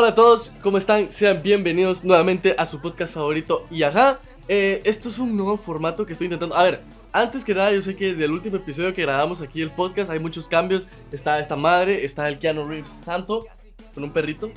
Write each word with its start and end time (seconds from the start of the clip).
Hola 0.00 0.12
a 0.12 0.14
todos, 0.14 0.54
¿cómo 0.62 0.78
están? 0.78 1.12
Sean 1.12 1.42
bienvenidos 1.42 2.04
nuevamente 2.04 2.54
a 2.56 2.64
su 2.64 2.80
podcast 2.80 3.12
favorito 3.12 3.66
y 3.70 3.82
ajá, 3.82 4.18
eh, 4.48 4.80
esto 4.86 5.10
es 5.10 5.18
un 5.18 5.36
nuevo 5.36 5.58
formato 5.58 6.06
que 6.06 6.14
estoy 6.14 6.24
intentando. 6.24 6.56
A 6.56 6.62
ver, 6.62 6.80
antes 7.12 7.44
que 7.44 7.54
nada, 7.54 7.70
yo 7.70 7.82
sé 7.82 7.94
que 7.94 8.14
del 8.14 8.30
último 8.30 8.56
episodio 8.56 8.94
que 8.94 9.02
grabamos 9.02 9.42
aquí 9.42 9.60
el 9.60 9.70
podcast 9.70 10.10
hay 10.10 10.18
muchos 10.18 10.48
cambios. 10.48 10.86
Está 11.12 11.38
esta 11.38 11.54
madre, 11.54 12.02
está 12.06 12.26
el 12.28 12.38
Keanu 12.38 12.66
Reeves 12.66 12.88
santo 12.88 13.44
con 13.92 14.02
un 14.02 14.10
perrito, 14.10 14.50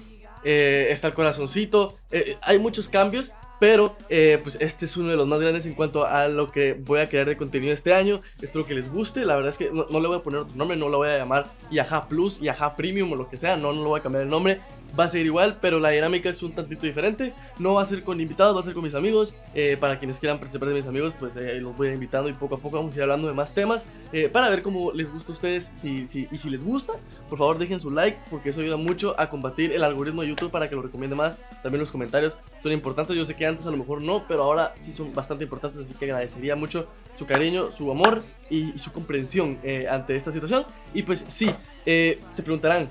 eh, 0.45 0.87
está 0.91 1.07
el 1.07 1.13
corazoncito, 1.13 1.97
eh, 2.09 2.37
hay 2.41 2.57
muchos 2.57 2.87
cambios. 2.87 3.33
Pero 3.59 3.97
eh, 4.09 4.39
pues 4.43 4.57
este 4.59 4.85
es 4.85 4.97
uno 4.97 5.09
de 5.09 5.15
los 5.15 5.27
más 5.27 5.39
grandes 5.39 5.65
en 5.65 5.73
cuanto 5.73 6.05
a 6.05 6.27
lo 6.27 6.51
que 6.51 6.73
voy 6.73 6.99
a 6.99 7.07
crear 7.07 7.27
de 7.27 7.35
contenido 7.35 7.73
este 7.73 7.93
año. 7.93 8.21
Espero 8.41 8.65
que 8.65 8.75
les 8.75 8.91
guste. 8.91 9.25
La 9.25 9.35
verdad 9.35 9.49
es 9.49 9.57
que 9.57 9.71
no, 9.71 9.85
no 9.89 9.99
le 10.01 10.07
voy 10.07 10.17
a 10.17 10.23
poner 10.23 10.41
otro 10.41 10.55
nombre, 10.55 10.75
no 10.75 10.89
lo 10.89 10.97
voy 10.97 11.09
a 11.09 11.17
llamar 11.17 11.51
Yaha 11.69 12.07
Plus, 12.09 12.39
Yaha 12.41 12.75
Premium 12.75 13.13
o 13.13 13.15
lo 13.15 13.29
que 13.29 13.37
sea. 13.37 13.55
No, 13.55 13.71
no 13.71 13.83
lo 13.83 13.89
voy 13.89 13.99
a 13.99 14.03
cambiar 14.03 14.23
el 14.23 14.29
nombre 14.29 14.59
va 14.97 15.05
a 15.05 15.07
ser 15.07 15.25
igual, 15.25 15.57
pero 15.61 15.79
la 15.79 15.89
dinámica 15.89 16.29
es 16.29 16.43
un 16.43 16.53
tantito 16.53 16.85
diferente. 16.85 17.33
No 17.59 17.75
va 17.75 17.81
a 17.81 17.85
ser 17.85 18.03
con 18.03 18.21
invitados, 18.21 18.55
va 18.55 18.59
a 18.59 18.63
ser 18.63 18.73
con 18.73 18.83
mis 18.83 18.93
amigos. 18.93 19.33
Eh, 19.53 19.77
para 19.79 19.99
quienes 19.99 20.19
quieran 20.19 20.39
participar 20.39 20.69
de 20.69 20.75
mis 20.75 20.87
amigos, 20.87 21.13
pues 21.19 21.35
eh, 21.35 21.59
los 21.59 21.75
voy 21.75 21.89
invitando 21.89 22.29
y 22.29 22.33
poco 22.33 22.55
a 22.55 22.57
poco 22.59 22.77
vamos 22.77 22.93
a 22.93 22.97
ir 22.97 23.03
hablando 23.03 23.27
de 23.27 23.33
más 23.33 23.53
temas. 23.53 23.85
Eh, 24.11 24.29
para 24.29 24.49
ver 24.49 24.61
cómo 24.61 24.91
les 24.91 25.11
gusta 25.11 25.31
a 25.31 25.33
ustedes 25.33 25.71
si, 25.75 26.07
si, 26.07 26.27
y 26.31 26.37
si 26.37 26.49
les 26.49 26.63
gusta, 26.63 26.93
por 27.29 27.37
favor 27.37 27.57
dejen 27.57 27.79
su 27.79 27.89
like, 27.89 28.19
porque 28.29 28.49
eso 28.49 28.61
ayuda 28.61 28.77
mucho 28.77 29.19
a 29.19 29.29
combatir 29.29 29.71
el 29.71 29.83
algoritmo 29.83 30.21
de 30.21 30.29
YouTube 30.29 30.51
para 30.51 30.69
que 30.69 30.75
lo 30.75 30.81
recomiende 30.81 31.15
más. 31.15 31.37
También 31.61 31.79
los 31.79 31.91
comentarios 31.91 32.37
son 32.61 32.71
importantes. 32.71 33.15
Yo 33.15 33.25
sé 33.25 33.35
que 33.35 33.45
antes 33.45 33.65
a 33.65 33.71
lo 33.71 33.77
mejor 33.77 34.01
no, 34.01 34.25
pero 34.27 34.43
ahora 34.43 34.73
sí 34.75 34.91
son 34.91 35.13
bastante 35.13 35.43
importantes, 35.43 35.81
así 35.81 35.95
que 35.95 36.05
agradecería 36.05 36.55
mucho 36.55 36.87
su 37.15 37.25
cariño, 37.25 37.71
su 37.71 37.89
amor 37.91 38.23
y 38.49 38.77
su 38.77 38.91
comprensión 38.91 39.59
ante 39.89 40.15
esta 40.15 40.31
situación. 40.31 40.65
Y 40.93 41.03
pues 41.03 41.25
sí, 41.27 41.49
se 41.85 42.43
preguntarán, 42.43 42.89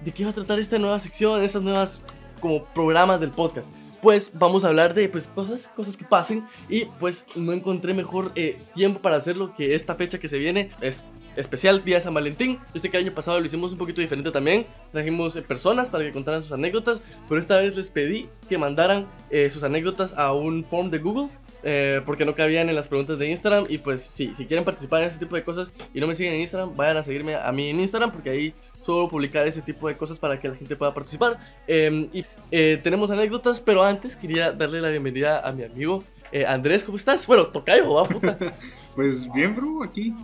¿de 0.00 0.12
qué 0.12 0.24
va 0.24 0.30
a 0.30 0.34
tratar 0.34 0.58
esta 0.58 0.78
nueva 0.78 0.98
sección, 0.98 1.42
estas 1.42 1.62
nuevas 1.62 2.02
como 2.40 2.64
programas 2.66 3.20
del 3.20 3.30
podcast? 3.30 3.72
Pues 4.02 4.30
vamos 4.34 4.64
a 4.64 4.68
hablar 4.68 4.94
de 4.94 5.08
pues 5.08 5.28
cosas, 5.28 5.68
cosas 5.74 5.96
que 5.96 6.04
pasen 6.04 6.46
y 6.68 6.84
pues 6.84 7.26
no 7.34 7.52
encontré 7.52 7.94
mejor 7.94 8.30
eh, 8.36 8.62
tiempo 8.74 9.00
para 9.00 9.16
hacerlo 9.16 9.54
que 9.56 9.74
esta 9.74 9.94
fecha 9.94 10.18
que 10.18 10.28
se 10.28 10.38
viene 10.38 10.70
es 10.80 11.02
especial 11.34 11.84
día 11.84 11.96
de 11.96 12.02
San 12.02 12.14
Valentín. 12.14 12.58
Yo 12.74 12.80
sé 12.80 12.90
que 12.90 12.98
el 12.98 13.04
año 13.04 13.14
pasado 13.14 13.40
lo 13.40 13.46
hicimos 13.46 13.72
un 13.72 13.78
poquito 13.78 14.00
diferente 14.00 14.30
también. 14.30 14.66
Trajimos 14.92 15.34
eh, 15.36 15.42
personas 15.42 15.90
para 15.90 16.04
que 16.04 16.12
contaran 16.12 16.42
sus 16.42 16.52
anécdotas, 16.52 17.00
pero 17.28 17.40
esta 17.40 17.58
vez 17.58 17.76
les 17.76 17.88
pedí 17.88 18.28
que 18.48 18.58
mandaran 18.58 19.06
eh, 19.30 19.50
sus 19.50 19.62
anécdotas 19.62 20.14
a 20.14 20.32
un 20.32 20.64
form 20.64 20.90
de 20.90 20.98
Google 20.98 21.30
eh, 21.68 22.00
porque 22.06 22.24
no 22.24 22.36
cabían 22.36 22.68
en 22.68 22.76
las 22.76 22.86
preguntas 22.86 23.18
de 23.18 23.28
Instagram. 23.28 23.66
Y 23.68 23.78
pues 23.78 24.00
sí, 24.02 24.32
si 24.36 24.46
quieren 24.46 24.64
participar 24.64 25.02
en 25.02 25.08
ese 25.08 25.18
tipo 25.18 25.34
de 25.34 25.42
cosas 25.42 25.72
y 25.92 25.98
no 25.98 26.06
me 26.06 26.14
siguen 26.14 26.34
en 26.34 26.40
Instagram, 26.42 26.76
vayan 26.76 26.96
a 26.96 27.02
seguirme 27.02 27.34
a 27.34 27.50
mí 27.50 27.70
en 27.70 27.80
Instagram 27.80 28.12
porque 28.12 28.30
ahí 28.30 28.54
suelo 28.84 29.08
publicar 29.08 29.44
ese 29.48 29.62
tipo 29.62 29.88
de 29.88 29.96
cosas 29.96 30.20
para 30.20 30.38
que 30.38 30.48
la 30.48 30.54
gente 30.54 30.76
pueda 30.76 30.94
participar. 30.94 31.40
Em, 31.66 32.08
y 32.12 32.24
eh, 32.52 32.78
tenemos 32.80 33.10
anécdotas, 33.10 33.58
pero 33.58 33.82
antes 33.82 34.16
quería 34.16 34.52
darle 34.52 34.80
la 34.80 34.90
bienvenida 34.90 35.40
a 35.40 35.50
mi 35.50 35.64
amigo 35.64 36.04
eh, 36.30 36.46
Andrés. 36.46 36.84
¿Cómo 36.84 36.96
estás? 36.96 37.26
Bueno, 37.26 37.46
tocayo, 37.46 37.92
va 37.92 38.04
puta. 38.04 38.38
pues 38.94 39.32
bien, 39.32 39.56
bro, 39.56 39.82
aquí 39.82 40.14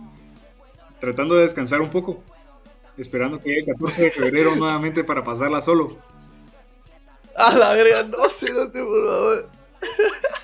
tratando 1.01 1.35
de 1.35 1.41
descansar 1.41 1.81
un 1.81 1.89
poco. 1.89 2.23
Esperando 2.97 3.37
que 3.37 3.49
llegue 3.49 3.59
el 3.61 3.65
14 3.73 4.03
de 4.03 4.11
febrero 4.11 4.55
nuevamente 4.57 5.03
para 5.03 5.25
pasarla 5.25 5.61
solo. 5.61 5.97
A 7.35 7.53
la 7.57 7.73
verga, 7.73 8.03
no 8.03 8.29
sé, 8.29 8.53
no 8.53 8.71
te 8.71 8.81
por 8.81 9.07
favor. 9.07 9.49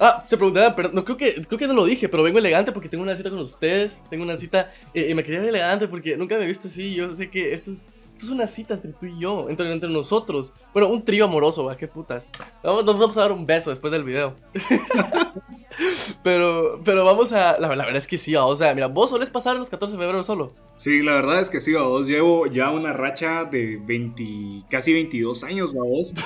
Ah, 0.00 0.24
se 0.26 0.36
preguntarán, 0.36 0.74
pero 0.74 0.90
no 0.92 1.04
creo 1.04 1.16
que, 1.16 1.42
creo 1.46 1.58
que 1.58 1.66
no 1.66 1.74
lo 1.74 1.84
dije, 1.84 2.08
pero 2.08 2.22
vengo 2.22 2.38
elegante 2.38 2.72
porque 2.72 2.88
tengo 2.88 3.02
una 3.02 3.16
cita 3.16 3.30
con 3.30 3.38
ustedes. 3.40 4.02
Tengo 4.10 4.24
una 4.24 4.36
cita 4.36 4.72
eh, 4.92 5.08
y 5.10 5.14
me 5.14 5.24
quería 5.24 5.40
ver 5.40 5.50
elegante 5.50 5.88
porque 5.88 6.16
nunca 6.16 6.36
me 6.36 6.44
he 6.44 6.48
visto 6.48 6.68
así. 6.68 6.94
Yo 6.94 7.14
sé 7.14 7.30
que 7.30 7.52
esto 7.52 7.70
es, 7.70 7.86
esto 8.14 8.26
es 8.26 8.28
una 8.28 8.46
cita 8.46 8.74
entre 8.74 8.92
tú 8.92 9.06
y 9.06 9.18
yo, 9.18 9.48
entre, 9.50 9.72
entre 9.72 9.88
nosotros. 9.90 10.52
Bueno, 10.72 10.88
un 10.88 11.04
trío 11.04 11.24
amoroso, 11.24 11.64
¿va? 11.64 11.76
Qué 11.76 11.88
putas. 11.88 12.28
Vamos, 12.62 12.84
nos 12.84 12.98
vamos 12.98 13.16
a 13.16 13.20
dar 13.20 13.32
un 13.32 13.44
beso 13.44 13.70
después 13.70 13.92
del 13.92 14.04
video. 14.04 14.36
pero, 16.22 16.80
pero 16.84 17.04
vamos 17.04 17.32
a. 17.32 17.58
La, 17.58 17.68
verdad 17.68 17.96
es 17.96 18.06
que 18.06 18.18
sí, 18.18 18.36
o 18.36 18.56
sea, 18.56 18.74
mira, 18.74 18.86
vos 18.86 19.10
solés 19.10 19.30
pasar 19.30 19.56
los 19.56 19.68
14 19.68 19.96
de 19.96 19.98
febrero 19.98 20.22
solo. 20.22 20.52
Sí, 20.76 21.02
la 21.02 21.14
verdad 21.14 21.40
es 21.40 21.50
que 21.50 21.60
sí, 21.60 21.72
vos 21.72 22.06
llevo 22.06 22.46
ya 22.46 22.70
una 22.70 22.92
racha 22.92 23.44
de 23.44 23.80
20, 23.84 24.66
casi 24.70 24.92
22 24.92 25.44
años, 25.44 25.72
vos. 25.72 26.14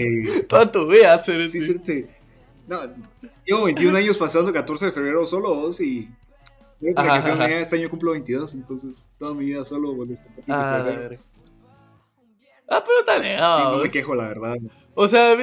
Eh, 0.00 0.44
Tanto 0.48 0.86
voy 0.86 1.00
a 1.00 1.14
hacer 1.14 1.40
eso. 1.40 1.58
Sí, 1.58 2.04
no, 2.68 2.82
llevo 3.44 3.64
21 3.64 3.96
años 3.96 4.18
pasando 4.18 4.52
14 4.52 4.86
de 4.86 4.92
febrero 4.92 5.26
solo 5.26 5.54
vos 5.54 5.80
y. 5.80 6.08
este 6.80 7.76
año 7.76 7.90
cumplo 7.90 8.12
22, 8.12 8.54
entonces 8.54 9.08
toda 9.18 9.34
mi 9.34 9.46
vida 9.46 9.64
solo 9.64 9.96
pues, 9.96 10.22
ah, 10.48 10.84
ah, 12.68 12.84
pero 12.84 13.00
está 13.00 13.18
legal. 13.18 13.72
no 13.72 13.82
me 13.82 13.88
quejo, 13.88 14.14
la 14.14 14.28
verdad. 14.28 14.56
O 14.94 15.08
sea, 15.08 15.34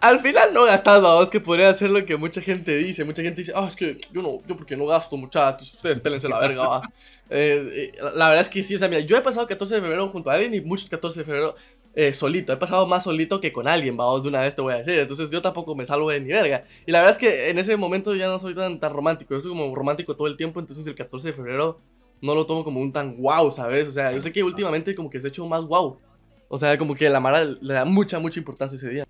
al 0.00 0.18
final 0.18 0.52
no 0.52 0.64
gastas, 0.66 1.00
vos, 1.00 1.30
que 1.30 1.40
podría 1.40 1.70
hacer 1.70 1.90
lo 1.90 2.04
que 2.04 2.16
mucha 2.16 2.40
gente 2.40 2.76
dice. 2.76 3.04
Mucha 3.04 3.22
gente 3.22 3.40
dice, 3.40 3.52
ah, 3.56 3.66
es 3.66 3.76
que 3.76 3.98
yo 4.12 4.20
no, 4.20 4.40
yo 4.46 4.56
porque 4.56 4.76
no 4.76 4.84
gasto, 4.84 5.16
muchachos, 5.16 5.72
ustedes 5.72 6.00
pélense 6.00 6.28
la 6.28 6.38
verga, 6.38 6.68
va. 6.68 6.82
Eh, 7.34 7.94
eh, 7.94 7.98
la 8.14 8.28
verdad 8.28 8.42
es 8.42 8.50
que 8.50 8.62
sí, 8.62 8.74
o 8.74 8.78
sea, 8.78 8.88
mira, 8.88 9.00
yo 9.00 9.16
he 9.16 9.22
pasado 9.22 9.46
14 9.46 9.76
de 9.76 9.80
febrero 9.80 10.06
junto 10.08 10.28
a 10.28 10.34
alguien 10.34 10.52
y 10.52 10.60
muchos 10.60 10.90
14 10.90 11.20
de 11.20 11.24
febrero 11.24 11.54
eh, 11.94 12.12
solito. 12.12 12.52
He 12.52 12.56
pasado 12.56 12.86
más 12.86 13.04
solito 13.04 13.40
que 13.40 13.52
con 13.52 13.68
alguien, 13.68 13.96
vamos, 13.96 14.22
de 14.22 14.28
una 14.28 14.40
vez 14.40 14.54
te 14.54 14.62
voy 14.62 14.74
a 14.74 14.78
decir. 14.78 14.98
Entonces 14.98 15.30
yo 15.30 15.42
tampoco 15.42 15.74
me 15.74 15.84
salgo 15.84 16.10
de 16.10 16.20
ni 16.20 16.28
verga. 16.28 16.64
Y 16.86 16.92
la 16.92 17.00
verdad 17.00 17.12
es 17.12 17.18
que 17.18 17.50
en 17.50 17.58
ese 17.58 17.76
momento 17.76 18.14
ya 18.14 18.26
no 18.28 18.38
soy 18.38 18.54
tan, 18.54 18.80
tan 18.80 18.92
romántico. 18.92 19.34
Yo 19.34 19.40
soy 19.40 19.50
como 19.50 19.74
romántico 19.74 20.16
todo 20.16 20.26
el 20.26 20.36
tiempo. 20.36 20.60
Entonces 20.60 20.86
el 20.86 20.94
14 20.94 21.28
de 21.28 21.34
febrero 21.34 21.78
no 22.20 22.34
lo 22.34 22.46
tomo 22.46 22.64
como 22.64 22.80
un 22.80 22.92
tan 22.92 23.16
wow, 23.20 23.50
¿sabes? 23.50 23.88
O 23.88 23.92
sea, 23.92 24.12
yo 24.12 24.20
sé 24.20 24.32
que 24.32 24.42
últimamente 24.42 24.94
como 24.94 25.10
que 25.10 25.20
se 25.20 25.26
ha 25.26 25.28
hecho 25.28 25.46
más 25.46 25.64
wow. 25.66 25.98
O 26.48 26.58
sea, 26.58 26.76
como 26.78 26.94
que 26.94 27.08
la 27.08 27.20
Mara 27.20 27.44
le 27.44 27.74
da 27.74 27.84
mucha, 27.84 28.18
mucha 28.18 28.38
importancia 28.38 28.76
ese 28.76 28.88
día. 28.88 29.04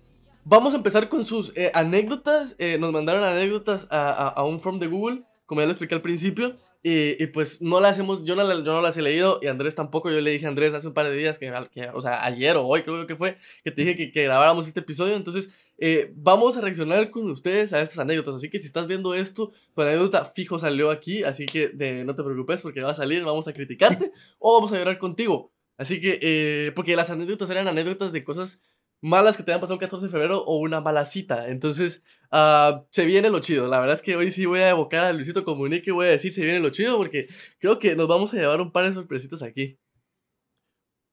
Vamos 0.45 0.73
a 0.73 0.77
empezar 0.77 1.07
con 1.09 1.23
sus 1.23 1.53
eh, 1.55 1.71
anécdotas. 1.73 2.55
Eh, 2.57 2.77
nos 2.77 2.91
mandaron 2.91 3.23
anécdotas 3.23 3.87
a, 3.89 4.11
a, 4.11 4.29
a 4.29 4.43
un 4.43 4.59
form 4.59 4.79
de 4.79 4.87
Google, 4.87 5.23
como 5.45 5.61
ya 5.61 5.65
lo 5.65 5.71
expliqué 5.71 5.95
al 5.95 6.01
principio. 6.01 6.57
Y, 6.85 7.27
pues 7.27 7.61
no 7.61 7.79
las 7.79 7.97
hemos, 7.97 8.25
yo 8.25 8.35
no, 8.35 8.43
yo 8.61 8.73
no 8.73 8.81
las 8.81 8.97
he 8.97 9.01
leído 9.01 9.39
y 9.41 9.47
Andrés 9.47 9.73
tampoco. 9.73 10.11
Yo 10.11 10.19
le 10.19 10.31
dije 10.31 10.45
a 10.45 10.49
Andrés 10.49 10.73
hace 10.73 10.87
un 10.87 10.93
par 10.93 11.05
de 11.05 11.15
días, 11.15 11.39
que, 11.39 11.49
o 11.93 12.01
sea, 12.01 12.25
ayer 12.25 12.57
o 12.57 12.65
hoy 12.65 12.81
creo 12.81 13.07
que 13.07 13.15
fue, 13.15 13.37
que 13.63 13.71
te 13.71 13.83
dije 13.83 13.95
que, 13.95 14.11
que 14.11 14.23
grabáramos 14.23 14.67
este 14.67 14.81
episodio. 14.81 15.15
Entonces, 15.15 15.49
eh, 15.77 16.11
vamos 16.15 16.55
a 16.57 16.61
reaccionar 16.61 17.09
con 17.09 17.29
ustedes 17.31 17.73
a 17.73 17.81
estas 17.81 17.99
anécdotas. 17.99 18.35
Así 18.35 18.49
que 18.49 18.59
si 18.59 18.67
estás 18.67 18.87
viendo 18.87 19.13
esto, 19.13 19.51
tu 19.73 19.81
anécdota 19.81 20.25
fijo 20.25 20.59
salió 20.59 20.91
aquí. 20.91 21.23
Así 21.23 21.45
que 21.45 21.71
no 22.05 22.15
te 22.15 22.23
preocupes 22.23 22.61
porque 22.61 22.81
va 22.81 22.91
a 22.91 22.95
salir, 22.95 23.23
vamos 23.23 23.47
a 23.47 23.53
criticarte 23.53 24.11
o 24.39 24.55
vamos 24.55 24.71
a 24.73 24.77
llorar 24.77 24.97
contigo. 24.97 25.51
Así 25.77 25.99
que, 25.99 26.19
eh, 26.21 26.71
porque 26.75 26.95
las 26.95 27.09
anécdotas 27.09 27.49
eran 27.49 27.67
anécdotas 27.67 28.11
de 28.11 28.23
cosas 28.23 28.61
malas 29.03 29.37
que 29.37 29.43
te 29.43 29.53
han 29.53 29.59
pasado 29.59 29.75
un 29.75 29.79
14 29.81 30.05
de 30.05 30.11
febrero 30.11 30.43
o 30.45 30.57
una 30.57 30.81
mala 30.81 31.05
cita. 31.05 31.49
Entonces, 31.49 32.03
uh, 32.31 32.83
se 32.89 33.05
viene 33.05 33.29
lo 33.29 33.39
chido. 33.39 33.67
La 33.67 33.79
verdad 33.79 33.95
es 33.95 34.01
que 34.01 34.15
hoy 34.15 34.31
sí 34.31 34.45
voy 34.45 34.59
a 34.59 34.69
evocar 34.69 35.05
a 35.05 35.13
Luisito 35.13 35.43
Comunique 35.43 35.89
y 35.89 35.93
voy 35.93 36.07
a 36.07 36.11
decir 36.11 36.31
se 36.31 36.43
viene 36.43 36.59
lo 36.59 36.69
chido 36.69 36.97
porque 36.97 37.27
creo 37.59 37.79
que 37.79 37.95
nos 37.95 38.07
vamos 38.07 38.33
a 38.33 38.37
llevar 38.37 38.61
un 38.61 38.71
par 38.71 38.85
de 38.85 38.93
sorpresitas 38.93 39.43
aquí. 39.43 39.77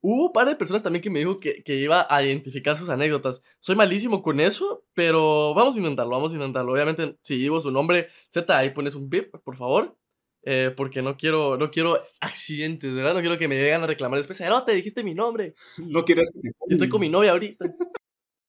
Hubo 0.03 0.27
un 0.27 0.33
par 0.33 0.49
de 0.49 0.57
personas 0.57 0.83
también 0.83 1.03
que 1.03 1.11
me 1.11 1.19
dijo 1.19 1.39
que, 1.41 1.63
que, 1.63 1.77
iba 1.77 2.07
a 2.09 2.23
identificar 2.23 2.77
sus 2.77 2.89
anécdotas. 2.89 3.43
Soy 3.59 3.77
malísimo 3.77 4.23
con 4.23 4.41
eso, 4.41 4.85
pero 4.95 5.53
vamos 5.53 5.77
a 5.77 5.79
intentarlo, 5.79 6.13
vamos 6.13 6.33
a 6.33 6.37
intentarlo. 6.37 6.73
Obviamente, 6.73 7.19
si 7.23 7.37
digo 7.37 7.61
su 7.61 7.71
nombre, 7.71 8.09
Z, 8.31 8.57
ahí 8.57 8.71
pones 8.71 8.95
un 8.95 9.11
bip, 9.11 9.35
por 9.45 9.57
favor. 9.57 9.99
Eh, 10.43 10.73
porque 10.75 11.03
no 11.03 11.17
quiero, 11.17 11.57
no 11.59 11.71
quiero 11.71 12.03
accidentes, 12.21 12.95
¿verdad? 12.95 13.15
No 13.15 13.21
quiero 13.21 13.37
que 13.37 13.49
me 13.49 13.57
lleguen 13.57 13.83
a 13.83 13.87
reclamar 13.87 14.19
después. 14.19 14.41
No, 14.41 14.65
te 14.65 14.73
dijiste 14.73 15.05
mi 15.05 15.15
nombre. 15.15 15.55
No 15.87 16.05
quieres 16.05 16.31
que 16.31 16.51
Estoy 16.69 16.89
con 16.89 17.01
mi 17.01 17.09
novia 17.09 17.33
ahorita. 17.33 17.67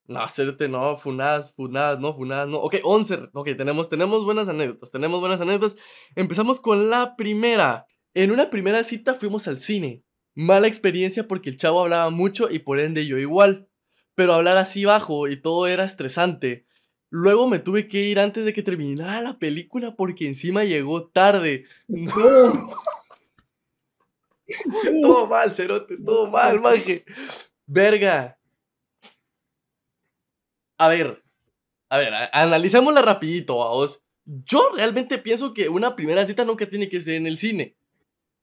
No, 0.07 0.19
hacerte 0.21 0.67
no, 0.67 0.95
funas, 0.97 1.53
funas, 1.53 1.99
no, 1.99 2.13
funas, 2.13 2.47
no. 2.47 2.57
Ok, 2.57 2.75
11. 2.83 3.29
Ok, 3.33 3.49
tenemos, 3.57 3.89
tenemos 3.89 4.25
buenas 4.25 4.49
anécdotas, 4.49 4.91
tenemos 4.91 5.19
buenas 5.19 5.39
anécdotas. 5.41 5.77
Empezamos 6.15 6.59
con 6.59 6.89
la 6.89 7.15
primera. 7.15 7.85
En 8.13 8.31
una 8.31 8.49
primera 8.49 8.83
cita 8.83 9.13
fuimos 9.13 9.47
al 9.47 9.57
cine. 9.57 10.03
Mala 10.33 10.67
experiencia 10.67 11.27
porque 11.27 11.49
el 11.49 11.57
chavo 11.57 11.81
hablaba 11.81 12.09
mucho 12.09 12.49
y 12.49 12.59
por 12.59 12.79
ende 12.79 13.05
yo 13.05 13.17
igual. 13.17 13.69
Pero 14.15 14.33
hablar 14.33 14.57
así 14.57 14.85
bajo 14.85 15.27
y 15.29 15.41
todo 15.41 15.67
era 15.67 15.85
estresante. 15.85 16.65
Luego 17.13 17.45
me 17.45 17.59
tuve 17.59 17.89
que 17.89 18.03
ir 18.03 18.19
antes 18.21 18.45
de 18.45 18.53
que 18.53 18.63
terminara 18.63 19.21
la 19.21 19.37
película 19.37 19.97
porque 19.97 20.27
encima 20.27 20.63
llegó 20.63 21.07
tarde. 21.09 21.65
No. 21.89 22.69
todo 25.01 25.27
mal, 25.27 25.51
Cerote, 25.53 25.97
todo 25.97 26.27
mal, 26.27 26.61
maje. 26.61 27.03
Verga. 27.67 28.39
A 30.77 30.87
ver, 30.87 31.21
a 31.89 31.97
ver, 31.97 32.13
analicémosla 32.31 33.01
rapidito, 33.01 33.55
vos. 33.55 34.05
Yo 34.23 34.69
realmente 34.73 35.17
pienso 35.17 35.53
que 35.53 35.67
una 35.67 35.97
primera 35.97 36.25
cita 36.25 36.45
nunca 36.45 36.69
tiene 36.69 36.87
que 36.87 37.01
ser 37.01 37.15
en 37.15 37.27
el 37.27 37.35
cine. 37.35 37.75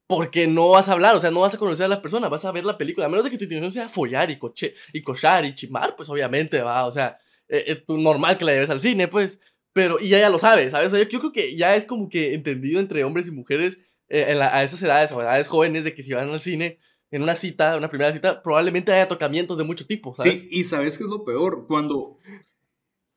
Porque 0.07 0.47
no 0.47 0.71
vas 0.71 0.91
a 0.91 0.93
hablar, 0.93 1.17
o 1.17 1.21
sea, 1.23 1.31
no 1.31 1.41
vas 1.41 1.55
a 1.55 1.59
conocer 1.59 1.87
a 1.87 1.89
la 1.89 2.03
persona, 2.03 2.29
vas 2.29 2.45
a 2.45 2.53
ver 2.53 2.67
la 2.67 2.77
película. 2.77 3.07
A 3.07 3.09
menos 3.09 3.25
de 3.25 3.31
que 3.31 3.39
tu 3.39 3.45
intención 3.45 3.73
sea 3.73 3.89
follar 3.89 4.31
y, 4.31 4.39
coche, 4.39 4.75
y 4.93 5.03
cochar 5.03 5.47
y 5.47 5.55
chimar, 5.55 5.97
pues 5.97 6.11
obviamente 6.11 6.61
va, 6.61 6.85
o 6.85 6.93
sea 6.93 7.19
eh, 7.49 7.65
eh, 7.69 7.85
normal 7.89 8.37
que 8.37 8.45
la 8.45 8.53
lleves 8.53 8.71
al 8.71 8.81
cine, 8.81 9.09
pues. 9.09 9.41
Pero, 9.73 10.01
y 10.01 10.07
ella 10.07 10.21
ya 10.21 10.31
lo 10.31 10.39
sabe, 10.39 10.71
¿sabes? 10.71 10.93
yo, 10.93 11.21
creo 11.21 11.33
que 11.33 11.57
ya 11.57 11.77
es 11.77 11.87
como 11.87 12.09
que 12.09 12.35
entendido 12.35 12.81
entre 12.81 13.05
hombres 13.05 13.29
y 13.29 13.33
mujeres 13.33 13.81
eh, 14.09 14.39
a 14.41 14.63
esas 14.63 14.83
edades 14.83 15.13
o 15.13 15.21
edades 15.21 15.47
jóvenes 15.47 15.85
de 15.85 15.95
que 15.95 16.03
si 16.03 16.13
van 16.13 16.31
al 16.31 16.41
cine, 16.41 16.79
en 17.11 17.23
una 17.23 17.37
cita, 17.37 17.77
una 17.77 17.89
primera 17.89 18.13
cita, 18.13 18.43
probablemente 18.43 18.93
haya 18.93 19.09
tocamientos 19.09 19.57
de 19.57 19.65
mucho 19.65 19.87
tipo, 19.87 20.15
¿sabes? 20.15 20.41
Sí, 20.41 20.49
y 20.51 20.65
¿sabes 20.65 20.99
qué 20.99 21.05
es 21.05 21.11
lo 21.11 21.25
peor? 21.25 21.67
Cuando, 21.67 22.19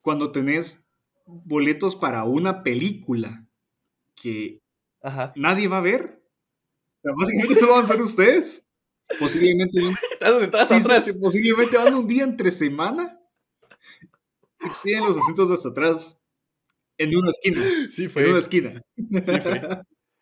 cuando 0.02 0.32
tenés 0.32 0.88
boletos 1.26 1.96
para 1.96 2.26
una 2.26 2.64
película 2.64 3.48
que 4.16 4.62
nadie 5.36 5.68
va 5.68 5.80
a 5.80 5.82
ver, 5.82 6.22
o 7.00 7.02
sea, 7.02 7.14
básicamente 7.18 7.60
solo 7.60 7.74
van 7.74 7.86
a 7.86 7.88
ser 7.88 8.02
ustedes. 8.02 8.68
Posiblemente, 9.20 9.82
posiblemente 11.20 11.78
van 11.78 11.94
un 11.96 12.08
día 12.08 12.24
entre 12.24 12.52
semana 12.52 13.21
tienen 14.84 15.06
los 15.06 15.18
asientos 15.18 15.52
hasta 15.52 15.70
atrás 15.70 16.20
en 16.98 17.16
una 17.16 17.32
esquina. 17.32 17.64
Sí, 17.90 18.08
fue. 18.08 18.24
En 18.24 18.30
una 18.30 18.40
esquina. 18.40 18.82
Sí, 18.98 19.42
fue. 19.42 19.62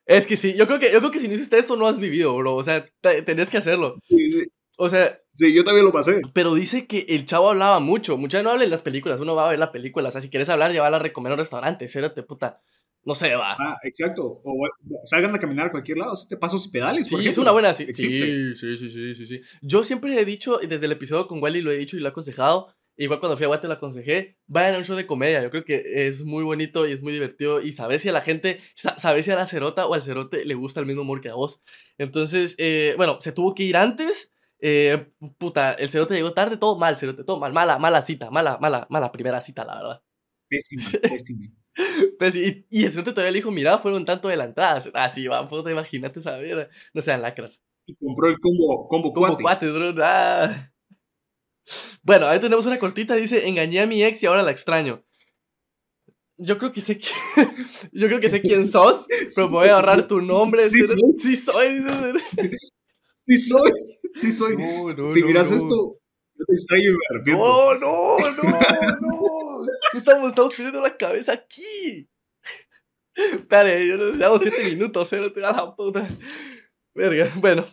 Es 0.06 0.26
que 0.26 0.38
sí, 0.38 0.56
yo 0.56 0.66
creo 0.66 0.80
que, 0.80 0.92
yo 0.92 1.00
creo 1.00 1.12
que 1.12 1.20
si 1.20 1.28
no 1.28 1.36
hiciste 1.36 1.60
eso 1.60 1.76
no 1.76 1.86
has 1.86 2.00
vivido, 2.00 2.36
bro. 2.36 2.56
O 2.56 2.64
sea, 2.64 2.86
tenés 3.02 3.50
que 3.50 3.58
hacerlo. 3.58 3.96
Sí, 4.08 4.32
sí. 4.32 4.48
O 4.78 4.90
sea. 4.90 5.20
Sí, 5.36 5.54
yo 5.54 5.64
también 5.64 5.86
lo 5.86 5.92
pasé. 5.92 6.22
Pero 6.34 6.56
dice 6.56 6.88
que 6.88 7.06
el 7.10 7.26
chavo 7.26 7.52
hablaba 7.52 7.80
mucho. 7.80 8.18
Mucha 8.18 8.42
no 8.42 8.50
habla 8.50 8.64
en 8.64 8.72
las 8.72 8.82
películas. 8.82 9.20
Uno 9.20 9.36
va 9.36 9.46
a 9.46 9.52
ver 9.52 9.60
la 9.60 9.72
película. 9.72 10.10
O 10.10 10.12
sea, 10.12 10.20
si 10.20 10.30
quieres 10.30 10.50
hablar, 10.50 10.72
llévala 10.72 10.98
a 10.98 11.00
recomer 11.00 11.32
a 11.32 11.36
un 11.36 11.40
restaurante. 11.40 11.88
Cérate, 11.88 12.24
puta. 12.24 12.62
No 13.06 13.16
sé, 13.16 13.36
va. 13.36 13.56
Ah, 13.60 13.78
exacto. 13.84 14.42
O 14.44 14.68
salgan 15.04 15.34
a 15.36 15.40
caminar 15.40 15.68
a 15.68 15.72
cualquier 15.72 16.00
lado. 16.00 16.16
Te 16.28 16.38
pasos 16.38 16.66
y 16.66 16.72
pedales. 16.72 17.08
Sí, 17.08 17.16
es 17.28 17.38
una 17.38 17.52
buena. 17.52 17.74
Sí, 17.74 17.88
sí, 17.94 18.10
sí, 18.10 18.56
sí, 18.56 19.16
sí, 19.16 19.28
sí. 19.28 19.42
Yo 19.62 19.84
siempre 19.84 20.20
he 20.20 20.26
dicho, 20.26 20.60
desde 20.68 20.88
el 20.88 20.92
episodio 20.92 21.28
con 21.28 21.42
Wally 21.42 21.62
lo 21.62 21.72
he 21.72 21.78
dicho 21.78 21.96
y 21.96 22.00
lo 22.00 22.08
he 22.08 22.10
aconsejado 22.10 22.74
Igual 23.00 23.22
cuando 23.22 23.38
fui 23.38 23.46
a 23.46 23.48
Guate 23.48 23.68
lo 23.68 23.76
aconsejé, 23.76 24.38
vayan 24.46 24.76
a 24.76 24.78
un 24.80 24.84
show 24.84 24.94
de 24.94 25.08
comedia. 25.08 25.42
Yo 25.42 25.50
creo 25.50 25.64
que 25.64 26.08
es 26.08 26.26
muy 26.26 26.44
bonito 26.44 26.86
y 26.86 26.92
es 26.92 27.02
muy 27.02 27.14
divertido. 27.14 27.62
Y 27.62 27.72
sabes 27.72 28.02
si 28.02 28.10
a 28.10 28.12
la 28.12 28.20
gente, 28.20 28.60
sabes 28.76 29.24
si 29.24 29.32
a 29.32 29.36
la 29.36 29.48
cerota 29.48 29.88
o 29.88 29.94
al 29.94 30.04
cerote 30.04 30.44
le 30.44 30.54
gusta 30.54 30.82
el 30.82 30.86
mismo 30.86 31.04
humor 31.04 31.22
que 31.22 31.30
a 31.30 31.36
vos. 31.36 31.64
Entonces, 31.98 32.56
eh, 32.58 32.96
bueno, 32.98 33.18
se 33.22 33.32
tuvo 33.32 33.56
que 33.56 33.64
ir 33.64 33.78
antes. 33.78 34.34
Eh, 34.60 35.08
puta, 35.38 35.72
el 35.76 35.90
cerote 35.90 36.14
llegó 36.14 36.34
tarde, 36.34 36.58
todo 36.58 36.78
mal, 36.78 36.98
cerote, 36.98 37.24
todo 37.24 37.40
mal. 37.40 37.54
Mala, 37.54 37.80
mala 37.80 38.02
cita, 38.02 38.30
mala, 38.32 38.58
mala, 38.58 38.86
mala 38.90 39.14
primera 39.14 39.40
cita, 39.40 39.64
la 39.64 39.76
verdad. 39.76 40.04
Pésima, 40.50 40.84
pésima. 41.02 41.48
Pues, 42.18 42.36
y, 42.36 42.68
y, 42.70 42.84
el 42.84 42.92
cerote 42.92 43.12
todavía 43.12 43.32
le 43.32 43.38
dijo, 43.38 43.52
mira, 43.52 43.78
fueron 43.78 44.04
tanto 44.04 44.28
adelantadas. 44.28 44.92
Así 44.94 45.26
va, 45.26 45.48
puta, 45.48 45.72
imagínate 45.72 46.20
saber. 46.20 46.70
No 46.94 47.02
sean 47.02 47.22
lacras. 47.22 47.64
Y 47.86 47.96
compró 47.96 48.28
el 48.28 48.38
combo, 48.42 48.90
combo, 48.90 49.14
combo 49.14 49.38
cuates. 49.38 49.74
bro. 49.74 49.96
Ah. 50.04 50.70
Bueno, 52.04 52.28
ahí 52.28 52.40
tenemos 52.40 52.66
una 52.66 52.80
cortita, 52.80 53.16
dice, 53.16 53.48
engañé 53.48 53.82
a 53.82 53.88
mi 53.88 54.04
ex 54.04 54.24
y 54.24 54.26
ahora 54.26 54.44
la 54.44 54.52
extraño. 54.52 55.04
Yo 56.38 56.58
creo 56.58 56.72
que 56.72 56.80
sé 56.82 56.98
quién, 56.98 57.14
yo 57.92 58.08
creo 58.08 58.20
que 58.20 58.30
sé 58.30 58.42
quién 58.42 58.66
sos, 58.66 59.08
pero 59.36 59.50
me 59.50 59.58
voy 59.58 59.68
a 59.68 59.76
ahorrar 59.76 60.08
tu 60.08 60.22
nombre. 60.22 60.70
Sí, 60.70 60.86
soy. 60.88 60.98
Sí 61.18 61.36
soy. 61.36 61.82
Sí 63.28 63.38
soy. 63.38 63.72
Sí 64.16 64.32
soy. 64.32 64.58
No, 64.58 64.92
no, 64.92 65.14
si 65.14 65.22
miras 65.22 65.52
esto, 65.52 66.00
yo 66.34 66.46
te 66.48 66.54
extraño 66.54 66.90
y 66.90 67.32
No, 67.32 67.76
no, 67.76 68.18
no, 68.18 69.00
no. 69.02 69.68
Estamos, 69.94 70.30
estamos 70.30 70.56
perdiendo 70.56 70.82
la 70.82 70.98
cabeza 70.98 71.34
aquí. 71.34 72.10
Espera, 73.14 73.78
yo 73.84 73.98
nos 73.98 74.18
damos 74.18 74.42
siete 74.42 74.64
minutos, 74.64 75.14
¿eh? 75.14 75.18
No 75.18 75.32
te 75.32 75.42
da 75.42 75.52
la 75.52 75.76
puta. 75.76 76.10
Verga, 76.96 77.32
bueno. 77.36 77.68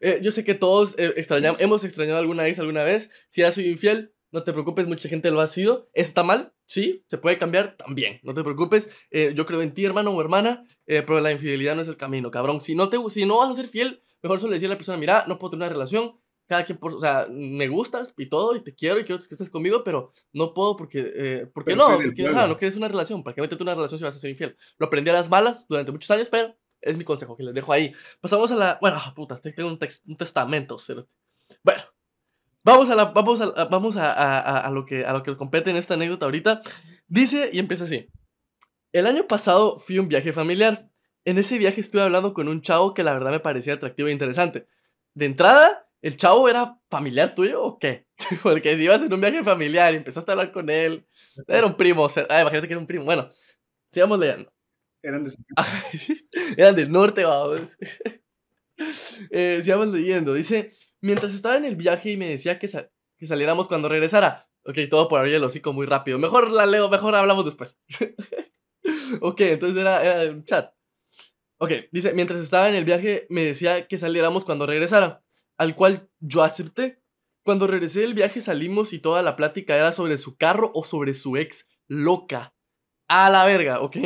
Eh, 0.00 0.20
yo 0.22 0.32
sé 0.32 0.44
que 0.44 0.54
todos 0.54 0.98
eh, 0.98 1.14
extrañamos, 1.16 1.60
hemos 1.60 1.84
extrañado 1.84 2.18
alguna 2.18 2.44
vez, 2.44 2.58
alguna 2.58 2.84
vez. 2.84 3.10
Si 3.28 3.42
has 3.42 3.54
sido 3.54 3.70
infiel, 3.70 4.12
no 4.30 4.42
te 4.42 4.52
preocupes, 4.52 4.86
mucha 4.86 5.08
gente 5.08 5.30
lo 5.30 5.40
ha 5.40 5.46
sido. 5.46 5.88
¿Está 5.94 6.22
mal? 6.22 6.52
Sí, 6.64 7.04
se 7.06 7.18
puede 7.18 7.38
cambiar 7.38 7.76
también. 7.76 8.20
No 8.22 8.34
te 8.34 8.44
preocupes. 8.44 8.90
Eh, 9.10 9.32
yo 9.34 9.46
creo 9.46 9.62
en 9.62 9.72
ti, 9.72 9.84
hermano 9.84 10.10
o 10.10 10.20
hermana, 10.20 10.64
pero 10.86 11.20
la 11.20 11.32
infidelidad 11.32 11.74
no 11.76 11.82
es 11.82 11.88
el 11.88 11.96
camino, 11.96 12.30
cabrón. 12.30 12.60
Si 12.60 12.74
no, 12.74 12.88
te, 12.88 12.98
si 13.08 13.24
no 13.24 13.38
vas 13.38 13.50
a 13.50 13.54
ser 13.54 13.68
fiel, 13.68 14.02
mejor 14.22 14.40
solo 14.40 14.52
decirle 14.52 14.72
a 14.72 14.74
la 14.74 14.78
persona, 14.78 14.98
mira, 14.98 15.24
no 15.26 15.38
puedo 15.38 15.52
tener 15.52 15.66
una 15.66 15.72
relación. 15.72 16.20
Cada 16.46 16.64
quien, 16.64 16.78
por, 16.78 16.94
o 16.94 17.00
sea, 17.00 17.26
me 17.30 17.68
gustas 17.68 18.14
y 18.16 18.26
todo, 18.26 18.56
y 18.56 18.60
te 18.60 18.74
quiero 18.74 18.98
y 18.98 19.04
quiero 19.04 19.18
que 19.18 19.28
estés 19.28 19.50
conmigo, 19.50 19.84
pero 19.84 20.12
no 20.32 20.54
puedo 20.54 20.76
porque, 20.76 21.46
porque 21.52 21.76
no, 21.76 21.88
porque 21.96 22.22
no 22.22 22.56
quieres 22.56 22.76
una 22.76 22.88
relación. 22.88 23.22
¿Para 23.22 23.34
qué 23.34 23.42
meterte 23.42 23.62
una 23.62 23.74
relación 23.74 23.98
si 23.98 24.04
vas 24.04 24.16
a 24.16 24.18
ser 24.18 24.30
infiel? 24.30 24.56
Lo 24.78 24.86
aprendí 24.86 25.10
a 25.10 25.14
las 25.14 25.28
balas 25.28 25.66
durante 25.68 25.92
muchos 25.92 26.10
años, 26.10 26.28
pero 26.30 26.54
es 26.80 26.96
mi 26.96 27.04
consejo 27.04 27.36
que 27.36 27.42
les 27.42 27.54
dejo 27.54 27.72
ahí. 27.72 27.92
Pasamos 28.20 28.50
a 28.50 28.56
la. 28.56 28.78
Bueno, 28.80 28.98
puta, 29.14 29.36
tengo 29.36 29.68
un, 29.68 29.78
un 30.06 30.16
testamento, 30.16 30.76
Bueno, 31.62 31.82
vamos 32.64 32.90
a 32.90 32.94
la. 32.94 33.06
Vamos 33.06 33.40
a, 33.40 33.64
vamos 33.66 33.96
a, 33.96 34.58
a, 34.58 34.70
lo 34.70 34.84
que, 34.84 35.04
a 35.04 35.12
lo 35.12 35.22
que 35.22 35.36
compete 35.36 35.70
en 35.70 35.76
esta 35.76 35.94
anécdota 35.94 36.26
ahorita. 36.26 36.62
Dice 37.06 37.50
y 37.52 37.58
empieza 37.58 37.84
así. 37.84 38.08
El 38.92 39.06
año 39.06 39.26
pasado 39.26 39.76
fui 39.76 39.98
a 39.98 40.00
un 40.00 40.08
viaje 40.08 40.32
familiar. 40.32 40.90
En 41.24 41.38
ese 41.38 41.58
viaje 41.58 41.80
estuve 41.80 42.02
hablando 42.02 42.32
con 42.32 42.48
un 42.48 42.62
chavo 42.62 42.94
que 42.94 43.04
la 43.04 43.12
verdad 43.12 43.30
me 43.30 43.40
parecía 43.40 43.74
atractivo 43.74 44.08
e 44.08 44.12
interesante. 44.12 44.66
De 45.14 45.26
entrada, 45.26 45.88
¿el 46.00 46.16
chavo 46.16 46.48
era 46.48 46.80
familiar 46.88 47.34
tuyo 47.34 47.62
o 47.62 47.78
qué? 47.78 48.06
Porque 48.42 48.76
si 48.76 48.84
ibas 48.84 49.02
en 49.02 49.12
un 49.12 49.20
viaje 49.20 49.44
familiar 49.44 49.92
y 49.92 49.98
empezaste 49.98 50.30
a 50.30 50.32
hablar 50.32 50.52
con 50.52 50.70
él, 50.70 51.06
era 51.46 51.66
un 51.66 51.76
primo. 51.76 52.02
O 52.04 52.08
sea, 52.08 52.24
imagínate 52.24 52.66
que 52.66 52.72
era 52.72 52.80
un 52.80 52.86
primo. 52.86 53.04
Bueno, 53.04 53.30
sigamos 53.92 54.18
leyendo. 54.18 54.52
Eran 55.02 55.24
de... 55.24 55.32
Eran 56.56 56.76
del 56.76 56.90
norte, 56.90 57.24
vamos. 57.24 57.76
eh, 59.30 59.60
sigamos 59.62 59.88
leyendo. 59.88 60.34
Dice, 60.34 60.72
mientras 61.00 61.34
estaba 61.34 61.56
en 61.56 61.64
el 61.64 61.76
viaje 61.76 62.12
y 62.12 62.16
me 62.16 62.28
decía 62.28 62.58
que, 62.58 62.68
que 63.16 63.26
saliéramos 63.26 63.68
cuando 63.68 63.88
regresara. 63.88 64.48
Ok, 64.64 64.78
todo 64.90 65.08
por 65.08 65.20
abrir 65.20 65.34
el 65.34 65.44
hocico 65.44 65.72
muy 65.72 65.86
rápido. 65.86 66.18
Mejor 66.18 66.52
la 66.52 66.66
leo, 66.66 66.90
mejor 66.90 67.14
hablamos 67.14 67.44
después. 67.44 67.80
ok, 69.20 69.40
entonces 69.40 69.78
era, 69.78 70.44
chat. 70.44 70.74
Ok, 71.58 71.72
dice, 71.90 72.12
mientras 72.12 72.40
estaba 72.40 72.68
en 72.68 72.74
el 72.74 72.84
viaje 72.84 73.26
me 73.30 73.44
decía 73.44 73.88
que 73.88 73.98
saliéramos 73.98 74.44
cuando 74.44 74.66
regresara. 74.66 75.16
Al 75.56 75.74
cual 75.74 76.08
yo 76.20 76.42
acepté. 76.42 77.02
Cuando 77.44 77.66
regresé 77.66 78.00
del 78.00 78.14
viaje 78.14 78.42
salimos 78.42 78.92
y 78.92 78.98
toda 78.98 79.22
la 79.22 79.34
plática 79.34 79.74
era 79.74 79.92
sobre 79.92 80.18
su 80.18 80.36
carro 80.36 80.70
o 80.74 80.84
sobre 80.84 81.14
su 81.14 81.36
ex 81.36 81.66
loca. 81.86 82.54
A 83.08 83.30
la 83.30 83.46
verga, 83.46 83.80
¿ok? 83.80 83.96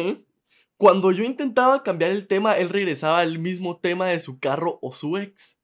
Cuando 0.77 1.13
yo 1.13 1.25
intentaba 1.25 1.83
cambiar 1.83 2.11
el 2.11 2.27
tema, 2.27 2.55
él 2.55 2.69
regresaba 2.69 3.21
al 3.21 3.39
mismo 3.39 3.79
tema 3.79 4.07
de 4.07 4.21
su 4.21 4.39
carro 4.41 4.79
o 4.83 4.93
su 4.93 5.17
ex. 5.17 5.59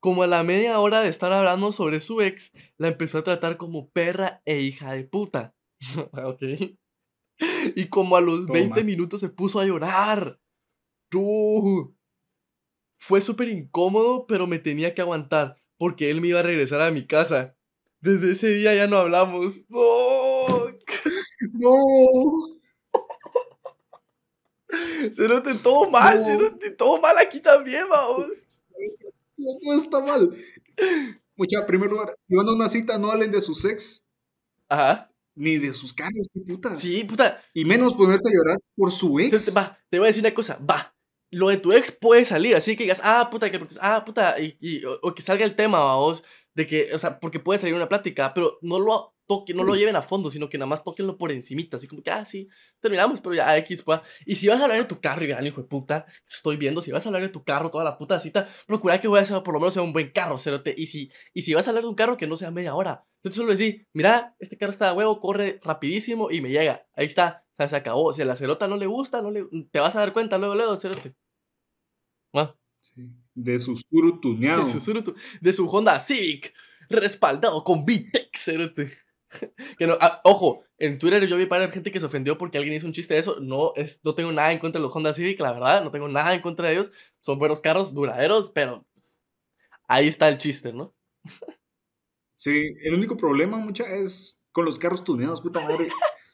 Como 0.00 0.22
a 0.22 0.26
la 0.26 0.42
media 0.42 0.78
hora 0.78 1.00
de 1.00 1.08
estar 1.08 1.32
hablando 1.32 1.72
sobre 1.72 2.00
su 2.00 2.20
ex, 2.20 2.52
la 2.76 2.88
empezó 2.88 3.18
a 3.18 3.24
tratar 3.24 3.56
como 3.56 3.90
perra 3.90 4.42
e 4.44 4.60
hija 4.60 4.92
de 4.92 5.04
puta. 5.04 5.54
ok. 6.12 6.42
Y 7.74 7.88
como 7.88 8.16
a 8.16 8.20
los 8.20 8.46
20 8.46 8.84
minutos 8.84 9.20
se 9.20 9.28
puso 9.28 9.60
a 9.60 9.64
llorar. 9.64 10.40
Tú. 11.08 11.94
Fue 12.98 13.20
súper 13.20 13.48
incómodo, 13.48 14.26
pero 14.26 14.46
me 14.46 14.58
tenía 14.58 14.94
que 14.94 15.02
aguantar 15.02 15.56
porque 15.78 16.10
él 16.10 16.20
me 16.20 16.28
iba 16.28 16.40
a 16.40 16.42
regresar 16.42 16.80
a 16.80 16.90
mi 16.90 17.06
casa. 17.06 17.56
Desde 18.00 18.32
ese 18.32 18.48
día 18.50 18.74
ya 18.74 18.86
no 18.86 18.98
hablamos. 18.98 19.62
No. 19.70 20.72
No. 21.52 22.55
Se 25.14 25.28
note 25.28 25.54
todo 25.54 25.90
mal, 25.90 26.24
se 26.24 26.36
note 26.36 26.70
todo 26.70 27.00
mal 27.00 27.16
aquí 27.18 27.40
también, 27.40 27.88
vamos. 27.88 28.26
Todo 29.36 29.82
está 29.82 30.00
mal. 30.00 30.36
Mucha, 31.36 31.60
en 31.60 31.66
primer 31.66 31.90
lugar, 31.90 32.14
si 32.28 32.34
van 32.34 32.48
a 32.48 32.52
una 32.52 32.68
cita, 32.68 32.98
no 32.98 33.10
hablen 33.10 33.30
de 33.30 33.40
su 33.40 33.54
sex. 33.54 34.02
Ajá. 34.68 35.10
Ni 35.34 35.58
de 35.58 35.74
sus 35.74 35.92
caras, 35.92 36.26
puta. 36.46 36.74
Sí, 36.74 37.04
puta. 37.04 37.42
Y 37.52 37.64
menos 37.66 37.92
ponerse 37.94 38.28
a 38.28 38.32
llorar 38.32 38.58
por 38.74 38.90
su 38.90 39.20
ex. 39.20 39.54
Va, 39.54 39.78
te 39.90 39.98
voy 39.98 40.06
a 40.06 40.08
decir 40.08 40.22
una 40.22 40.32
cosa, 40.32 40.58
va. 40.58 40.94
Lo 41.30 41.48
de 41.48 41.58
tu 41.58 41.72
ex 41.72 41.90
puede 41.90 42.24
salir, 42.24 42.56
así 42.56 42.74
que 42.74 42.84
digas, 42.84 43.02
ah, 43.04 43.28
puta, 43.30 43.50
que, 43.50 43.60
ah, 43.82 44.04
puta, 44.04 44.36
y, 44.40 44.82
o, 45.02 45.14
que 45.14 45.22
salga 45.22 45.44
el 45.44 45.54
tema, 45.54 45.80
vamos, 45.80 46.24
de 46.54 46.66
que, 46.66 46.94
o 46.94 46.98
sea, 46.98 47.20
porque 47.20 47.40
puede 47.40 47.58
salir 47.58 47.74
una 47.74 47.88
plática, 47.88 48.32
pero 48.32 48.58
no 48.62 48.78
lo 48.78 49.15
no 49.54 49.64
lo 49.64 49.74
lleven 49.74 49.96
a 49.96 50.02
fondo, 50.02 50.30
sino 50.30 50.48
que 50.48 50.58
nada 50.58 50.68
más 50.68 50.84
toquenlo 50.84 51.18
por 51.18 51.32
encimita, 51.32 51.76
así 51.76 51.86
como 51.86 52.02
que, 52.02 52.10
ah, 52.10 52.24
sí, 52.24 52.48
terminamos, 52.80 53.20
pero 53.20 53.34
ya 53.34 53.56
X, 53.58 53.82
pues. 53.82 54.00
Y 54.24 54.36
si 54.36 54.48
vas 54.48 54.60
a 54.60 54.64
hablar 54.64 54.78
de 54.78 54.84
tu 54.84 55.00
carro, 55.00 55.24
y 55.24 55.46
hijo 55.46 55.62
de 55.62 55.68
puta, 55.68 56.06
estoy 56.28 56.56
viendo, 56.56 56.80
si 56.82 56.92
vas 56.92 57.04
a 57.04 57.08
hablar 57.08 57.22
de 57.22 57.28
tu 57.28 57.42
carro 57.44 57.70
toda 57.70 57.84
la 57.84 57.98
puta 57.98 58.20
cita, 58.20 58.48
procura 58.66 59.00
que 59.00 59.08
voy 59.08 59.18
a 59.18 59.22
hacer 59.22 59.42
por 59.42 59.54
lo 59.54 59.60
menos 59.60 59.74
sea 59.74 59.82
un 59.82 59.92
buen 59.92 60.10
carro, 60.10 60.38
cerote. 60.38 60.74
Y 60.76 60.86
si, 60.86 61.10
y 61.34 61.42
si 61.42 61.54
vas 61.54 61.66
a 61.66 61.70
hablar 61.70 61.84
de 61.84 61.88
un 61.88 61.94
carro, 61.94 62.16
que 62.16 62.26
no 62.26 62.36
sea 62.36 62.50
media 62.50 62.74
hora. 62.74 63.04
Entonces 63.16 63.40
solo 63.40 63.50
decir, 63.50 63.88
mira, 63.92 64.36
este 64.38 64.56
carro 64.56 64.70
está 64.70 64.90
de 64.90 64.96
huevo, 64.96 65.20
corre 65.20 65.60
rapidísimo 65.62 66.30
y 66.30 66.40
me 66.40 66.50
llega. 66.50 66.86
Ahí 66.94 67.06
está, 67.06 67.44
o 67.52 67.56
sea, 67.56 67.68
se 67.68 67.76
acabó. 67.76 68.12
Si 68.12 68.22
a 68.22 68.24
la 68.24 68.36
cerota 68.36 68.68
no 68.68 68.76
le 68.76 68.86
gusta, 68.86 69.22
no 69.22 69.30
le, 69.30 69.46
te 69.70 69.80
vas 69.80 69.96
a 69.96 70.00
dar 70.00 70.12
cuenta 70.12 70.38
luego, 70.38 70.54
luego, 70.54 70.76
cerote. 70.76 71.16
¿Ah? 72.34 72.54
Sí. 72.78 73.10
De 73.34 73.58
su 73.58 73.76
surutuneado. 73.76 74.64
De 74.64 74.80
su, 74.80 75.14
de 75.40 75.52
su 75.52 75.66
Honda 75.68 75.98
Civic, 75.98 76.54
respaldado 76.88 77.64
con 77.64 77.84
VTEC, 77.84 78.36
cerote. 78.36 79.05
que 79.78 79.86
no, 79.86 79.96
ah, 80.00 80.20
ojo, 80.24 80.64
en 80.78 80.98
Twitter 80.98 81.26
yo 81.26 81.36
vi 81.36 81.46
para 81.46 81.70
gente 81.70 81.90
que 81.90 82.00
se 82.00 82.06
ofendió 82.06 82.38
porque 82.38 82.58
alguien 82.58 82.74
hizo 82.76 82.86
un 82.86 82.92
chiste 82.92 83.14
de 83.14 83.20
eso. 83.20 83.40
No, 83.40 83.72
es, 83.76 84.00
no 84.04 84.14
tengo 84.14 84.32
nada 84.32 84.52
en 84.52 84.58
contra 84.58 84.78
de 84.78 84.82
los 84.82 84.94
Honda 84.94 85.12
Civic, 85.12 85.40
la 85.40 85.52
verdad, 85.52 85.82
no 85.84 85.90
tengo 85.90 86.08
nada 86.08 86.34
en 86.34 86.40
contra 86.40 86.68
de 86.68 86.74
ellos. 86.74 86.92
Son 87.20 87.38
buenos 87.38 87.60
carros, 87.60 87.94
duraderos, 87.94 88.50
pero 88.50 88.86
pues, 88.94 89.24
ahí 89.88 90.08
está 90.08 90.28
el 90.28 90.38
chiste, 90.38 90.72
¿no? 90.72 90.94
sí, 92.36 92.74
el 92.82 92.94
único 92.94 93.16
problema, 93.16 93.58
mucha, 93.58 93.84
es 93.84 94.40
con 94.52 94.64
los 94.64 94.78
carros 94.78 95.04
tuneados, 95.04 95.42
puta 95.42 95.60
madre. 95.60 95.88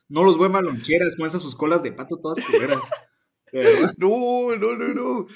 No 0.08 0.24
los 0.24 0.36
a 0.38 0.60
loncheras 0.60 1.16
con 1.16 1.26
esas 1.26 1.42
sus 1.42 1.56
colas 1.56 1.82
de 1.82 1.92
pato 1.92 2.18
todas 2.18 2.44
culeras. 2.44 2.80
No, 3.98 4.56
no, 4.56 4.74
no, 4.76 4.94
no. 4.94 5.26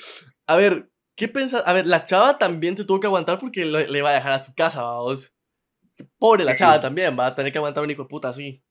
A 0.47 0.57
ver, 0.57 0.91
¿Qué 1.17 1.29
pensás? 1.29 1.63
A 1.67 1.73
ver, 1.73 1.87
la 1.87 2.05
chava 2.05 2.37
también 2.37 2.77
te 2.77 2.85
tuvo 2.85 3.01
que 3.01 3.07
aguantar 3.07 3.39
porque 3.39 3.65
le, 3.65 3.89
le 3.89 3.99
iba 3.99 4.11
a 4.11 4.15
dejar 4.15 4.33
a 4.33 4.43
su 4.43 4.55
casa, 4.55 4.83
vamos. 4.83 5.35
Pobre 6.19 6.45
la 6.45 6.55
chava 6.55 6.81
también, 6.81 7.19
va 7.19 7.27
a 7.27 7.35
tener 7.35 7.53
que 7.53 7.59
aguantar 7.59 7.85
un 7.85 7.91
hijo 7.91 8.03
de 8.03 8.09
puta 8.09 8.29
así. 8.29 8.63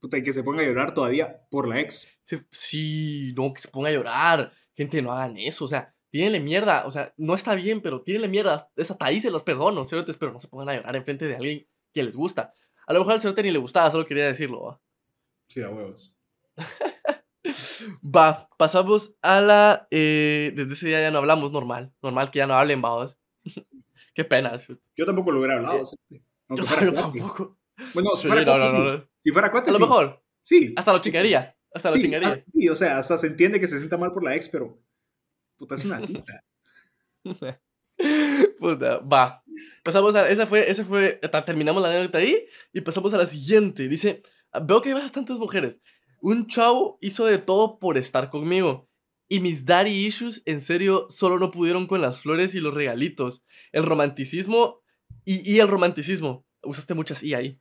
Puta, 0.00 0.18
y 0.18 0.22
que 0.22 0.32
se 0.32 0.42
ponga 0.42 0.62
a 0.62 0.66
llorar 0.66 0.94
todavía 0.94 1.46
por 1.50 1.68
la 1.68 1.80
ex. 1.80 2.08
Sí, 2.50 3.32
no, 3.36 3.52
que 3.52 3.60
se 3.60 3.68
ponga 3.68 3.88
a 3.88 3.92
llorar. 3.92 4.52
Gente, 4.74 5.00
no 5.02 5.12
hagan 5.12 5.36
eso, 5.36 5.64
o 5.64 5.68
sea, 5.68 5.94
tírenle 6.10 6.40
mierda, 6.40 6.86
o 6.86 6.90
sea, 6.90 7.12
no 7.16 7.34
está 7.34 7.54
bien, 7.54 7.80
pero 7.80 8.02
tírenle 8.02 8.28
mierda. 8.28 8.70
Es 8.76 8.90
hasta 8.90 9.06
ahí 9.06 9.20
se 9.20 9.30
los 9.30 9.42
perdono, 9.42 9.84
cerotes, 9.84 10.16
pero 10.16 10.32
no 10.32 10.40
se 10.40 10.48
pongan 10.48 10.70
a 10.70 10.76
llorar 10.76 10.96
enfrente 10.96 11.26
de 11.26 11.36
alguien 11.36 11.68
que 11.92 12.02
les 12.02 12.16
gusta. 12.16 12.54
A 12.86 12.92
lo 12.92 13.00
mejor 13.00 13.14
al 13.14 13.20
cerote 13.20 13.42
ni 13.42 13.50
le 13.50 13.58
gustaba, 13.58 13.90
solo 13.90 14.04
quería 14.04 14.26
decirlo, 14.26 14.62
¿va? 14.62 14.80
Sí, 15.48 15.62
a 15.62 15.70
huevos. 15.70 16.14
Va, 18.04 18.48
pasamos 18.56 19.16
a 19.22 19.40
la. 19.40 19.88
Eh, 19.90 20.52
desde 20.54 20.72
ese 20.72 20.86
día 20.88 21.00
ya 21.00 21.10
no 21.10 21.18
hablamos 21.18 21.50
normal. 21.52 21.92
Normal 22.02 22.30
que 22.30 22.38
ya 22.38 22.46
no 22.46 22.54
hablen, 22.54 22.80
vamos. 22.80 23.18
Qué 24.14 24.24
pena. 24.24 24.54
Yo 24.96 25.06
tampoco 25.06 25.30
lo 25.30 25.38
hubiera 25.40 25.56
hablado. 25.56 25.82
Eh, 26.10 26.22
yo, 26.56 26.92
tampoco. 26.92 27.58
Bueno, 27.94 28.14
si 28.16 28.28
fuera, 28.28 28.44
cuate, 28.44 29.08
si 29.18 29.30
fuera 29.30 29.50
cuate, 29.50 29.70
A 29.70 29.72
lo 29.72 29.78
mejor. 29.78 30.22
Sí. 30.42 30.74
Hasta 30.76 30.92
lo 30.92 31.00
chingaría. 31.00 31.56
Hasta 31.74 31.90
lo 31.90 31.98
chingaría. 31.98 32.28
Ah, 32.28 32.44
sí, 32.52 32.68
o 32.68 32.76
sea, 32.76 32.98
hasta 32.98 33.16
se 33.16 33.28
entiende 33.28 33.60
que 33.60 33.66
se 33.66 33.78
sienta 33.78 33.96
mal 33.96 34.12
por 34.12 34.22
la 34.22 34.36
ex, 34.36 34.48
pero. 34.48 34.82
Puta, 35.56 35.74
es 35.74 35.84
una 35.84 36.00
cita. 36.00 36.44
Puta, 38.58 38.98
va. 38.98 39.42
Pasamos 39.82 40.14
a. 40.14 40.28
Esa 40.28 40.46
fue. 40.46 40.70
Esa 40.70 40.84
fue. 40.84 41.20
Terminamos 41.46 41.82
la 41.82 41.88
anécdota 41.88 42.18
ahí. 42.18 42.46
Y 42.72 42.80
pasamos 42.80 43.12
a 43.14 43.18
la 43.18 43.26
siguiente. 43.26 43.88
Dice. 43.88 44.22
Veo 44.64 44.82
que 44.82 44.90
hay 44.90 44.94
bastantes 44.94 45.38
mujeres. 45.38 45.80
Un 46.20 46.46
chavo 46.46 46.98
hizo 47.00 47.24
de 47.24 47.38
todo 47.38 47.78
por 47.78 47.96
estar 47.96 48.30
conmigo. 48.30 48.88
Y 49.28 49.40
mis 49.40 49.64
daddy 49.64 49.90
issues, 50.06 50.42
en 50.44 50.60
serio, 50.60 51.06
solo 51.08 51.38
no 51.38 51.50
pudieron 51.50 51.86
con 51.86 52.02
las 52.02 52.20
flores 52.20 52.54
y 52.54 52.60
los 52.60 52.74
regalitos. 52.74 53.44
El 53.72 53.84
romanticismo. 53.84 54.81
Y, 55.24 55.52
y 55.52 55.60
el 55.60 55.68
romanticismo. 55.68 56.46
Usaste 56.62 56.94
muchas 56.94 57.22
y 57.22 57.34
ahí. 57.34 57.60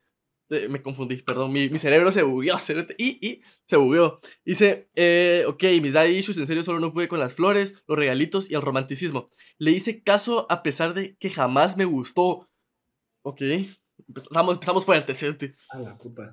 Eh, 0.50 0.68
me 0.70 0.82
confundí, 0.82 1.16
perdón. 1.18 1.54
Mi, 1.54 1.70
mi 1.70 1.78
cerebro 1.78 2.12
se 2.12 2.24
bugueó. 2.24 2.58
Y, 2.98 3.26
y 3.26 3.42
se 3.66 3.78
bugueó. 3.78 4.20
Dice, 4.44 4.90
eh, 4.96 5.46
ok, 5.48 5.64
mis 5.82 5.94
daddy 5.94 6.18
issues, 6.18 6.38
en 6.38 6.46
serio, 6.46 6.62
solo 6.62 6.80
no 6.80 6.94
pude 6.94 7.08
con 7.08 7.20
las 7.20 7.36
flores, 7.36 7.84
los 7.88 7.98
regalitos 7.98 8.52
y 8.52 8.56
el 8.56 8.62
romanticismo. 8.62 9.28
Le 9.58 9.72
hice 9.72 10.04
caso 10.04 10.46
a 10.50 10.62
pesar 10.62 10.94
de 10.94 11.16
que 11.18 11.30
jamás 11.30 11.78
me 11.78 11.86
gustó. 11.86 12.50
Ok. 13.24 13.42
Empezamos, 14.08 14.56
empezamos 14.56 14.86
fuerte, 14.86 15.16
¿cierto? 15.16 15.46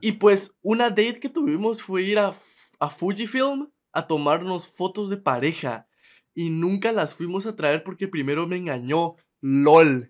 Y 0.00 0.12
pues 0.12 0.56
una 0.62 0.90
date 0.90 1.20
que 1.20 1.28
tuvimos 1.28 1.82
fue 1.82 2.02
ir 2.02 2.18
a, 2.18 2.34
a 2.80 2.90
Fujifilm 2.90 3.70
a 3.92 4.06
tomarnos 4.06 4.66
fotos 4.68 5.10
de 5.10 5.18
pareja. 5.18 5.88
Y 6.34 6.50
nunca 6.50 6.92
las 6.92 7.14
fuimos 7.14 7.46
a 7.46 7.54
traer 7.54 7.84
porque 7.84 8.08
primero 8.08 8.46
me 8.48 8.56
engañó. 8.56 9.14
LOL. 9.40 10.09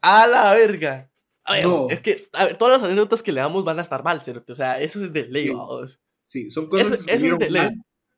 A 0.00 0.26
la 0.26 0.52
verga. 0.54 1.10
A 1.44 1.54
ver, 1.54 1.66
es 1.90 2.00
que 2.00 2.28
todas 2.58 2.80
las 2.80 2.88
anécdotas 2.88 3.22
que 3.22 3.32
le 3.32 3.40
damos 3.40 3.64
van 3.64 3.78
a 3.78 3.82
estar 3.82 4.04
mal, 4.04 4.22
¿cierto? 4.22 4.52
O 4.52 4.56
sea, 4.56 4.80
eso 4.80 5.02
es 5.02 5.12
de 5.12 5.26
ley, 5.26 5.50
sí. 5.86 5.98
Sí, 6.24 6.50
son 6.50 6.68
cosas 6.68 7.04
que 7.04 7.14
eso 7.14 7.26
es 7.26 7.38
de 7.38 7.50
ley. 7.50 7.68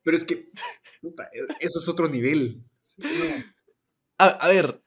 pero 0.03 0.17
es 0.17 0.25
que, 0.25 0.51
puta, 1.01 1.29
eso 1.59 1.79
es 1.79 1.89
otro 1.89 2.09
nivel. 2.09 2.63
A, 4.19 4.27
a, 4.27 4.49
ver, 4.49 4.83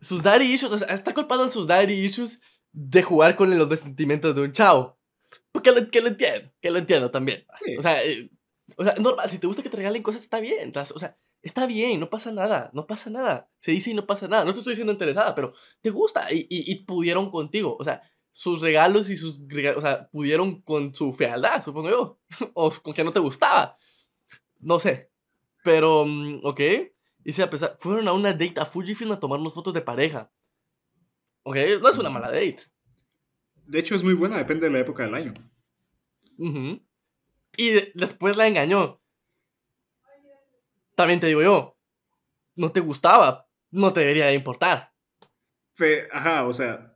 sus 0.00 0.22
daddy 0.22 0.44
issues, 0.44 0.72
o 0.72 0.78
sea, 0.78 0.88
está 0.88 1.14
culpado 1.14 1.42
en 1.44 1.50
sus 1.50 1.66
daddy 1.66 1.94
issues 1.94 2.40
de 2.72 3.02
jugar 3.02 3.34
con 3.34 3.56
los 3.58 3.80
sentimientos 3.80 4.34
de 4.34 4.42
un 4.42 4.52
chavo. 4.52 4.98
Porque 5.50 5.72
lo, 5.72 5.88
que 5.88 6.00
lo 6.00 6.08
entiendo, 6.08 6.52
que 6.60 6.70
lo 6.70 6.78
entiendo 6.78 7.10
también. 7.10 7.44
O 7.78 7.82
sea, 7.82 8.04
eh, 8.04 8.30
o 8.76 8.84
sea, 8.84 8.94
normal, 8.94 9.28
si 9.28 9.38
te 9.38 9.46
gusta 9.46 9.62
que 9.62 9.70
te 9.70 9.78
regalen 9.78 10.02
cosas, 10.02 10.22
está 10.22 10.40
bien. 10.40 10.72
O 10.94 10.98
sea, 10.98 11.18
está 11.42 11.66
bien, 11.66 12.00
no 12.00 12.10
pasa 12.10 12.32
nada, 12.32 12.70
no 12.72 12.86
pasa 12.86 13.10
nada. 13.10 13.50
Se 13.60 13.72
dice 13.72 13.90
y 13.90 13.94
no 13.94 14.06
pasa 14.06 14.28
nada. 14.28 14.44
No 14.44 14.52
te 14.52 14.58
estoy 14.58 14.72
diciendo 14.72 14.92
interesada, 14.92 15.34
pero 15.34 15.54
te 15.80 15.90
gusta 15.90 16.32
y, 16.32 16.46
y, 16.48 16.84
pudieron 16.84 17.30
contigo. 17.30 17.76
O 17.78 17.84
sea, 17.84 18.02
sus 18.30 18.60
regalos 18.60 19.10
y 19.10 19.16
sus. 19.16 19.42
O 19.76 19.80
sea, 19.80 20.08
pudieron 20.10 20.62
con 20.62 20.94
su 20.94 21.12
fealdad, 21.12 21.62
supongo 21.64 21.90
yo. 21.90 22.20
o 22.54 22.70
con 22.82 22.94
que 22.94 23.04
no 23.04 23.12
te 23.12 23.20
gustaba. 23.20 23.76
No 24.60 24.80
sé. 24.80 25.10
Pero, 25.64 26.04
mm, 26.06 26.40
ok. 26.44 26.60
Dice, 27.18 27.42
a 27.42 27.50
pesar, 27.50 27.76
fueron 27.78 28.08
a 28.08 28.12
una 28.12 28.32
date 28.32 28.54
a 28.56 28.64
Fujifilm 28.64 29.12
a 29.12 29.20
tomarnos 29.20 29.52
fotos 29.52 29.74
de 29.74 29.82
pareja. 29.82 30.32
Ok, 31.42 31.56
no 31.82 31.88
es 31.88 31.98
una 31.98 32.10
mala 32.10 32.28
date. 32.28 32.62
De 33.66 33.78
hecho, 33.78 33.94
es 33.94 34.02
muy 34.02 34.14
buena, 34.14 34.38
depende 34.38 34.66
de 34.66 34.72
la 34.72 34.78
época 34.78 35.04
del 35.04 35.14
año. 35.14 35.34
Y 37.56 37.70
después 37.94 38.36
la 38.36 38.46
engañó. 38.46 39.00
También 40.98 41.20
te 41.20 41.28
digo 41.28 41.40
yo, 41.40 41.78
no 42.56 42.72
te 42.72 42.80
gustaba, 42.80 43.48
no 43.70 43.92
te 43.92 44.00
debería 44.00 44.34
importar. 44.34 44.92
ajá, 46.10 46.44
o 46.44 46.52
sea, 46.52 46.92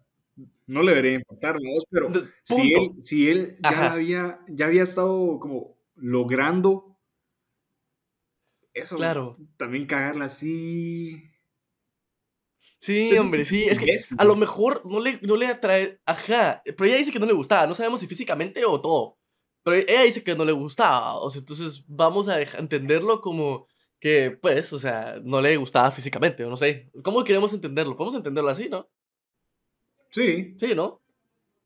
no 0.67 0.83
le 0.83 0.91
debería 0.91 1.13
importar, 1.13 1.55
¿no? 1.55 1.71
pero 1.89 2.11
si 2.43 2.73
él, 2.73 2.91
si 3.01 3.31
él 3.31 3.57
ya 3.63 3.93
había, 3.93 4.41
ya 4.49 4.67
había 4.67 4.83
estado 4.83 5.39
como 5.39 5.79
logrando 5.95 6.99
eso, 8.75 8.97
claro. 8.97 9.37
también 9.57 9.87
cagarla 9.87 10.25
así. 10.25 11.23
Sí, 12.81 13.17
hombre, 13.19 13.45
sí. 13.45 13.67
Es 13.71 13.79
que 13.79 13.97
a 14.19 14.25
lo 14.25 14.35
mejor 14.35 14.83
no 14.85 14.99
le, 14.99 15.21
no 15.23 15.37
le 15.37 15.47
atrae. 15.47 16.01
Ajá. 16.07 16.61
Pero 16.65 16.87
ella 16.87 16.97
dice 16.97 17.13
que 17.13 17.21
no 17.21 17.27
le 17.27 17.35
gustaba. 17.35 17.69
No 17.69 17.77
sabemos 17.77 18.01
si 18.01 18.09
físicamente 18.09 18.65
o 18.65 18.81
todo. 18.81 19.21
Pero 19.63 19.77
ella 19.77 20.03
dice 20.03 20.25
que 20.25 20.35
no 20.35 20.45
le 20.45 20.51
gustaba. 20.51 21.19
O 21.19 21.31
sea, 21.31 21.39
entonces 21.39 21.85
vamos 21.87 22.27
a 22.27 22.43
entenderlo 22.43 23.21
como 23.21 23.69
que, 24.03 24.33
pues, 24.33 24.73
o 24.73 24.81
sea, 24.81 25.21
no 25.23 25.41
le 25.41 25.57
gustaba 25.57 25.89
físicamente. 25.93 26.45
O 26.45 26.51
no 26.51 26.57
sé. 26.57 26.91
¿Cómo 27.05 27.23
queremos 27.23 27.53
entenderlo? 27.53 27.97
Podemos 27.97 28.17
entenderlo 28.17 28.51
así, 28.51 28.69
¿no? 28.69 28.91
Sí. 30.11 30.55
Sí, 30.57 30.75
¿no? 30.75 31.01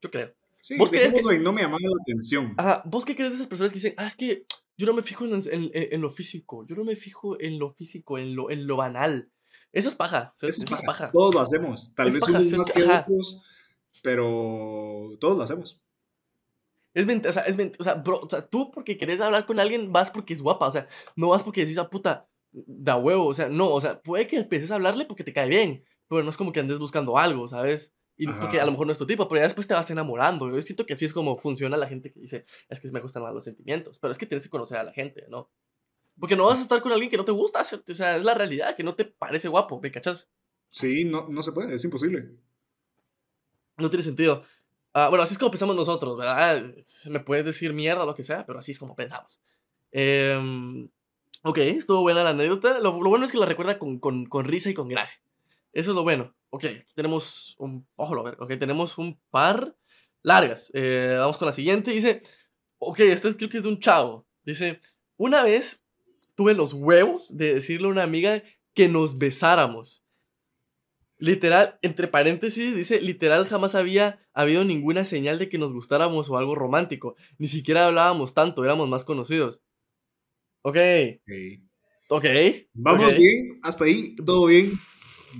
Yo 0.02 0.11
creo. 0.11 0.35
Sí, 0.61 0.76
¿Vos 0.76 0.90
crees 0.90 1.14
que... 1.14 1.23
no 1.23 1.52
me 1.55 1.62
llamaba 1.62 1.81
la 1.81 2.02
atención. 2.02 2.52
Ajá. 2.59 2.83
¿Vos 2.85 3.07
qué 3.07 3.16
crees 3.16 3.31
de 3.31 3.37
esas 3.37 3.47
personas 3.47 3.73
que 3.73 3.78
dicen, 3.78 3.95
ah, 3.97 4.07
es 4.07 4.16
que 4.16 4.45
yo 4.76 4.87
no 4.87 4.93
me 4.93 5.00
fijo 5.00 5.25
en, 5.25 5.40
en, 5.50 6.00
lo 6.02 6.11
físico. 6.11 6.66
Yo 6.66 6.76
no 6.76 6.85
me 6.85 6.95
fijo 6.95 7.40
en 7.40 7.59
lo 7.59 7.71
físico, 7.71 8.19
en 8.19 8.37
lo, 8.37 8.50
en 8.50 8.66
lo 8.66 8.76
banal. 8.76 9.31
Eso 9.73 9.88
es 9.88 9.95
paja. 9.95 10.35
Eso, 10.37 10.62
es, 10.62 10.83
paja. 10.83 11.11
Todos 11.12 11.35
lo 11.35 11.40
hacemos. 11.40 11.95
Tal 11.95 12.11
vez 12.11 12.23
unos 12.23 12.52
más 12.52 12.71
que 12.71 12.83
otros, 12.83 13.43
pero 14.02 15.16
todos 15.19 15.38
lo 15.38 15.43
hacemos. 15.43 15.81
Es 16.96 17.04
mentira, 17.04 17.28
o 17.28 17.32
sea, 17.34 17.42
es 17.42 17.58
o 17.78 17.84
sea, 17.84 17.96
bro, 17.96 18.20
o 18.20 18.30
sea, 18.30 18.48
tú 18.48 18.70
porque 18.70 18.96
querés 18.96 19.20
hablar 19.20 19.44
con 19.44 19.60
alguien 19.60 19.92
vas 19.92 20.10
porque 20.10 20.32
es 20.32 20.40
guapa, 20.40 20.66
o 20.66 20.70
sea, 20.70 20.88
no 21.14 21.28
vas 21.28 21.42
porque 21.42 21.60
decís 21.60 21.76
a 21.76 21.82
ah, 21.82 21.90
puta, 21.90 22.26
da 22.52 22.96
huevo, 22.96 23.26
o 23.26 23.34
sea, 23.34 23.50
no, 23.50 23.68
o 23.68 23.78
sea, 23.82 24.00
puede 24.00 24.26
que 24.26 24.38
empieces 24.38 24.70
a 24.70 24.76
hablarle 24.76 25.04
porque 25.04 25.22
te 25.22 25.34
cae 25.34 25.46
bien, 25.46 25.84
pero 26.08 26.22
no 26.22 26.30
es 26.30 26.38
como 26.38 26.52
que 26.52 26.60
andes 26.60 26.78
buscando 26.78 27.18
algo, 27.18 27.48
¿sabes? 27.48 27.94
Y 28.16 28.26
porque 28.28 28.62
a 28.62 28.64
lo 28.64 28.70
mejor 28.70 28.86
no 28.86 28.94
es 28.94 28.98
tu 28.98 29.06
tipo, 29.06 29.28
pero 29.28 29.40
ya 29.40 29.42
después 29.42 29.68
te 29.68 29.74
vas 29.74 29.90
enamorando. 29.90 30.50
Yo 30.50 30.62
siento 30.62 30.86
que 30.86 30.94
así 30.94 31.04
es 31.04 31.12
como 31.12 31.36
funciona 31.36 31.76
la 31.76 31.86
gente 31.86 32.10
que 32.10 32.18
dice, 32.18 32.46
es 32.70 32.80
que 32.80 32.90
me 32.90 33.00
gustan 33.00 33.22
más 33.22 33.34
los 33.34 33.44
sentimientos, 33.44 33.98
pero 33.98 34.10
es 34.10 34.16
que 34.16 34.24
tienes 34.24 34.44
que 34.44 34.48
conocer 34.48 34.78
a 34.78 34.84
la 34.84 34.92
gente, 34.94 35.26
¿no? 35.28 35.50
Porque 36.18 36.34
no 36.34 36.46
vas 36.46 36.60
a 36.60 36.62
estar 36.62 36.80
con 36.80 36.92
alguien 36.92 37.10
que 37.10 37.18
no 37.18 37.26
te 37.26 37.32
gusta, 37.32 37.60
o 37.60 37.94
sea, 37.94 38.16
es 38.16 38.24
la 38.24 38.32
realidad, 38.32 38.74
que 38.74 38.82
no 38.82 38.94
te 38.94 39.04
parece 39.04 39.48
guapo, 39.48 39.78
¿me 39.82 39.90
cachas? 39.90 40.30
Sí, 40.70 41.04
no, 41.04 41.28
no 41.28 41.42
se 41.42 41.52
puede, 41.52 41.74
es 41.74 41.84
imposible. 41.84 42.30
No 43.76 43.90
tiene 43.90 44.02
sentido. 44.02 44.42
Uh, 44.96 45.10
bueno, 45.10 45.24
así 45.24 45.34
es 45.34 45.38
como 45.38 45.50
pensamos 45.50 45.76
nosotros, 45.76 46.16
¿verdad? 46.16 46.72
Me 47.10 47.20
puedes 47.20 47.44
decir 47.44 47.74
mierda, 47.74 48.06
lo 48.06 48.14
que 48.14 48.22
sea, 48.22 48.46
pero 48.46 48.58
así 48.58 48.72
es 48.72 48.78
como 48.78 48.96
pensamos. 48.96 49.42
Eh, 49.92 50.88
ok, 51.42 51.58
estuvo 51.58 52.00
buena 52.00 52.24
la 52.24 52.30
anécdota. 52.30 52.80
Lo, 52.80 53.02
lo, 53.02 53.10
bueno 53.10 53.26
es 53.26 53.32
que 53.32 53.36
la 53.36 53.44
recuerda 53.44 53.78
con, 53.78 53.98
con, 53.98 54.24
con, 54.24 54.46
risa 54.46 54.70
y 54.70 54.74
con 54.74 54.88
gracia. 54.88 55.20
Eso 55.74 55.90
es 55.90 55.96
lo 55.96 56.02
bueno. 56.02 56.34
Ok, 56.48 56.64
tenemos 56.94 57.56
un... 57.58 57.86
Ojo, 57.96 58.18
a 58.18 58.22
ver. 58.22 58.38
Ok, 58.40 58.58
tenemos 58.58 58.96
un 58.96 59.20
par 59.30 59.76
largas. 60.22 60.70
Eh, 60.72 61.16
vamos 61.18 61.36
con 61.36 61.44
la 61.44 61.52
siguiente. 61.52 61.90
Dice... 61.90 62.22
Ok, 62.78 63.00
esta 63.00 63.28
es, 63.28 63.36
creo 63.36 63.50
que 63.50 63.58
es 63.58 63.64
de 63.64 63.68
un 63.68 63.80
chavo. 63.80 64.26
Dice... 64.44 64.80
Una 65.18 65.42
vez 65.42 65.84
tuve 66.34 66.54
los 66.54 66.72
huevos 66.72 67.36
de 67.36 67.52
decirle 67.52 67.88
a 67.88 67.90
una 67.90 68.02
amiga 68.02 68.42
que 68.72 68.88
nos 68.88 69.18
besáramos. 69.18 70.05
Literal, 71.18 71.78
entre 71.80 72.08
paréntesis, 72.08 72.75
dice, 72.75 73.00
literal 73.00 73.46
jamás 73.46 73.75
había 73.75 74.20
habido 74.35 74.64
ninguna 74.64 75.06
señal 75.06 75.38
de 75.38 75.49
que 75.49 75.56
nos 75.56 75.73
gustáramos 75.73 76.28
o 76.28 76.37
algo 76.37 76.54
romántico. 76.54 77.16
Ni 77.38 77.49
siquiera 77.49 77.87
hablábamos 77.87 78.35
tanto, 78.35 78.64
éramos 78.64 78.88
más 78.90 79.04
conocidos. 79.04 79.62
Ok. 80.61 80.76
Ok. 82.08 82.25
Vamos 82.75 83.16
bien, 83.16 83.61
hasta 83.62 83.85
ahí, 83.85 84.14
todo 84.16 84.46
bien. 84.46 84.66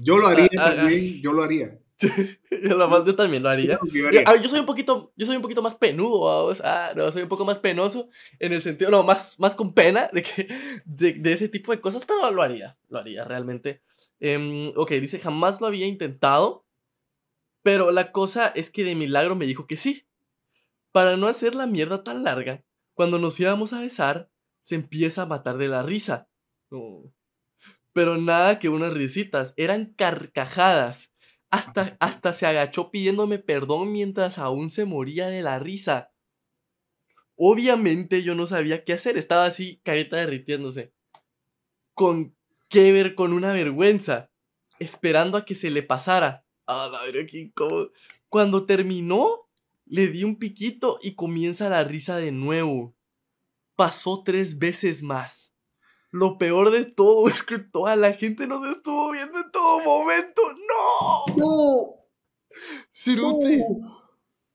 Yo 0.03 0.17
lo 0.17 0.29
haría 0.29 0.49
ah, 0.59 0.69
ah, 0.69 0.75
también, 0.77 1.21
yo 1.21 1.33
lo 1.33 1.43
haría. 1.43 1.79
yo, 2.01 3.17
también 3.17 3.43
lo 3.43 3.49
haría. 3.49 3.79
Yo, 4.43 4.49
soy 4.49 4.61
un 4.61 4.67
poquito, 4.67 5.13
yo 5.17 5.27
soy 5.27 5.37
un 5.37 5.43
poquito 5.43 5.63
más 5.63 5.75
penudo, 5.75 6.21
vamos. 6.21 6.63
Ah, 6.65 6.93
no, 6.97 7.13
soy 7.13 7.23
un 7.23 7.29
poco 7.29 7.45
más 7.45 7.59
penoso 7.59 8.09
en 8.39 8.53
el 8.53 8.63
sentido, 8.63 8.91
no, 8.91 9.03
más, 9.03 9.39
más 9.41 9.55
con 9.55 9.75
pena 9.75 10.09
de, 10.13 10.23
que, 10.23 10.49
de, 10.85 11.13
de 11.15 11.33
ese 11.33 11.49
tipo 11.49 11.73
de 11.73 11.81
cosas, 11.81 12.05
pero 12.05 12.31
lo 12.31 12.43
haría, 12.43 12.79
lo 12.89 12.99
haría 12.99 13.25
realmente. 13.25 13.83
Eh, 14.21 14.73
ok, 14.77 14.93
dice, 14.93 15.19
jamás 15.19 15.61
lo 15.61 15.67
había 15.67 15.87
intentado, 15.87 16.67
pero 17.63 17.91
la 17.91 18.13
cosa 18.13 18.49
es 18.49 18.71
que 18.71 18.85
de 18.85 18.95
milagro 18.95 19.35
me 19.37 19.47
dijo 19.47 19.67
que 19.67 19.77
sí. 19.77 20.07
Para 20.93 21.17
no 21.17 21.27
hacer 21.27 21.55
la 21.55 21.67
mierda 21.67 22.05
tan 22.05 22.23
larga, 22.23 22.65
cuando 22.95 23.19
nos 23.19 23.39
íbamos 23.41 23.73
a 23.73 23.81
besar, 23.81 24.31
se 24.63 24.77
empieza 24.77 25.23
a 25.23 25.27
matar 25.27 25.59
de 25.59 25.69
la 25.69 25.83
risa. 25.83 26.29
Pero 27.93 28.17
nada 28.17 28.59
que 28.59 28.69
unas 28.69 28.95
risitas, 28.95 29.53
eran 29.57 29.95
carcajadas. 29.95 31.13
Hasta, 31.51 31.97
hasta 32.01 32.33
se 32.33 32.47
agachó 32.47 32.91
pidiéndome 32.91 33.39
perdón 33.39 33.93
mientras 33.93 34.39
aún 34.39 34.71
se 34.71 34.85
moría 34.85 35.29
de 35.29 35.43
la 35.43 35.59
risa. 35.59 36.13
Obviamente 37.37 38.23
yo 38.23 38.35
no 38.35 38.47
sabía 38.47 38.85
qué 38.85 38.93
hacer, 38.93 39.19
estaba 39.19 39.45
así, 39.45 39.81
carita 39.83 40.17
derritiéndose. 40.17 40.95
Con 41.95 42.36
qué 42.69 42.93
ver, 42.93 43.15
con 43.15 43.33
una 43.33 43.53
vergüenza, 43.53 44.31
esperando 44.79 45.39
a 45.39 45.45
que 45.45 45.55
se 45.55 45.71
le 45.71 45.83
pasara. 45.83 46.45
Ah, 46.67 46.89
la 46.91 47.27
qué 47.27 47.53
Cuando 48.29 48.67
terminó, 48.67 49.49
le 49.87 50.09
di 50.09 50.25
un 50.25 50.37
piquito 50.37 50.99
y 51.03 51.15
comienza 51.15 51.69
la 51.69 51.85
risa 51.85 52.17
de 52.17 52.33
nuevo. 52.33 52.95
Pasó 53.77 54.23
tres 54.25 54.59
veces 54.59 55.03
más. 55.03 55.55
Lo 56.11 56.39
peor 56.39 56.71
de 56.71 56.85
todo 56.85 57.29
es 57.29 57.43
que 57.43 57.59
toda 57.59 57.97
la 57.97 58.13
gente 58.13 58.47
nos 58.47 58.67
estuvo 58.69 59.13
viendo 59.13 59.39
en 59.39 59.51
todo 59.51 59.81
momento. 59.81 60.43
¡No! 60.53 61.37
¡No! 61.37 62.07
Ciruti, 62.91 63.63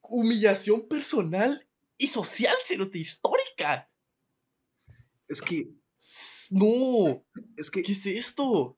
humillación 0.01 0.87
personal 0.87 1.67
y 1.97 2.07
social, 2.07 2.55
Cerote, 2.63 2.97
histórica. 2.97 3.89
Es 5.27 5.41
que. 5.41 5.71
No. 6.51 7.23
Es 7.57 7.69
que. 7.71 7.83
¿Qué 7.83 7.91
es 7.91 8.05
esto? 8.05 8.77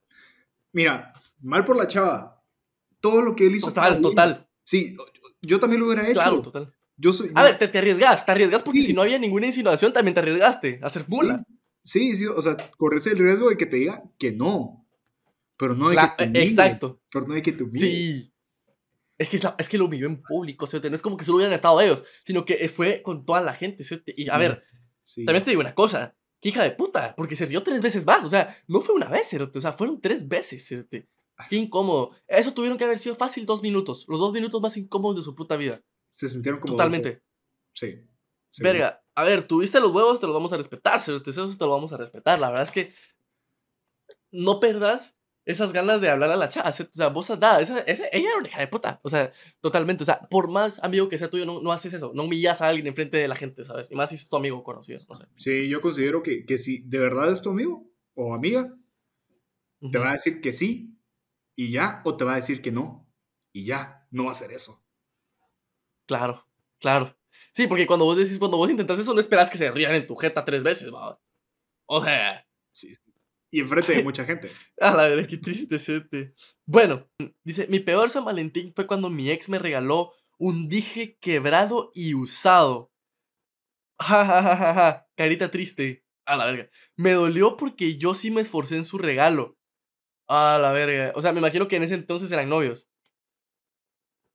Mira, 0.71 1.13
mal 1.41 1.63
por 1.63 1.75
la 1.77 1.87
chava. 1.87 2.43
Todo 2.99 3.21
lo 3.21 3.35
que 3.35 3.47
él 3.47 3.55
hizo. 3.55 3.67
Total, 3.67 4.01
total. 4.01 4.49
Sí, 4.63 4.95
yo 5.41 5.59
también 5.59 5.81
lo 5.81 5.87
hubiera 5.87 6.03
hecho. 6.03 6.13
Claro, 6.13 6.41
total. 6.41 6.73
Yo 6.95 7.11
soy, 7.11 7.31
A 7.35 7.43
ver, 7.43 7.57
te, 7.57 7.67
te, 7.67 7.79
arriesgas, 7.79 8.25
te 8.25 8.31
arriesgas 8.31 8.63
porque 8.63 8.83
si 8.83 8.93
no 8.93 9.01
había 9.01 9.17
ninguna 9.17 9.47
insinuación, 9.47 9.91
también 9.93 10.13
te 10.13 10.21
arriesgaste 10.21 10.79
a 10.81 10.89
ser 10.89 11.05
mula. 11.07 11.43
Sí, 11.83 12.15
sí, 12.15 12.25
o 12.27 12.41
sea, 12.41 12.55
corres 12.77 13.05
el 13.07 13.17
riesgo 13.17 13.49
de 13.49 13.57
que 13.57 13.65
te 13.65 13.77
diga 13.77 14.03
que 14.17 14.31
no. 14.31 14.87
Pero 15.57 15.75
no 15.75 15.89
de 15.89 15.97
que 15.97 16.27
te 16.27 16.43
Exacto. 16.43 17.01
Pero 17.11 17.27
no 17.27 17.33
de 17.33 17.41
que 17.41 17.51
te 17.51 17.69
Sí. 17.71 18.33
Es 19.17 19.29
que, 19.29 19.37
es 19.57 19.69
que 19.69 19.77
lo 19.77 19.85
humilló 19.85 20.07
en 20.07 20.21
público, 20.21 20.65
¿sí? 20.65 20.77
no 20.83 20.95
es 20.95 21.01
como 21.01 21.17
que 21.17 21.23
solo 21.23 21.37
hubieran 21.37 21.53
estado 21.53 21.79
ellos, 21.79 22.03
sino 22.25 22.45
que 22.45 22.67
fue 22.67 23.01
con 23.03 23.25
toda 23.25 23.41
la 23.41 23.53
gente. 23.53 23.83
¿sí? 23.83 24.01
Y 24.07 24.29
a 24.29 24.37
ver, 24.37 24.63
también 25.25 25.43
te 25.43 25.51
digo 25.51 25.61
una 25.61 25.75
cosa, 25.75 26.15
qué 26.43 26.49
hija 26.49 26.61
de 26.61 26.71
puta, 26.71 27.15
porque 27.15 27.37
se 27.37 27.45
rió 27.45 27.63
tres 27.63 27.81
veces 27.81 28.05
más, 28.05 28.25
o 28.25 28.29
sea, 28.29 28.53
no 28.67 28.81
fue 28.81 28.93
una 28.93 29.07
vez, 29.07 29.33
o 29.33 29.61
sea, 29.61 29.71
fueron 29.71 30.01
tres 30.01 30.27
veces. 30.27 30.67
¿sí? 30.67 30.83
Qué 31.49 31.55
incómodo. 31.55 32.11
Eso 32.27 32.53
tuvieron 32.53 32.77
que 32.77 32.83
haber 32.83 32.99
sido 32.99 33.15
fácil 33.15 33.45
dos 33.45 33.63
minutos, 33.63 34.03
los 34.09 34.19
dos 34.19 34.33
minutos 34.33 34.61
más 34.61 34.75
incómodos 34.75 35.15
de 35.15 35.21
su 35.21 35.35
puta 35.35 35.55
vida. 35.55 35.79
Se 36.11 36.27
sintieron 36.27 36.59
como... 36.59 36.73
Totalmente. 36.73 37.23
Sí. 37.71 37.95
Verga, 38.59 39.01
a 39.15 39.23
ver, 39.23 39.47
tuviste 39.47 39.79
los 39.79 39.91
huevos, 39.91 40.19
te 40.19 40.27
los 40.27 40.35
vamos 40.35 40.51
a 40.51 40.57
respetar, 40.57 40.99
¿sí? 40.99 41.13
eso 41.13 41.57
te 41.57 41.65
lo 41.65 41.71
vamos 41.71 41.93
a 41.93 41.97
respetar. 41.97 42.37
La 42.41 42.49
verdad 42.49 42.63
es 42.63 42.71
que 42.71 42.93
no 44.29 44.59
perdas 44.59 45.17
esas 45.45 45.73
ganas 45.73 45.99
de 46.01 46.09
hablar 46.09 46.31
a 46.31 46.35
la 46.35 46.49
chava. 46.49 46.69
O 46.69 46.71
sea, 46.71 47.09
vos 47.09 47.29
nada, 47.39 47.61
esa, 47.61 47.79
esa, 47.81 48.05
ella 48.11 48.29
era 48.29 48.37
una 48.37 48.47
hija 48.47 48.59
de 48.59 48.67
puta. 48.67 48.99
O 49.03 49.09
sea, 49.09 49.31
totalmente. 49.59 50.03
O 50.03 50.05
sea, 50.05 50.21
por 50.29 50.49
más 50.49 50.81
amigo 50.83 51.09
que 51.09 51.17
sea 51.17 51.29
tuyo, 51.29 51.45
no, 51.45 51.61
no 51.61 51.71
haces 51.71 51.93
eso. 51.93 52.11
No 52.13 52.23
humillas 52.23 52.61
a 52.61 52.69
alguien 52.69 52.87
enfrente 52.87 53.17
de 53.17 53.27
la 53.27 53.35
gente, 53.35 53.65
¿sabes? 53.65 53.91
Y 53.91 53.95
más 53.95 54.09
si 54.09 54.15
es 54.15 54.29
tu 54.29 54.35
amigo 54.35 54.63
conocido, 54.63 54.99
no 55.09 55.15
sé. 55.15 55.25
Sí, 55.37 55.67
yo 55.67 55.81
considero 55.81 56.23
que, 56.23 56.45
que 56.45 56.57
si 56.57 56.83
de 56.83 56.99
verdad 56.99 57.31
es 57.31 57.41
tu 57.41 57.49
amigo 57.49 57.89
o 58.15 58.33
amiga, 58.33 58.73
te 59.91 59.97
va 59.97 60.11
a 60.11 60.13
decir 60.13 60.39
que 60.39 60.53
sí 60.53 60.97
y 61.55 61.71
ya, 61.71 62.01
o 62.05 62.15
te 62.15 62.23
va 62.23 62.33
a 62.33 62.37
decir 62.37 62.61
que 62.61 62.71
no 62.71 63.09
y 63.51 63.65
ya. 63.65 64.07
No 64.11 64.25
va 64.25 64.29
a 64.29 64.33
hacer 64.33 64.51
eso. 64.51 64.85
Claro, 66.05 66.47
claro. 66.79 67.17
Sí, 67.51 67.67
porque 67.67 67.87
cuando 67.87 68.05
vos 68.05 68.15
decís, 68.15 68.37
cuando 68.37 68.57
vos 68.57 68.69
intentas 68.69 68.99
eso, 68.99 69.13
no 69.13 69.19
esperas 69.19 69.49
que 69.49 69.57
se 69.57 69.71
rían 69.71 69.95
en 69.95 70.05
tu 70.05 70.15
jeta 70.15 70.45
tres 70.45 70.63
veces, 70.63 70.93
¿va? 70.93 71.19
O 71.85 72.03
sea. 72.03 72.47
Sí, 72.71 72.93
sí. 72.93 73.12
Y 73.53 73.59
enfrente 73.59 73.93
de 73.93 74.03
mucha 74.03 74.25
gente. 74.25 74.49
A 74.81 74.95
la 74.95 75.07
verdad, 75.07 75.27
qué 75.29 75.37
triste 75.37 75.77
sete. 75.77 76.33
Bueno, 76.65 77.05
dice, 77.43 77.67
mi 77.67 77.79
peor 77.79 78.09
San 78.09 78.25
Valentín 78.25 78.73
fue 78.75 78.87
cuando 78.87 79.11
mi 79.11 79.29
ex 79.29 79.47
me 79.47 79.59
regaló 79.59 80.11
un 80.39 80.67
dije 80.69 81.19
quebrado 81.19 81.91
y 81.93 82.15
usado. 82.15 82.91
Ja, 83.99 84.25
ja, 84.25 84.41
ja, 84.41 84.57
ja, 84.57 84.73
ja. 84.73 85.07
Carita 85.15 85.51
triste. 85.51 86.03
A 86.25 86.35
la 86.35 86.47
verga. 86.47 86.71
Me 86.95 87.11
dolió 87.11 87.55
porque 87.55 87.95
yo 87.95 88.15
sí 88.15 88.31
me 88.31 88.41
esforcé 88.41 88.75
en 88.75 88.85
su 88.85 88.97
regalo. 88.97 89.55
A 90.27 90.57
la 90.59 90.71
verga. 90.71 91.13
O 91.15 91.21
sea, 91.21 91.31
me 91.31 91.39
imagino 91.39 91.67
que 91.67 91.75
en 91.75 91.83
ese 91.83 91.93
entonces 91.93 92.31
eran 92.31 92.49
novios. 92.49 92.89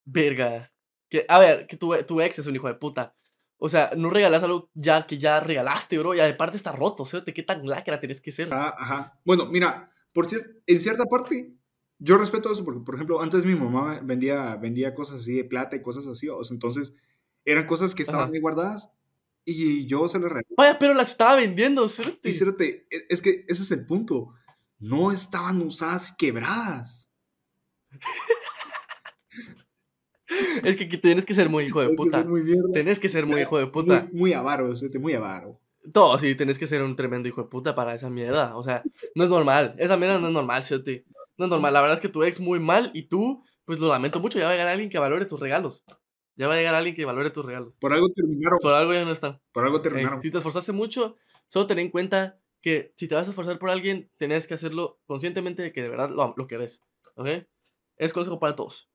Verga. 0.05 0.73
Que, 1.11 1.27
a 1.29 1.41
ver, 1.41 1.67
que 1.67 1.77
tu, 1.77 1.93
tu 2.07 2.21
ex 2.21 2.39
es 2.39 2.47
un 2.47 2.55
hijo 2.55 2.69
de 2.69 2.75
puta. 2.75 3.17
O 3.59 3.69
sea, 3.69 3.91
no 3.97 4.09
regalas 4.09 4.43
algo 4.43 4.71
ya 4.75 5.07
que 5.07 5.19
ya 5.19 5.41
regalaste, 5.41 5.99
bro. 5.99 6.15
Y 6.15 6.21
aparte 6.21 6.57
está 6.57 6.73
roto, 6.73 7.05
¿sí? 7.05 7.19
¿De 7.27 7.35
qué 7.35 7.43
tan 7.43 7.67
lacra 7.67 7.99
tienes 7.99 8.21
que 8.21 8.31
ser? 8.31 8.49
Ah, 8.53 8.75
ajá. 8.79 9.21
Bueno, 9.25 9.47
mira, 9.47 9.93
por 10.13 10.27
cierto, 10.27 10.49
en 10.67 10.81
cierta 10.81 11.05
parte, 11.07 11.55
yo 11.99 12.17
respeto 12.19 12.53
eso 12.53 12.65
porque, 12.65 12.81
por 12.81 12.95
ejemplo, 12.95 13.21
antes 13.21 13.45
mi 13.45 13.57
mamá 13.57 14.01
vendía, 14.03 14.57
vendía 14.57 14.95
cosas 14.95 15.23
así 15.23 15.35
de 15.35 15.45
plata 15.45 15.75
y 15.75 15.83
cosas 15.83 16.07
así. 16.07 16.29
O 16.29 16.43
sea, 16.45 16.55
entonces, 16.55 16.95
eran 17.45 17.67
cosas 17.67 17.95
que 17.95 18.05
estaban 18.05 18.33
ahí 18.33 18.41
guardadas 18.41 18.93
y 19.45 19.87
yo 19.87 20.09
se 20.09 20.19
las 20.19 20.29
regalé. 20.29 20.47
Vaya, 20.57 20.79
pero 20.79 20.95
las 20.95 21.11
estaba 21.11 21.35
vendiendo, 21.35 21.89
¿sí? 21.89 22.03
Sí, 22.23 22.33
cérate. 22.33 22.87
E, 22.91 23.07
es 23.09 23.21
que 23.21 23.45
ese 23.49 23.63
es 23.63 23.71
el 23.73 23.87
punto. 23.87 24.35
No 24.79 25.11
estaban 25.11 25.61
usadas 25.63 26.13
y 26.13 26.17
quebradas. 26.17 27.11
Es 30.65 30.77
que 30.77 30.87
tienes 30.99 31.25
que 31.25 31.35
ser 31.35 31.49
muy 31.49 31.65
hijo 31.65 31.81
de 31.81 31.91
puta. 31.95 32.25
Tienes 32.73 32.99
que 32.99 33.09
ser 33.09 33.27
muy 33.27 33.43
hijo 33.43 33.59
de 33.59 33.67
puta. 33.67 34.09
Muy, 34.13 34.33
avaro, 34.33 34.73
muy 35.01 35.15
avaro. 35.15 35.61
Todo, 35.93 36.19
sí, 36.19 36.35
tienes 36.35 36.59
que 36.59 36.67
ser 36.67 36.83
un 36.83 36.97
tremendo 36.97 37.29
hijo 37.29 37.43
de 37.43 37.49
puta 37.49 37.75
para 37.75 37.95
esa 37.95 38.11
mierda. 38.11 38.57
O 38.57 38.63
sea, 38.63 38.83
no 39.15 39.25
es 39.25 39.31
normal. 39.31 39.75
Esa 39.79 39.97
mierda 39.97 40.19
no 40.19 40.27
es 40.27 40.33
normal, 40.33 40.63
¿sí? 40.63 41.05
No 41.37 41.47
es 41.47 41.51
normal. 41.51 41.73
La 41.73 41.81
verdad 41.81 41.97
es 41.97 42.01
que 42.01 42.09
tu 42.09 42.23
ex 42.23 42.41
muy 42.41 42.59
mal 42.59 42.91
y 42.95 43.03
tú, 43.03 43.43
pues 43.65 43.81
lo 43.81 43.89
lamento 43.89 44.21
mucho. 44.21 44.39
Ya 44.39 44.47
va 44.47 44.51
a 44.51 44.55
llegar 44.55 44.69
alguien 44.69 44.91
que 44.91 44.99
valore 44.99 45.25
tus 45.25 45.41
regalos. 45.41 45.85
Ya 46.37 46.47
va 46.47 46.55
a 46.55 46.57
llegar 46.57 46.75
alguien 46.75 46.95
que 46.95 47.05
valore 47.05 47.31
tus 47.31 47.45
regalos. 47.45 47.75
Por 47.81 47.93
algo 47.93 48.09
terminaron. 48.11 48.59
Por 48.61 48.73
algo 48.75 48.93
ya 48.93 49.05
no 49.05 49.13
están. 49.13 49.41
Por 49.53 49.65
algo 49.65 49.81
terminaron. 49.81 50.21
si 50.21 50.31
te 50.31 50.39
esforzaste 50.39 50.73
mucho, 50.73 51.17
solo 51.47 51.67
ten 51.67 51.79
en 51.79 51.91
cuenta 51.91 52.39
que 52.61 52.93
si 52.97 53.09
te 53.09 53.15
vas 53.15 53.27
a 53.27 53.31
esforzar 53.31 53.59
por 53.59 53.71
alguien, 53.71 54.11
tenés 54.19 54.47
que 54.47 54.55
hacerlo 54.55 55.01
conscientemente 55.07 55.63
de 55.63 55.73
que 55.73 55.83
de 55.83 55.89
verdad 55.89 56.11
lo, 56.11 56.35
lo 56.37 56.47
querés. 56.47 56.83
¿Ok? 57.15 57.29
Es 57.97 58.13
consejo 58.13 58.39
para 58.39 58.55
todos. 58.55 58.91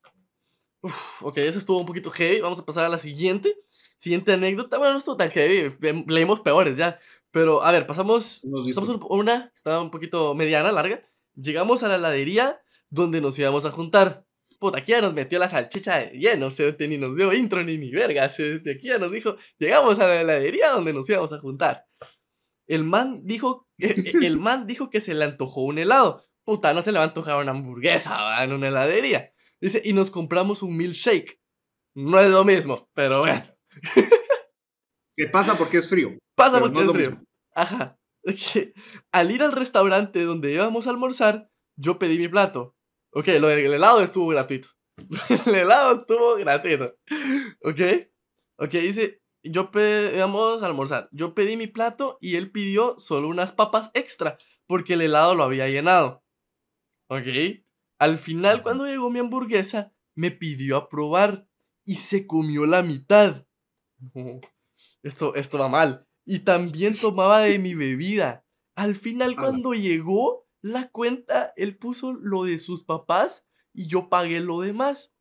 Uf, 0.84 1.24
ok, 1.24 1.38
eso 1.38 1.60
estuvo 1.60 1.80
un 1.80 1.86
poquito 1.86 2.12
heavy. 2.12 2.42
Vamos 2.42 2.60
a 2.60 2.66
pasar 2.66 2.86
a 2.86 2.90
la 2.90 2.98
siguiente. 2.98 3.56
Siguiente 3.98 4.34
anécdota. 4.34 4.78
Bueno, 4.78 4.92
no 4.92 5.00
estuvo 5.00 5.16
tan 5.16 5.32
heavy. 5.32 5.74
Leímos 6.08 6.42
peores 6.42 6.78
ya. 6.78 7.00
Pero, 7.32 7.64
a 7.64 7.72
ver, 7.72 7.88
pasamos. 7.88 8.46
Pasamos 8.76 9.00
una. 9.10 9.50
Estaba 9.56 9.82
un 9.82 9.90
poquito 9.90 10.36
mediana, 10.36 10.74
larga. 10.74 11.02
Llegamos 11.36 11.84
a 11.84 11.88
la 11.88 11.96
heladería 11.96 12.62
donde 12.90 13.22
nos 13.22 13.40
íbamos 13.40 13.64
a 13.64 13.72
juntar. 13.72 14.26
Puta, 14.60 14.80
aquí 14.80 14.92
ya 14.92 15.00
nos 15.00 15.14
metió 15.14 15.40
la 15.40 15.48
salchicha 15.48 16.00
de 16.00 16.20
lleno. 16.20 16.52
Se 16.52 16.76
ni 16.86 16.98
nos 16.98 17.16
dio 17.16 17.32
intro 17.32 17.64
ni 17.64 17.78
ni 17.78 17.90
verga. 17.90 18.28
Se, 18.28 18.60
de 18.60 18.72
aquí 18.74 18.90
ya 18.90 18.98
nos 18.98 19.12
dijo. 19.14 19.38
Llegamos 19.58 20.00
a 20.00 20.08
la 20.08 20.20
heladería 20.20 20.72
donde 20.72 20.92
nos 20.92 21.10
íbamos 21.10 21.32
a 21.32 21.40
juntar. 21.40 21.86
El 22.68 22.84
man 22.84 23.22
dijo. 23.24 23.70
el 23.78 24.38
man 24.38 24.68
dijo 24.68 24.90
que 24.90 25.00
se 25.00 25.14
le 25.14 25.24
antojó 25.24 25.62
un 25.62 25.78
helado. 25.78 26.26
Puta, 26.44 26.74
no 26.74 26.82
se 26.82 26.92
le 26.92 26.98
va 26.98 27.06
a 27.06 27.08
antojar 27.08 27.42
una 27.42 27.52
hamburguesa 27.52 28.22
¿va? 28.22 28.44
en 28.44 28.52
una 28.52 28.68
heladería. 28.68 29.34
Dice, 29.64 29.82
y 29.86 29.94
nos 29.94 30.12
compramos 30.12 30.62
un 30.62 30.76
milkshake. 30.76 31.40
No 31.96 32.20
es 32.20 32.30
lo 32.30 32.44
mismo, 32.44 32.90
pero 32.94 33.22
bueno. 33.22 33.44
¿Qué 35.16 35.28
pasa 35.28 35.58
porque 35.58 35.78
es 35.78 35.88
frío? 35.88 36.18
Pasa 36.36 36.60
porque 36.60 36.82
es, 36.82 36.92
frío. 36.92 37.12
Ajá. 37.56 37.98
al 39.14 39.32
ir 39.32 39.42
al 39.42 39.54
restaurante 39.54 40.26
donde 40.26 40.52
íbamos 40.52 40.86
a 40.86 40.90
almorzar, 40.90 41.50
yo 41.78 41.98
pedí 41.98 42.20
mi 42.20 42.28
plato. 42.28 42.76
Ok, 43.14 43.28
lo 43.40 43.48
del 43.48 43.74
helado 43.74 44.02
estuvo 44.02 44.28
gratuito. 44.28 44.68
el 45.46 45.56
helado 45.56 46.00
estuvo 46.00 46.36
gratuito. 46.36 46.98
Ok. 47.64 47.80
Ok, 48.58 48.72
dice, 48.72 49.22
yo 49.44 49.72
íbamos 50.14 50.62
a 50.62 50.66
almorzar. 50.66 51.08
Yo 51.14 51.34
pedí 51.34 51.56
mi 51.56 51.68
plato 51.68 52.18
y 52.20 52.36
él 52.36 52.52
pidió 52.52 52.96
solo 52.98 53.30
unas 53.30 53.54
papas 53.54 53.92
extra 53.94 54.38
porque 54.68 54.96
el 54.96 55.02
helado 55.04 55.36
lo 55.36 55.44
había 55.44 55.70
llenado. 55.70 56.22
Ok. 57.08 57.63
Al 58.04 58.18
final, 58.18 58.64
cuando 58.64 58.86
llegó 58.86 59.10
mi 59.10 59.20
hamburguesa, 59.20 59.94
me 60.14 60.30
pidió 60.30 60.76
a 60.76 60.90
probar 60.90 61.48
y 61.86 61.96
se 61.96 62.28
comió 62.28 62.66
la 62.66 62.84
mitad. 62.84 63.48
esto, 65.04 65.36
esto 65.36 65.58
va 65.58 65.70
mal. 65.70 66.06
Y 66.26 66.40
también 66.40 66.98
tomaba 66.98 67.40
de 67.40 67.60
mi 67.60 67.76
bebida. 67.76 68.46
Al 68.76 68.96
final, 68.96 69.38
cuando 69.38 69.74
llegó 69.74 70.50
la 70.62 70.90
cuenta, 70.90 71.54
él 71.56 71.78
puso 71.78 72.12
lo 72.12 72.44
de 72.44 72.60
sus 72.60 72.84
papás 72.84 73.48
y 73.74 73.88
yo 73.88 74.10
pagué 74.10 74.42
lo 74.42 74.60
demás. 74.60 75.16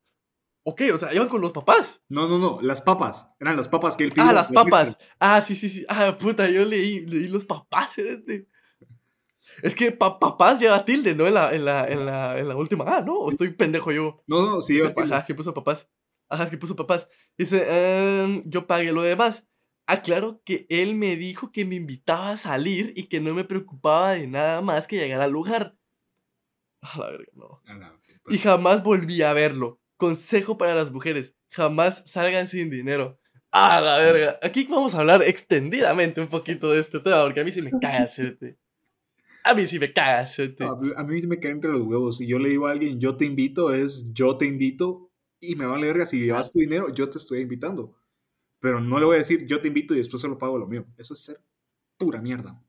Ok, 0.65 0.83
o 0.93 0.99
sea, 0.99 1.15
iban 1.15 1.29
con 1.29 1.41
los 1.41 1.53
papás. 1.53 2.03
No, 2.09 2.27
no, 2.27 2.39
no, 2.39 2.61
las 2.63 2.81
papas. 2.81 3.31
Eran 3.39 3.57
las 3.57 3.69
papas 3.69 3.97
que 3.97 4.03
él 4.03 4.11
pidió. 4.11 4.29
Ah, 4.29 4.33
las 4.33 4.51
papas. 4.51 4.99
Ah, 5.21 5.41
sí, 5.41 5.55
sí, 5.55 5.69
sí. 5.69 5.87
Ah, 5.89 6.17
puta, 6.19 6.51
yo 6.51 6.65
leí, 6.65 7.07
leí 7.07 7.29
los 7.29 7.45
papás. 7.45 7.99
Este. 7.99 8.49
Es 9.63 9.75
que 9.75 9.93
papás 9.93 10.61
lleva 10.61 10.85
tilde, 10.85 11.15
¿no? 11.15 11.27
En 11.27 11.35
la, 11.35 11.55
en 11.55 11.65
la, 11.65 11.85
en 11.87 12.07
la, 12.07 12.39
en 12.39 12.49
la 12.49 12.57
última 12.57 12.85
Ah, 12.87 13.03
¿no? 13.03 13.19
¿O 13.19 13.31
estoy 13.31 13.51
pendejo 13.51 13.93
yo? 13.93 14.23
No, 14.27 14.47
no, 14.47 14.61
sí. 14.61 14.81
ajá, 14.81 15.23
sí 15.23 15.35
puso 15.35 15.53
papás. 15.53 15.91
Ajá, 16.29 16.45
es 16.45 16.51
que 16.51 16.57
puso 16.57 16.75
papás. 16.75 17.09
Dice, 17.37 18.23
em, 18.23 18.43
yo 18.47 18.67
pagué 18.67 18.93
lo 18.93 19.03
demás. 19.03 19.51
Aclaro 19.87 20.41
que 20.45 20.67
él 20.71 20.95
me 20.95 21.17
dijo 21.17 21.53
que 21.53 21.65
me 21.65 21.75
invitaba 21.75 22.31
a 22.31 22.37
salir 22.37 22.93
y 22.97 23.09
que 23.09 23.21
no 23.21 23.35
me 23.35 23.45
preocupaba 23.45 24.13
de 24.13 24.27
nada 24.27 24.63
más 24.63 24.87
que 24.87 24.97
llegar 24.97 25.21
al 25.21 25.33
lugar. 25.33 25.77
A 26.81 26.99
la 26.99 27.11
verga, 27.11 27.33
no. 27.35 27.63
y 28.29 28.39
jamás 28.39 28.83
volví 28.83 29.23
a 29.23 29.33
verlo. 29.33 29.81
Consejo 29.97 30.57
para 30.57 30.75
las 30.75 30.91
mujeres, 30.91 31.37
jamás 31.51 32.03
salgan 32.07 32.47
sin 32.47 32.71
dinero. 32.71 33.21
A 33.51 33.81
la 33.81 33.99
verga. 33.99 34.39
Aquí 34.43 34.65
vamos 34.65 34.95
a 34.95 35.01
hablar 35.01 35.23
extendidamente 35.23 36.21
un 36.21 36.29
poquito 36.29 36.73
de 36.73 36.81
este 36.81 36.99
tema, 37.01 37.23
porque 37.23 37.41
a 37.41 37.45
mí 37.45 37.53
sí 37.53 37.61
me 37.61 37.71
caga 37.71 38.05
hacerte. 38.05 38.59
A 39.45 39.55
mí 39.55 39.67
sí 39.67 39.79
me 39.79 39.93
caga 39.93 40.21
hacerte. 40.21 40.65
A 40.65 41.03
mí 41.05 41.23
me 41.23 41.41
cae 41.41 41.53
entre 41.53 41.73
los 41.73 41.83
huevos. 41.83 42.19
Si 42.19 42.27
yo 42.27 42.39
le 42.39 42.51
digo 42.51 42.67
a 42.67 42.73
alguien, 42.73 43.01
yo 43.01 43.17
te 43.17 43.25
invito, 43.25 43.73
es 43.73 44.13
yo 44.13 44.37
te 44.37 44.47
invito, 44.47 45.13
y 45.43 45.57
me 45.57 45.67
vale 45.67 45.87
verga. 45.87 46.07
Si 46.07 46.21
llevas 46.21 46.51
tu 46.51 46.61
dinero, 46.61 46.89
yo 46.95 47.11
te 47.11 47.19
estoy 47.19 47.41
invitando. 47.41 47.95
Pero 48.61 48.81
no 48.81 48.99
le 48.99 49.05
voy 49.05 49.17
a 49.17 49.19
decir, 49.19 49.45
yo 49.47 49.61
te 49.61 49.69
invito 49.69 49.93
y 49.93 49.99
después 49.99 50.23
se 50.23 50.29
lo 50.29 50.39
pago 50.39 50.57
lo 50.57 50.67
mío. 50.67 50.87
Eso 50.97 51.15
es 51.15 51.21
ser 51.21 51.41
pura 51.99 52.23
mierda. 52.23 52.63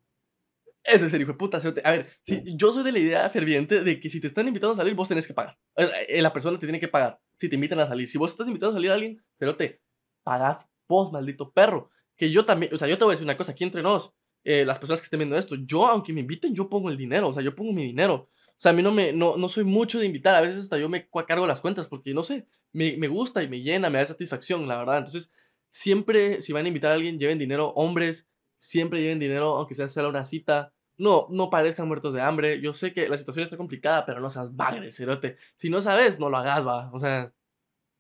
Eso 0.84 1.06
es 1.06 1.14
el 1.14 1.22
hijo 1.22 1.32
de 1.32 1.38
puta. 1.38 1.60
A 1.84 1.92
ver, 1.92 2.10
si, 2.26 2.44
yo 2.58 2.72
soy 2.72 2.84
de 2.84 2.92
la 2.92 3.00
idea 3.00 3.30
ferviente 3.30 3.84
de 3.84 4.00
que 4.00 4.10
si 4.10 4.20
te 4.20 4.28
están 4.28 4.48
invitando 4.48 4.74
a 4.74 4.78
salir, 4.78 4.96
vos 4.96 5.08
tenés 5.08 5.28
que 5.28 5.34
pagar. 5.34 5.58
Eh, 5.78 5.88
eh, 6.10 6.22
la 6.22 6.34
persona 6.34 6.60
te 6.60 6.66
tiene 6.66 6.80
que 6.80 6.88
pagar 6.88 7.22
si 7.38 7.48
te 7.48 7.56
invitan 7.56 7.80
a 7.80 7.88
salir. 7.88 8.10
Si 8.10 8.18
vos 8.18 8.32
estás 8.32 8.48
invitando 8.48 8.72
a 8.72 8.74
salir 8.74 8.92
a 8.92 8.96
alguien, 8.96 9.24
te 9.58 9.82
pagas 10.24 10.70
vos, 10.88 11.12
maldito 11.12 11.54
perro. 11.54 11.90
Que 12.18 12.32
yo 12.32 12.44
también, 12.44 12.74
o 12.74 12.78
sea, 12.78 12.88
yo 12.88 12.98
te 12.98 13.04
voy 13.04 13.12
a 13.12 13.16
decir 13.16 13.26
una 13.26 13.38
cosa 13.38 13.52
aquí 13.52 13.64
entre 13.64 13.84
nos, 13.84 14.14
eh, 14.44 14.66
las 14.66 14.80
personas 14.80 15.02
que 15.02 15.06
estén 15.06 15.20
viendo 15.20 15.38
esto, 15.38 15.56
yo, 15.56 15.88
aunque 15.88 16.14
me 16.14 16.22
inviten, 16.22 16.54
yo 16.54 16.70
pongo 16.70 16.90
el 16.90 16.98
dinero, 16.98 17.30
o 17.30 17.34
sea, 17.34 17.44
yo 17.44 17.56
pongo 17.56 17.74
mi 17.74 17.84
dinero. 17.84 18.30
O 18.50 18.56
sea, 18.64 18.72
a 18.72 18.74
mí 18.76 18.82
no, 18.82 18.92
me, 18.92 19.14
no, 19.14 19.38
no 19.38 19.50
soy 19.50 19.64
mucho 19.64 20.00
de 20.00 20.06
invitar, 20.06 20.36
a 20.36 20.42
veces 20.42 20.60
hasta 20.60 20.78
yo 20.78 20.90
me 20.90 21.08
cargo 21.28 21.48
las 21.48 21.62
cuentas 21.62 21.88
porque, 21.88 22.14
no 22.14 22.24
sé, 22.24 22.48
me, 22.72 22.98
me 22.98 23.08
gusta 23.08 23.44
y 23.44 23.50
me 23.50 23.62
llena, 23.62 23.90
me 23.90 24.00
da 24.00 24.06
satisfacción, 24.06 24.68
la 24.68 24.78
verdad. 24.78 25.00
Entonces, 25.00 25.32
siempre, 25.70 26.42
si 26.42 26.54
van 26.54 26.66
a 26.66 26.68
invitar 26.68 26.92
a 26.92 26.96
alguien, 26.96 27.20
lleven 27.20 27.40
dinero, 27.40 27.74
hombres, 27.76 28.28
siempre 28.58 29.02
lleven 29.02 29.20
dinero, 29.20 29.58
aunque 29.58 29.76
sea 29.76 29.90
solo 29.90 30.10
una 30.10 30.26
cita. 30.26 30.74
No, 30.98 31.28
no 31.32 31.50
parezcan 31.50 31.88
muertos 31.88 32.14
de 32.14 32.22
hambre. 32.22 32.62
Yo 32.62 32.74
sé 32.74 32.94
que 32.94 33.10
la 33.10 33.18
situación 33.18 33.44
está 33.44 33.58
complicada, 33.58 34.06
pero 34.06 34.22
no 34.22 34.30
seas 34.30 34.56
bagre, 34.56 34.92
cerote. 34.92 35.38
Si 35.56 35.70
no 35.70 35.82
sabes, 35.82 36.20
no 36.20 36.30
lo 36.30 36.38
hagas, 36.38 36.66
va. 36.66 36.92
O 36.94 37.00
sea, 37.00 37.34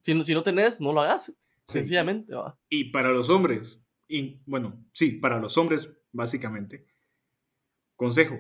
si 0.01 0.13
no, 0.13 0.23
si 0.23 0.33
no 0.33 0.43
tenés, 0.43 0.79
no 0.79 0.93
lo 0.93 1.01
hagas. 1.01 1.33
Sencillamente, 1.65 2.33
va. 2.35 2.57
Y 2.69 2.91
para 2.91 3.09
los 3.09 3.29
hombres, 3.29 3.82
y 4.13 4.39
bueno, 4.45 4.85
sí, 4.91 5.13
para 5.13 5.39
los 5.39 5.57
hombres, 5.57 5.89
básicamente. 6.11 6.85
Consejo, 7.95 8.39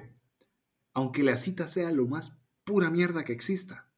aunque 0.93 1.23
la 1.23 1.35
cita 1.35 1.67
sea 1.67 1.91
lo 1.91 2.05
más 2.05 2.37
pura 2.63 2.91
mierda 2.91 3.23
que 3.23 3.33
exista, 3.33 3.89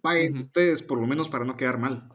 paguen 0.00 0.38
ustedes 0.38 0.82
por 0.82 0.98
lo 0.98 1.06
menos 1.06 1.28
para 1.28 1.44
no 1.44 1.58
quedar 1.58 1.78
mal. 1.78 2.08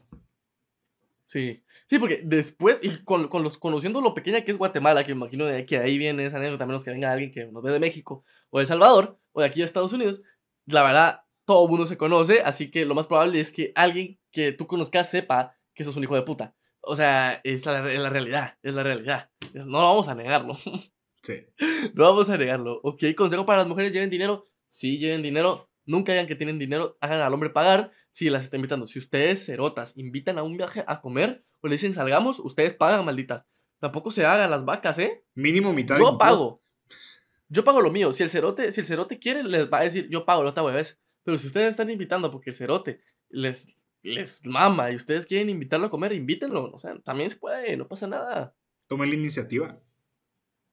Sí, 1.28 1.64
sí, 1.88 2.00
porque 2.00 2.22
después, 2.24 2.80
y 2.82 3.04
con, 3.04 3.28
con, 3.28 3.44
los, 3.44 3.60
conociendo 3.60 4.02
lo 4.02 4.16
pequeña 4.16 4.42
que 4.42 4.50
es 4.50 4.58
Guatemala, 4.58 5.04
que 5.04 5.14
me 5.14 5.22
imagino 5.22 5.46
de 5.46 5.68
que 5.68 5.78
ahí 5.78 6.00
viene 6.00 6.26
esa 6.26 6.38
anécdota, 6.38 6.66
menos 6.66 6.84
que 6.84 6.90
venga 6.90 7.12
alguien 7.12 7.32
que 7.32 7.46
nos 7.46 7.62
ve 7.62 7.72
de 7.72 7.80
México, 7.80 8.24
o 8.50 8.58
de 8.58 8.64
El 8.64 8.68
Salvador, 8.68 9.20
o 9.34 9.42
de 9.42 9.48
aquí 9.48 9.62
a 9.62 9.66
Estados 9.66 9.94
Unidos, 9.94 10.24
la 10.66 10.82
verdad, 10.82 11.22
todo 11.46 11.66
el 11.66 11.70
mundo 11.70 11.86
se 11.86 11.98
conoce, 11.98 12.42
así 12.42 12.72
que 12.72 12.86
lo 12.86 12.96
más 12.96 13.06
probable 13.06 13.40
es 13.40 13.52
que 13.52 13.72
alguien 13.76 14.20
que 14.32 14.52
tú 14.52 14.66
conozcas 14.66 15.12
sepa 15.12 15.56
que 15.76 15.84
sos 15.84 15.96
un 15.96 16.04
hijo 16.04 16.16
de 16.16 16.24
puta. 16.24 16.56
O 16.86 16.96
sea, 16.96 17.42
es 17.44 17.66
la, 17.66 17.92
es 17.92 18.00
la 18.00 18.10
realidad, 18.10 18.58
es 18.62 18.76
la 18.76 18.84
realidad. 18.84 19.32
No 19.54 19.84
vamos 19.84 20.08
a 20.08 20.16
negarlo. 20.16 20.58
Sí. 21.26 21.44
No 21.96 22.04
vamos 22.04 22.30
a 22.30 22.38
negarlo. 22.38 22.80
Ok, 22.84 23.04
consejo 23.18 23.48
para 23.48 23.58
las 23.58 23.68
mujeres, 23.68 23.92
lleven 23.92 24.12
dinero. 24.12 24.48
Sí, 24.68 25.00
lleven 25.00 25.24
dinero. 25.24 25.72
Nunca 25.84 26.12
digan 26.12 26.28
que 26.28 26.36
tienen 26.36 26.60
dinero, 26.60 27.00
hagan 27.02 27.20
al 27.20 27.34
hombre 27.34 27.50
pagar 27.50 27.92
si 28.12 28.30
las 28.30 28.44
está 28.44 28.58
invitando. 28.58 28.86
Si 28.86 29.00
ustedes, 29.00 29.44
cerotas, 29.44 29.94
invitan 29.98 30.38
a 30.38 30.44
un 30.44 30.56
viaje 30.56 30.84
a 30.86 31.02
comer 31.02 31.44
o 31.62 31.68
le 31.68 31.76
dicen 31.76 31.96
salgamos, 31.96 32.40
ustedes 32.40 32.76
pagan, 32.76 33.04
malditas. 33.06 33.48
Tampoco 33.80 34.12
se 34.12 34.24
hagan 34.24 34.52
las 34.52 34.66
vacas, 34.66 35.00
¿eh? 35.00 35.26
Mínimo 35.34 35.74
mitad. 35.74 35.96
Yo 35.96 36.16
pago. 36.18 36.62
Yo 37.50 37.64
pago 37.64 37.82
lo 37.82 37.92
mío. 37.92 38.14
Si 38.14 38.22
el 38.22 38.30
cerote, 38.30 38.72
si 38.72 38.82
el 38.82 38.86
cerote 38.86 39.18
quiere, 39.18 39.44
les 39.44 39.68
va 39.68 39.80
a 39.80 39.84
decir, 39.84 40.08
yo 40.10 40.26
pago, 40.26 40.44
no 40.44 40.54
te 40.54 40.62
hueves. 40.62 41.02
Pero 41.24 41.38
si 41.38 41.48
ustedes 41.48 41.72
están 41.72 41.90
invitando 41.90 42.32
porque 42.32 42.52
el 42.52 42.56
cerote 42.56 43.02
les, 43.30 43.76
les 44.06 44.46
mama 44.46 44.92
y 44.92 44.96
ustedes 44.96 45.26
quieren 45.26 45.50
invitarlo 45.50 45.88
a 45.88 45.90
comer, 45.90 46.14
invítenlo. 46.14 46.72
O 46.72 46.78
sea, 46.78 46.98
también 47.00 47.30
se 47.30 47.38
puede, 47.38 47.76
no 47.76 47.88
pasa 47.88 48.08
nada. 48.08 48.56
Tomen 48.88 49.10
la 49.10 49.16
iniciativa. 49.16 49.80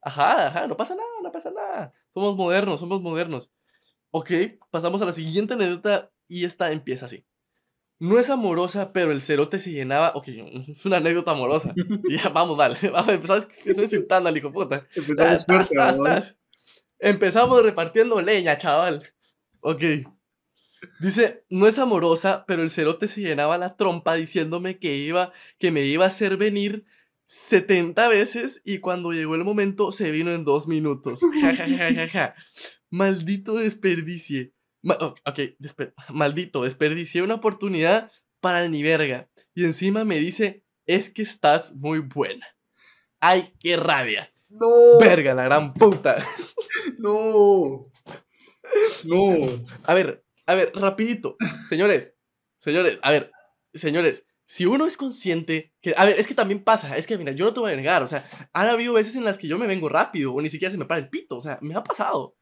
Ajá, 0.01 0.47
ajá, 0.47 0.67
no 0.67 0.77
pasa 0.77 0.95
nada, 0.95 1.07
no 1.21 1.31
pasa 1.31 1.51
nada. 1.51 1.93
Somos 2.13 2.35
modernos, 2.35 2.79
somos 2.79 3.01
modernos. 3.01 3.51
Ok, 4.11 4.31
pasamos 4.69 5.01
a 5.01 5.05
la 5.05 5.13
siguiente 5.13 5.55
anécdota 5.55 6.11
y 6.27 6.45
esta 6.45 6.71
empieza 6.71 7.05
así. 7.05 7.25
No 7.99 8.19
es 8.19 8.29
amorosa, 8.29 8.91
pero 8.91 9.11
el 9.11 9.21
cerote 9.21 9.59
se 9.59 9.71
llenaba. 9.71 10.11
Ok, 10.15 10.27
es 10.67 10.85
una 10.85 10.97
anécdota 10.97 11.31
amorosa. 11.31 11.73
ya, 12.09 12.29
vamos, 12.29 12.57
dale. 12.57 12.75
Vamos, 12.91 13.13
empezamos 13.13 13.47
insultando 13.77 14.29
al 14.29 14.37
hijo 14.37 14.51
puta. 14.51 14.85
Empezamos, 14.93 16.35
empezamos 16.99 17.63
repartiendo 17.63 18.21
leña, 18.21 18.57
chaval. 18.57 19.01
Ok. 19.61 19.83
Dice, 20.99 21.45
no 21.49 21.67
es 21.67 21.79
amorosa, 21.79 22.45
pero 22.47 22.61
el 22.61 22.69
cerote 22.69 23.07
se 23.07 23.21
llenaba 23.21 23.57
la 23.57 23.75
trompa 23.75 24.15
diciéndome 24.15 24.79
que 24.79 24.95
iba, 24.95 25.31
que 25.59 25.71
me 25.71 25.81
iba 25.85 26.05
a 26.05 26.09
hacer 26.09 26.37
venir 26.37 26.85
70 27.25 28.07
veces 28.09 28.61
y 28.63 28.79
cuando 28.79 29.11
llegó 29.11 29.35
el 29.35 29.43
momento 29.43 29.91
se 29.91 30.11
vino 30.11 30.31
en 30.31 30.45
dos 30.45 30.67
minutos. 30.67 31.21
Ja, 31.41 31.55
ja, 31.55 31.65
ja, 31.67 31.93
ja, 31.93 32.07
ja. 32.07 32.35
Maldito 32.89 33.55
desperdicie. 33.55 34.53
ok, 34.83 35.39
maldito, 36.09 36.63
desperdicié 36.63 37.21
una 37.21 37.35
oportunidad 37.35 38.11
para 38.39 38.67
ni 38.67 38.83
verga. 38.83 39.29
Y 39.55 39.65
encima 39.65 40.03
me 40.03 40.19
dice, 40.19 40.63
es 40.85 41.09
que 41.09 41.21
estás 41.21 41.75
muy 41.75 41.99
buena. 41.99 42.45
Ay, 43.19 43.53
qué 43.59 43.77
rabia. 43.77 44.31
No. 44.49 44.99
Verga, 44.99 45.33
la 45.33 45.43
gran 45.45 45.73
puta. 45.73 46.15
No. 46.97 47.89
No. 49.03 49.63
A 49.83 49.93
ver, 49.93 50.23
a 50.45 50.55
ver, 50.55 50.71
rapidito. 50.75 51.37
Señores, 51.67 52.13
señores, 52.57 52.99
a 53.01 53.11
ver, 53.11 53.31
señores, 53.73 54.25
si 54.45 54.65
uno 54.65 54.85
es 54.85 54.97
consciente 54.97 55.73
que, 55.81 55.93
a 55.97 56.05
ver, 56.05 56.19
es 56.19 56.27
que 56.27 56.35
también 56.35 56.63
pasa, 56.63 56.97
es 56.97 57.07
que 57.07 57.17
mira, 57.17 57.31
yo 57.31 57.45
no 57.45 57.53
te 57.53 57.59
voy 57.59 57.71
a 57.71 57.75
negar, 57.75 58.03
o 58.03 58.07
sea, 58.07 58.27
han 58.53 58.67
habido 58.67 58.93
veces 58.93 59.15
en 59.15 59.23
las 59.23 59.37
que 59.37 59.47
yo 59.47 59.57
me 59.57 59.67
vengo 59.67 59.89
rápido 59.89 60.33
o 60.33 60.41
ni 60.41 60.49
siquiera 60.49 60.71
se 60.71 60.77
me 60.77 60.85
para 60.85 61.01
el 61.01 61.09
pito, 61.09 61.37
o 61.37 61.41
sea, 61.41 61.59
me 61.61 61.75
ha 61.75 61.83
pasado. 61.83 62.35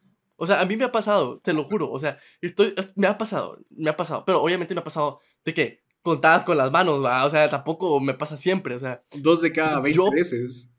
O 0.44 0.48
sea, 0.48 0.60
a 0.60 0.66
mí 0.66 0.76
me 0.76 0.86
ha 0.86 0.92
pasado, 0.92 1.40
te 1.40 1.54
lo 1.54 1.64
juro. 1.64 1.92
O 1.92 2.00
sea, 2.00 2.18
estoy, 2.42 2.74
me 2.96 3.06
ha 3.06 3.16
pasado, 3.16 3.60
me 3.70 3.92
ha 3.92 3.96
pasado. 3.96 4.26
Pero 4.26 4.42
obviamente 4.42 4.74
me 4.74 4.82
ha 4.82 4.84
pasado 4.84 5.20
de 5.46 5.54
que 5.54 5.84
contadas 6.02 6.44
con 6.44 6.58
las 6.58 6.72
manos, 6.72 7.04
¿va? 7.06 7.24
O 7.26 7.30
sea, 7.30 7.48
tampoco 7.48 8.00
me 8.00 8.16
pasa 8.16 8.38
siempre, 8.38 8.74
o 8.74 8.80
sea. 8.80 9.04
Dos 9.18 9.42
de 9.42 9.52
cada 9.52 9.80
20 9.80 10.02
veces. 10.16 10.72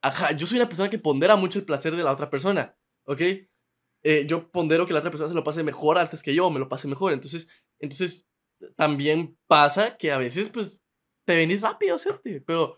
Ajá, 0.00 0.32
yo 0.32 0.46
soy 0.46 0.56
una 0.56 0.68
persona 0.68 0.88
que 0.88 0.98
pondera 0.98 1.36
mucho 1.36 1.58
el 1.58 1.66
placer 1.66 1.94
de 1.96 2.02
la 2.02 2.12
otra 2.12 2.30
persona, 2.30 2.78
¿ok? 3.04 3.20
Eh, 4.04 4.26
yo 4.28 4.50
pondero 4.50 4.86
que 4.86 4.92
la 4.92 5.00
otra 5.00 5.10
persona 5.10 5.28
se 5.28 5.34
lo 5.34 5.42
pase 5.42 5.64
mejor 5.64 5.98
antes 5.98 6.22
que 6.22 6.34
yo, 6.34 6.50
me 6.50 6.60
lo 6.60 6.68
pase 6.68 6.86
mejor. 6.86 7.12
Entonces, 7.12 7.48
entonces 7.78 8.26
también 8.76 9.36
pasa 9.46 9.96
que 9.96 10.12
a 10.12 10.18
veces, 10.18 10.50
pues, 10.50 10.84
te 11.24 11.34
venís 11.34 11.62
rápido, 11.62 11.98
¿cierto? 11.98 12.22
Pero, 12.46 12.76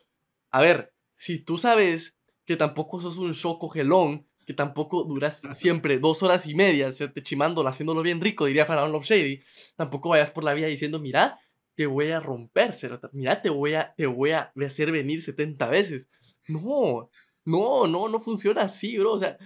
a 0.50 0.60
ver, 0.60 0.94
si 1.16 1.40
tú 1.40 1.58
sabes 1.58 2.18
que 2.44 2.56
tampoco 2.56 3.00
sos 3.00 3.16
un 3.16 3.34
choco 3.34 3.68
gelón 3.68 4.26
que 4.46 4.54
tampoco 4.54 5.02
duras 5.02 5.42
siempre 5.54 5.98
dos 5.98 6.22
horas 6.22 6.46
y 6.46 6.54
media, 6.54 6.90
te 6.92 7.22
chimándola, 7.22 7.70
haciéndolo 7.70 8.00
bien 8.02 8.20
rico, 8.20 8.46
diría 8.46 8.64
Faraón 8.64 8.92
Love 8.92 9.04
Shady. 9.04 9.42
Tampoco 9.74 10.10
vayas 10.10 10.30
por 10.30 10.44
la 10.44 10.54
vida 10.54 10.68
diciendo, 10.68 11.00
mira, 11.00 11.40
te 11.74 11.86
voy 11.86 12.10
a 12.10 12.20
romper, 12.20 12.72
mira, 13.12 13.42
te 13.42 13.50
voy 13.50 13.74
a, 13.74 13.92
te 13.96 14.06
voy 14.06 14.30
a 14.30 14.52
hacer 14.64 14.92
venir 14.92 15.20
70 15.20 15.66
veces. 15.68 16.08
No, 16.46 17.10
no, 17.44 17.88
no, 17.88 18.08
no 18.08 18.20
funciona 18.20 18.62
así, 18.62 18.96
bro. 18.96 19.14
O 19.14 19.18
sea, 19.18 19.36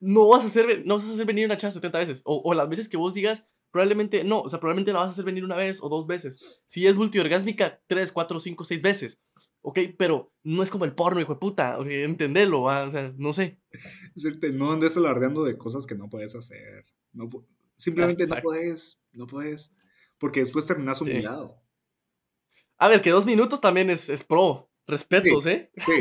no 0.00 0.28
vas 0.28 0.44
a 0.44 0.46
hacer, 0.46 0.82
no 0.86 0.96
vas 0.96 1.04
a 1.04 1.12
hacer 1.12 1.26
venir 1.26 1.46
una 1.46 1.56
chava 1.56 1.72
70 1.72 1.98
veces. 1.98 2.22
O, 2.24 2.40
o, 2.44 2.54
las 2.54 2.68
veces 2.68 2.88
que 2.88 2.96
vos 2.96 3.14
digas, 3.14 3.44
probablemente 3.70 4.24
no, 4.24 4.40
o 4.40 4.48
sea, 4.48 4.60
probablemente 4.60 4.92
la 4.92 5.00
vas 5.00 5.08
a 5.08 5.12
hacer 5.12 5.24
venir 5.24 5.44
una 5.44 5.56
vez 5.56 5.82
o 5.82 5.88
dos 5.88 6.06
veces. 6.06 6.60
Si 6.66 6.86
es 6.86 6.96
multiorgásmica, 6.96 7.82
tres, 7.86 8.12
cuatro, 8.12 8.40
cinco, 8.40 8.64
seis 8.64 8.82
veces. 8.82 9.22
¿ok? 9.62 9.78
Pero 9.98 10.32
no 10.42 10.62
es 10.62 10.70
como 10.70 10.84
el 10.84 10.94
porno, 10.94 11.20
hijo 11.20 11.34
de 11.34 11.40
puta, 11.40 11.78
¿ok? 11.78 11.86
Entendelo, 11.88 12.62
o 12.62 12.90
sea, 12.90 13.12
no 13.16 13.32
sé. 13.32 13.60
No 14.54 14.72
andes 14.72 14.96
alardeando 14.96 15.44
de 15.44 15.58
cosas 15.58 15.86
que 15.86 15.94
no 15.94 16.08
puedes 16.08 16.34
hacer. 16.34 16.86
No, 17.12 17.28
simplemente 17.76 18.26
no 18.26 18.36
puedes, 18.42 19.00
no 19.12 19.26
puedes. 19.26 19.74
Porque 20.18 20.40
después 20.40 20.66
terminas 20.66 21.00
humillado. 21.00 21.62
A 22.78 22.88
ver, 22.88 23.00
que 23.00 23.10
dos 23.10 23.26
minutos 23.26 23.60
también 23.60 23.90
es, 23.90 24.08
es 24.08 24.24
pro. 24.24 24.70
Respetos, 24.86 25.44
¿eh? 25.44 25.70
Sí, 25.76 25.92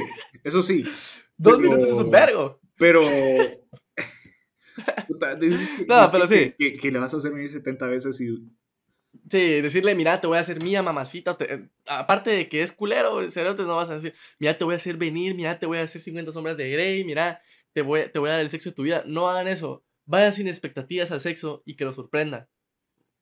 eso 0.45 0.61
sí. 0.61 0.85
dos 1.37 1.59
minutos 1.59 1.89
es 1.89 1.99
un 1.99 2.09
vergo. 2.09 2.59
Pero. 2.77 3.01
no, 5.87 6.11
pero 6.11 6.27
sí. 6.27 6.53
Que, 6.57 6.91
le 6.91 6.99
vas 6.99 7.13
a 7.13 7.17
hacer 7.17 7.31
70 7.49 7.87
veces 7.87 8.21
y 8.21 8.47
Sí, 9.29 9.61
decirle, 9.61 9.95
mira, 9.95 10.21
te 10.21 10.27
voy 10.27 10.37
a 10.37 10.41
hacer 10.41 10.63
mía, 10.63 10.81
mamacita. 10.83 11.37
aparte 11.87 12.29
de 12.29 12.47
que 12.47 12.63
es 12.63 12.71
culero, 12.71 13.29
cerote, 13.29 13.63
no 13.63 13.75
vas 13.75 13.89
a 13.89 13.95
decir, 13.95 14.13
mira, 14.39 14.57
te 14.57 14.63
voy 14.63 14.73
a 14.73 14.77
hacer 14.77 14.95
venir, 14.95 15.35
mira, 15.35 15.59
te 15.59 15.65
voy 15.65 15.79
a 15.79 15.83
hacer 15.83 15.99
50 16.01 16.31
sombras 16.31 16.55
de 16.55 16.69
Grey, 16.69 17.03
mira, 17.03 17.41
te 17.73 17.81
voy, 17.81 18.01
te 18.11 18.19
voy 18.19 18.29
a 18.29 18.33
dar 18.33 18.41
el 18.41 18.49
sexo 18.49 18.69
de 18.69 18.75
tu 18.75 18.83
vida. 18.83 19.03
No 19.05 19.27
hagan 19.27 19.47
eso. 19.47 19.83
Vayan 20.05 20.33
sin 20.33 20.47
expectativas 20.47 21.11
al 21.11 21.19
sexo 21.19 21.61
y 21.65 21.75
que 21.75 21.83
lo 21.83 21.91
sorprenda. 21.91 22.49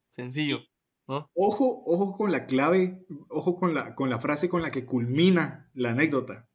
Sencillo, 0.10 0.62
¿no? 1.08 1.30
Ojo, 1.34 1.84
ojo 1.86 2.16
con 2.16 2.32
la 2.32 2.46
clave, 2.46 3.04
ojo 3.30 3.58
con 3.58 3.74
la, 3.74 3.96
con 3.96 4.10
la 4.10 4.20
frase 4.20 4.48
con 4.48 4.62
la 4.62 4.72
que 4.72 4.86
culmina 4.86 5.70
la 5.74 5.92
anécdota. 5.92 6.48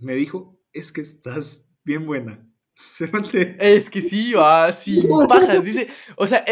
Me 0.00 0.14
dijo, 0.14 0.58
es 0.72 0.92
que 0.92 1.02
estás 1.02 1.65
bien 1.86 2.04
buena. 2.04 2.42
Es 3.58 3.88
que 3.88 4.02
sí, 4.02 4.34
va, 4.34 4.70
sin 4.70 5.08
pajas. 5.26 5.64
Dice, 5.64 5.88
o 6.16 6.26
sea, 6.26 6.44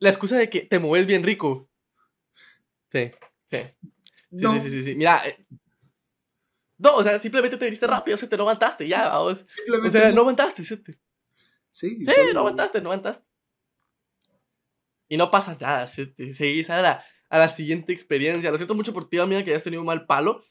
la 0.00 0.08
excusa 0.08 0.36
de 0.36 0.50
que 0.50 0.62
te 0.62 0.80
mueves 0.80 1.06
bien 1.06 1.22
rico. 1.22 1.70
Sí, 2.90 3.12
sí. 3.50 3.58
Sí, 4.36 4.46
sí, 4.60 4.70
sí, 4.70 4.82
sí, 4.82 4.94
Mira. 4.96 5.22
Eh, 5.24 5.46
no, 6.78 6.96
o 6.96 7.02
sea, 7.02 7.18
simplemente 7.20 7.58
te 7.58 7.66
viniste 7.66 7.86
rápido, 7.86 8.14
o 8.14 8.18
sea, 8.18 8.28
te 8.28 8.36
no 8.36 8.44
aguantaste, 8.44 8.88
ya. 8.88 9.20
O 9.20 9.34
sea, 9.34 10.12
no 10.12 10.22
aguantaste, 10.22 10.64
¿sí? 10.64 10.76
Sí, 11.70 12.04
sí 12.04 12.12
no 12.32 12.40
aguantaste, 12.40 12.80
no 12.80 12.90
aguantaste. 12.90 13.24
Y 15.08 15.16
no 15.16 15.30
pasa 15.30 15.56
nada, 15.60 15.86
¿sí? 15.86 16.12
Seguís 16.32 16.70
a 16.70 16.80
la, 16.80 17.04
a 17.28 17.38
la 17.38 17.48
siguiente 17.48 17.92
experiencia. 17.92 18.50
Lo 18.50 18.56
siento 18.56 18.74
mucho 18.74 18.94
por 18.94 19.08
ti, 19.08 19.18
amiga, 19.18 19.44
que 19.44 19.50
hayas 19.50 19.62
tenido 19.62 19.82
un 19.82 19.86
mal 19.86 20.06
palo. 20.06 20.42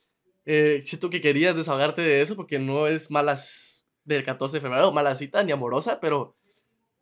Eh, 0.45 0.83
siento 0.85 1.09
que 1.09 1.19
querías 1.19 1.55
desahogarte 1.55 2.01
de 2.01 2.21
eso 2.21 2.35
porque 2.35 2.59
no 2.59 2.85
es 2.85 3.09
malas 3.09 3.78
del 4.03 4.23
14 4.23 4.57
de 4.57 4.61
febrero, 4.61 4.91
mala 4.91 5.15
cita 5.15 5.43
ni 5.43 5.51
amorosa, 5.51 5.99
pero, 5.99 6.37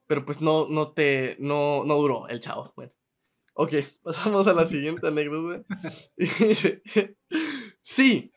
pero 0.07 0.25
pues 0.25 0.41
no, 0.41 0.67
no 0.69 0.91
te, 0.91 1.37
no, 1.39 1.83
no 1.85 1.95
duró 1.95 2.27
el 2.27 2.39
chavo. 2.39 2.73
Bueno. 2.75 2.91
Ok, 3.59 3.73
pasamos 4.03 4.45
a 4.47 4.53
la 4.53 4.65
siguiente 4.65 5.07
anécdota. 5.07 5.63
sí, 7.81 8.31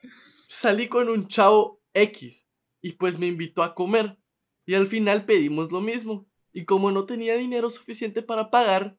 salí 0.48 0.88
con 0.88 1.08
un 1.08 1.28
chavo 1.28 1.80
X 1.92 2.46
y 2.80 2.92
pues 2.92 3.18
me 3.18 3.26
invitó 3.26 3.62
a 3.62 3.74
comer 3.74 4.18
y 4.64 4.74
al 4.74 4.86
final 4.86 5.24
pedimos 5.24 5.70
lo 5.72 5.80
mismo. 5.80 6.26
Y 6.52 6.64
como 6.64 6.90
no 6.90 7.04
tenía 7.06 7.36
dinero 7.36 7.70
suficiente 7.70 8.22
para 8.22 8.50
pagar, 8.50 8.96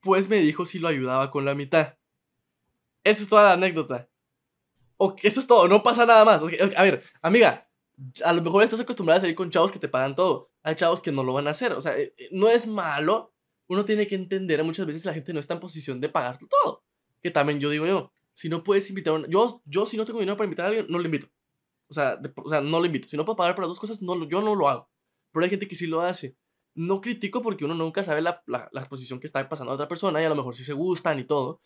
pues 0.00 0.28
me 0.28 0.38
dijo 0.38 0.64
si 0.66 0.78
lo 0.78 0.88
ayudaba 0.88 1.30
con 1.30 1.44
la 1.44 1.54
mitad. 1.54 1.96
Eso 3.04 3.22
es 3.22 3.28
toda 3.28 3.44
la 3.44 3.52
anécdota. 3.52 4.08
Ok, 4.96 5.20
eso 5.22 5.38
es 5.38 5.46
todo, 5.46 5.68
no 5.68 5.82
pasa 5.82 6.06
nada 6.06 6.24
más. 6.24 6.42
a 6.42 6.82
ver, 6.82 7.04
amiga, 7.22 7.67
a 8.24 8.32
lo 8.32 8.42
mejor 8.42 8.62
estás 8.62 8.80
acostumbrada 8.80 9.18
a 9.18 9.20
salir 9.22 9.36
con 9.36 9.50
chavos 9.50 9.72
que 9.72 9.78
te 9.78 9.88
pagan 9.88 10.14
todo. 10.14 10.50
Hay 10.62 10.76
chavos 10.76 11.02
que 11.02 11.12
no 11.12 11.24
lo 11.24 11.32
van 11.32 11.48
a 11.48 11.50
hacer. 11.50 11.72
O 11.72 11.82
sea, 11.82 11.98
eh, 11.98 12.14
no 12.30 12.48
es 12.48 12.66
malo. 12.66 13.34
Uno 13.68 13.84
tiene 13.84 14.06
que 14.06 14.14
entender, 14.14 14.62
muchas 14.64 14.86
veces 14.86 15.04
la 15.04 15.12
gente 15.12 15.32
no 15.32 15.40
está 15.40 15.54
en 15.54 15.60
posición 15.60 16.00
de 16.00 16.08
pagar 16.08 16.38
todo. 16.48 16.84
Que 17.22 17.30
también 17.30 17.60
yo 17.60 17.68
digo 17.68 17.86
yo, 17.86 18.12
si 18.32 18.48
no 18.48 18.64
puedes 18.64 18.88
invitar 18.88 19.12
a 19.12 19.16
una, 19.16 19.28
yo, 19.28 19.62
yo 19.66 19.84
si 19.84 19.96
no 19.96 20.04
tengo 20.04 20.20
dinero 20.20 20.36
para 20.36 20.46
invitar 20.46 20.66
a 20.66 20.68
alguien, 20.68 20.86
no 20.88 20.98
lo 20.98 21.04
invito. 21.04 21.28
O 21.88 21.94
sea, 21.94 22.20
o 22.36 22.48
sea, 22.48 22.60
no 22.60 22.80
lo 22.80 22.86
invito. 22.86 23.08
Si 23.08 23.16
no 23.16 23.24
puedo 23.24 23.36
pagar 23.36 23.54
para 23.54 23.68
dos 23.68 23.78
cosas, 23.78 24.00
no, 24.00 24.26
yo 24.28 24.40
no 24.40 24.54
lo 24.54 24.68
hago. 24.68 24.88
Pero 25.32 25.44
hay 25.44 25.50
gente 25.50 25.68
que 25.68 25.76
sí 25.76 25.86
lo 25.86 26.00
hace. 26.00 26.36
No 26.74 27.00
critico 27.00 27.42
porque 27.42 27.64
uno 27.64 27.74
nunca 27.74 28.04
sabe 28.04 28.22
la, 28.22 28.42
la, 28.46 28.68
la 28.72 28.84
posición 28.88 29.20
que 29.20 29.26
está 29.26 29.46
pasando 29.48 29.72
a 29.72 29.74
otra 29.74 29.88
persona 29.88 30.22
y 30.22 30.24
a 30.24 30.28
lo 30.28 30.36
mejor 30.36 30.54
sí 30.54 30.64
se 30.64 30.72
gustan 30.72 31.18
y 31.18 31.24
todo. 31.24 31.60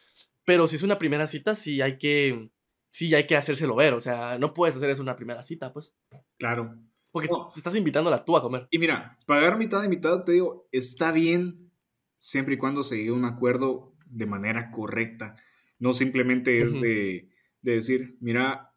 Pero 0.44 0.66
si 0.66 0.76
es 0.76 0.82
una 0.82 0.98
primera 0.98 1.26
cita, 1.26 1.54
sí 1.54 1.82
hay 1.82 1.98
que, 1.98 2.50
sí 2.92 3.14
hay 3.14 3.26
que 3.26 3.36
hacérselo 3.36 3.74
ver. 3.74 3.94
O 3.94 4.00
sea, 4.00 4.38
no 4.38 4.54
puedes 4.54 4.76
hacer 4.76 4.90
eso 4.90 5.02
una 5.02 5.16
primera 5.16 5.42
cita, 5.42 5.72
pues. 5.72 5.96
Claro. 6.38 6.78
Porque 7.10 7.28
te, 7.28 7.34
estás 7.56 7.74
invitándola 7.74 8.24
tú 8.24 8.36
a 8.36 8.42
comer. 8.42 8.68
Y 8.70 8.78
mira, 8.78 9.18
pagar 9.26 9.58
mitad 9.58 9.82
de 9.82 9.88
mitad, 9.88 10.22
te 10.24 10.32
digo, 10.32 10.68
está 10.70 11.10
bien 11.10 11.72
siempre 12.18 12.54
y 12.54 12.58
cuando 12.58 12.84
se 12.84 12.96
llegue 12.96 13.10
a 13.10 13.14
un 13.14 13.24
acuerdo 13.24 13.94
de 14.06 14.26
manera 14.26 14.70
correcta. 14.70 15.36
No 15.78 15.94
simplemente 15.94 16.62
es 16.62 16.80
de, 16.80 17.30
de, 17.60 17.72
decir, 17.72 18.16
mira, 18.20 18.72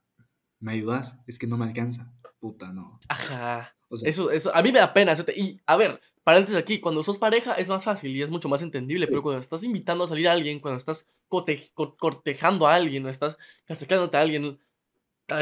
¿me 0.59 0.71
ayudas? 0.71 1.23
Es 1.27 1.37
que 1.37 1.45
no 1.45 1.57
me 1.57 1.65
alcanza. 1.65 2.13
Puta, 2.39 2.73
no. 2.73 2.99
Ajá. 3.09 3.74
Eso, 4.03 4.31
eso, 4.31 4.55
a 4.55 4.61
mí 4.61 4.71
me 4.71 4.79
da 4.79 4.93
pena. 4.93 5.13
Y, 5.35 5.59
a 5.65 5.75
ver, 5.75 6.01
paréntesis 6.23 6.59
aquí, 6.59 6.79
cuando 6.79 7.03
sos 7.03 7.17
pareja 7.17 7.53
es 7.53 7.67
más 7.67 7.83
fácil 7.83 8.15
y 8.15 8.21
es 8.21 8.29
mucho 8.29 8.49
más 8.49 8.61
entendible, 8.61 9.07
pero 9.07 9.21
cuando 9.21 9.39
estás 9.39 9.63
invitando 9.63 10.03
a 10.03 10.07
salir 10.07 10.27
a 10.27 10.33
alguien, 10.33 10.59
cuando 10.59 10.77
estás 10.77 11.07
cortejando 11.27 12.67
a 12.67 12.75
alguien, 12.75 13.05
o 13.05 13.09
estás 13.09 13.37
acercándote 13.67 14.17
a 14.17 14.21
alguien, 14.21 14.59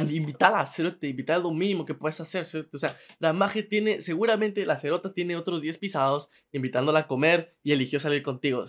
invitar 0.10 0.56
a 0.56 0.65
cerote, 0.65 1.10
invitar 1.10 1.41
lo 1.41 1.51
mínimo 1.51 1.86
que 1.86 1.93
puedes 1.93 2.19
hacer, 2.19 2.45
o 2.73 2.77
sea, 2.77 2.97
la 3.19 3.34
magia 3.34 3.67
tiene, 3.67 4.01
seguramente 4.01 4.65
la 4.65 4.77
cerota 4.77 5.13
tiene 5.13 5.36
otros 5.36 5.62
10 5.62 5.77
pisados 5.77 6.29
invitándola 6.51 6.99
a 6.99 7.08
comer 7.08 7.58
y 7.63 7.73
eligió 7.73 7.99
salir 7.99 8.23
contigo, 8.23 8.63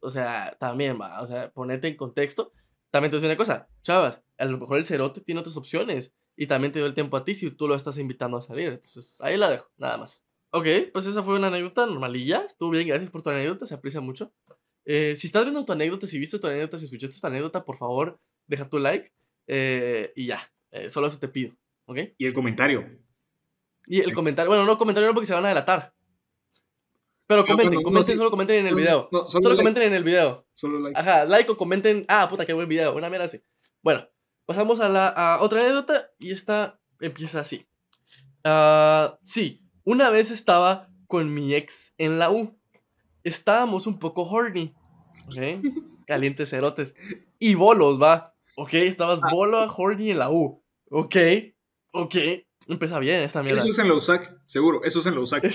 o 0.00 0.10
sea, 0.10 0.56
también 0.58 0.98
va, 0.98 1.20
o 1.20 1.26
sea, 1.26 1.50
ponerte 1.50 1.88
en 1.88 1.96
contexto, 1.96 2.52
también 2.90 3.10
te 3.10 3.18
digo 3.18 3.28
una 3.28 3.36
cosa, 3.36 3.68
chavas, 3.82 4.22
a 4.38 4.44
lo 4.46 4.58
mejor 4.58 4.78
el 4.78 4.84
cerote 4.84 5.20
tiene 5.20 5.40
otras 5.40 5.56
opciones 5.56 6.14
y 6.36 6.46
también 6.46 6.72
te 6.72 6.78
dio 6.78 6.86
el 6.86 6.94
tiempo 6.94 7.16
a 7.16 7.24
ti 7.24 7.34
si 7.34 7.50
tú 7.50 7.68
lo 7.68 7.74
estás 7.74 7.98
invitando 7.98 8.36
a 8.36 8.42
salir, 8.42 8.68
entonces 8.68 9.20
ahí 9.20 9.36
la 9.36 9.50
dejo, 9.50 9.70
nada 9.76 9.98
más. 9.98 10.24
Ok, 10.50 10.66
pues 10.92 11.06
esa 11.06 11.22
fue 11.24 11.34
una 11.34 11.48
anécdota 11.48 11.84
normalilla. 11.84 12.44
Estuvo 12.46 12.70
bien, 12.70 12.86
gracias 12.86 13.10
por 13.10 13.22
tu 13.22 13.30
anécdota, 13.30 13.66
se 13.66 13.74
aprecia 13.74 14.00
mucho. 14.00 14.32
Eh, 14.84 15.16
si 15.16 15.26
estás 15.26 15.44
viendo 15.44 15.64
tu 15.64 15.72
anécdota, 15.72 16.06
si 16.06 16.16
viste 16.16 16.38
tu 16.38 16.46
anécdota, 16.46 16.78
si 16.78 16.84
escuchaste 16.84 17.20
tu 17.20 17.26
anécdota, 17.26 17.64
por 17.64 17.76
favor, 17.76 18.20
deja 18.46 18.68
tu 18.68 18.78
like. 18.78 19.12
Eh, 19.48 20.12
y 20.14 20.26
ya, 20.26 20.40
eh, 20.70 20.88
solo 20.90 21.08
eso 21.08 21.18
te 21.18 21.26
pido. 21.26 21.56
¿Ok? 21.86 21.98
Y 22.18 22.26
el 22.26 22.32
comentario. 22.32 22.88
Y 23.86 24.00
el 24.00 24.14
comentario, 24.14 24.48
bueno, 24.48 24.64
no 24.64 24.78
comentario 24.78 25.08
no 25.08 25.14
porque 25.14 25.26
se 25.26 25.34
van 25.34 25.44
a 25.44 25.48
delatar. 25.48 25.92
Pero 27.26 27.44
comenten, 27.44 27.82
comenten, 27.82 28.16
solo 28.16 28.30
comenten 28.30 28.60
en 28.60 28.66
el 28.66 28.74
video. 28.74 29.08
solo, 29.26 29.56
comenten 29.56 29.84
en 29.84 29.94
el 29.94 30.04
video. 30.04 30.46
Solo 30.54 30.78
like. 30.78 30.98
Ajá, 30.98 31.24
like 31.24 31.50
o 31.50 31.56
comenten. 31.56 32.04
Ah, 32.06 32.28
puta, 32.28 32.46
qué 32.46 32.52
buen 32.52 32.68
video. 32.68 32.94
Una 32.94 33.10
mera 33.10 33.24
así. 33.24 33.42
Bueno, 33.82 34.06
pasamos 34.46 34.80
a 34.80 34.88
la 34.88 35.08
a 35.08 35.40
otra 35.40 35.60
anécdota 35.60 36.10
y 36.18 36.32
esta 36.32 36.80
empieza 37.00 37.40
así. 37.40 37.66
Uh, 38.44 39.16
sí, 39.22 39.62
una 39.84 40.10
vez 40.10 40.30
estaba 40.30 40.90
con 41.06 41.32
mi 41.32 41.54
ex 41.54 41.94
en 41.98 42.18
la 42.18 42.30
U. 42.30 42.58
Estábamos 43.22 43.86
un 43.86 43.98
poco 43.98 44.22
horny. 44.22 44.74
¿Ok? 45.26 45.62
Calientes 46.06 46.50
cerotes. 46.50 46.94
Y 47.38 47.54
bolos, 47.54 48.00
va. 48.00 48.34
Ok, 48.56 48.74
estabas 48.74 49.20
ah. 49.22 49.28
bolo 49.30 49.58
a 49.58 49.72
horny 49.72 50.10
en 50.10 50.18
la 50.18 50.30
U. 50.30 50.62
Ok, 50.90 51.16
ok. 51.92 52.16
Empieza 52.66 52.98
bien 52.98 53.20
esta 53.20 53.42
mierda. 53.42 53.60
Eso 53.60 53.70
es 53.70 53.78
en 53.78 53.88
la 53.88 53.94
USAC, 53.94 54.38
seguro. 54.46 54.82
Eso 54.84 55.00
es 55.00 55.06
en 55.06 55.14
la 55.14 55.20
USAC. 55.20 55.44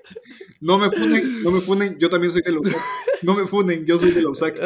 no 0.60 0.78
me 0.78 0.90
funen, 0.90 1.42
no 1.42 1.50
me 1.50 1.60
funen. 1.60 1.98
Yo 1.98 2.08
también 2.08 2.30
soy 2.30 2.42
de 2.42 2.52
la 2.52 2.60
USAC. 2.60 2.82
No 3.22 3.34
me 3.34 3.46
funen, 3.46 3.84
yo 3.86 3.98
soy 3.98 4.12
de 4.12 4.22
la 4.22 4.30
USAC. 4.30 4.58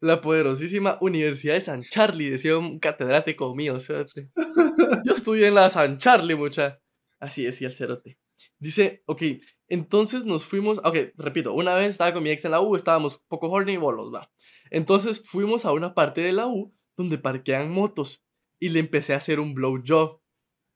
La 0.00 0.20
poderosísima 0.20 0.96
Universidad 1.00 1.54
de 1.54 1.60
San 1.60 1.82
Charlie, 1.82 2.30
decía 2.30 2.56
un 2.56 2.78
catedrático 2.78 3.54
mío. 3.54 3.76
Yo 5.04 5.14
estudié 5.14 5.48
en 5.48 5.54
la 5.54 5.70
San 5.70 5.98
Charlie, 5.98 6.36
mucha. 6.36 6.80
Así 7.20 7.44
decía 7.44 7.68
el 7.68 7.74
cerote. 7.74 8.18
Dice, 8.60 9.02
ok, 9.06 9.22
entonces 9.68 10.24
nos 10.24 10.44
fuimos, 10.44 10.78
ok, 10.78 10.96
repito, 11.16 11.52
una 11.52 11.74
vez 11.74 11.88
estaba 11.88 12.12
con 12.12 12.22
mi 12.22 12.30
ex 12.30 12.44
en 12.44 12.52
la 12.52 12.60
U, 12.60 12.76
estábamos 12.76 13.20
poco 13.28 13.50
horny 13.50 13.72
y 13.72 13.76
bolos, 13.76 14.12
va. 14.14 14.30
Entonces 14.70 15.20
fuimos 15.28 15.64
a 15.64 15.72
una 15.72 15.94
parte 15.94 16.20
de 16.20 16.32
la 16.32 16.46
U 16.46 16.74
donde 16.96 17.18
parquean 17.18 17.70
motos 17.70 18.24
y 18.60 18.68
le 18.68 18.80
empecé 18.80 19.14
a 19.14 19.18
hacer 19.18 19.40
un 19.40 19.54
blowjob, 19.54 20.20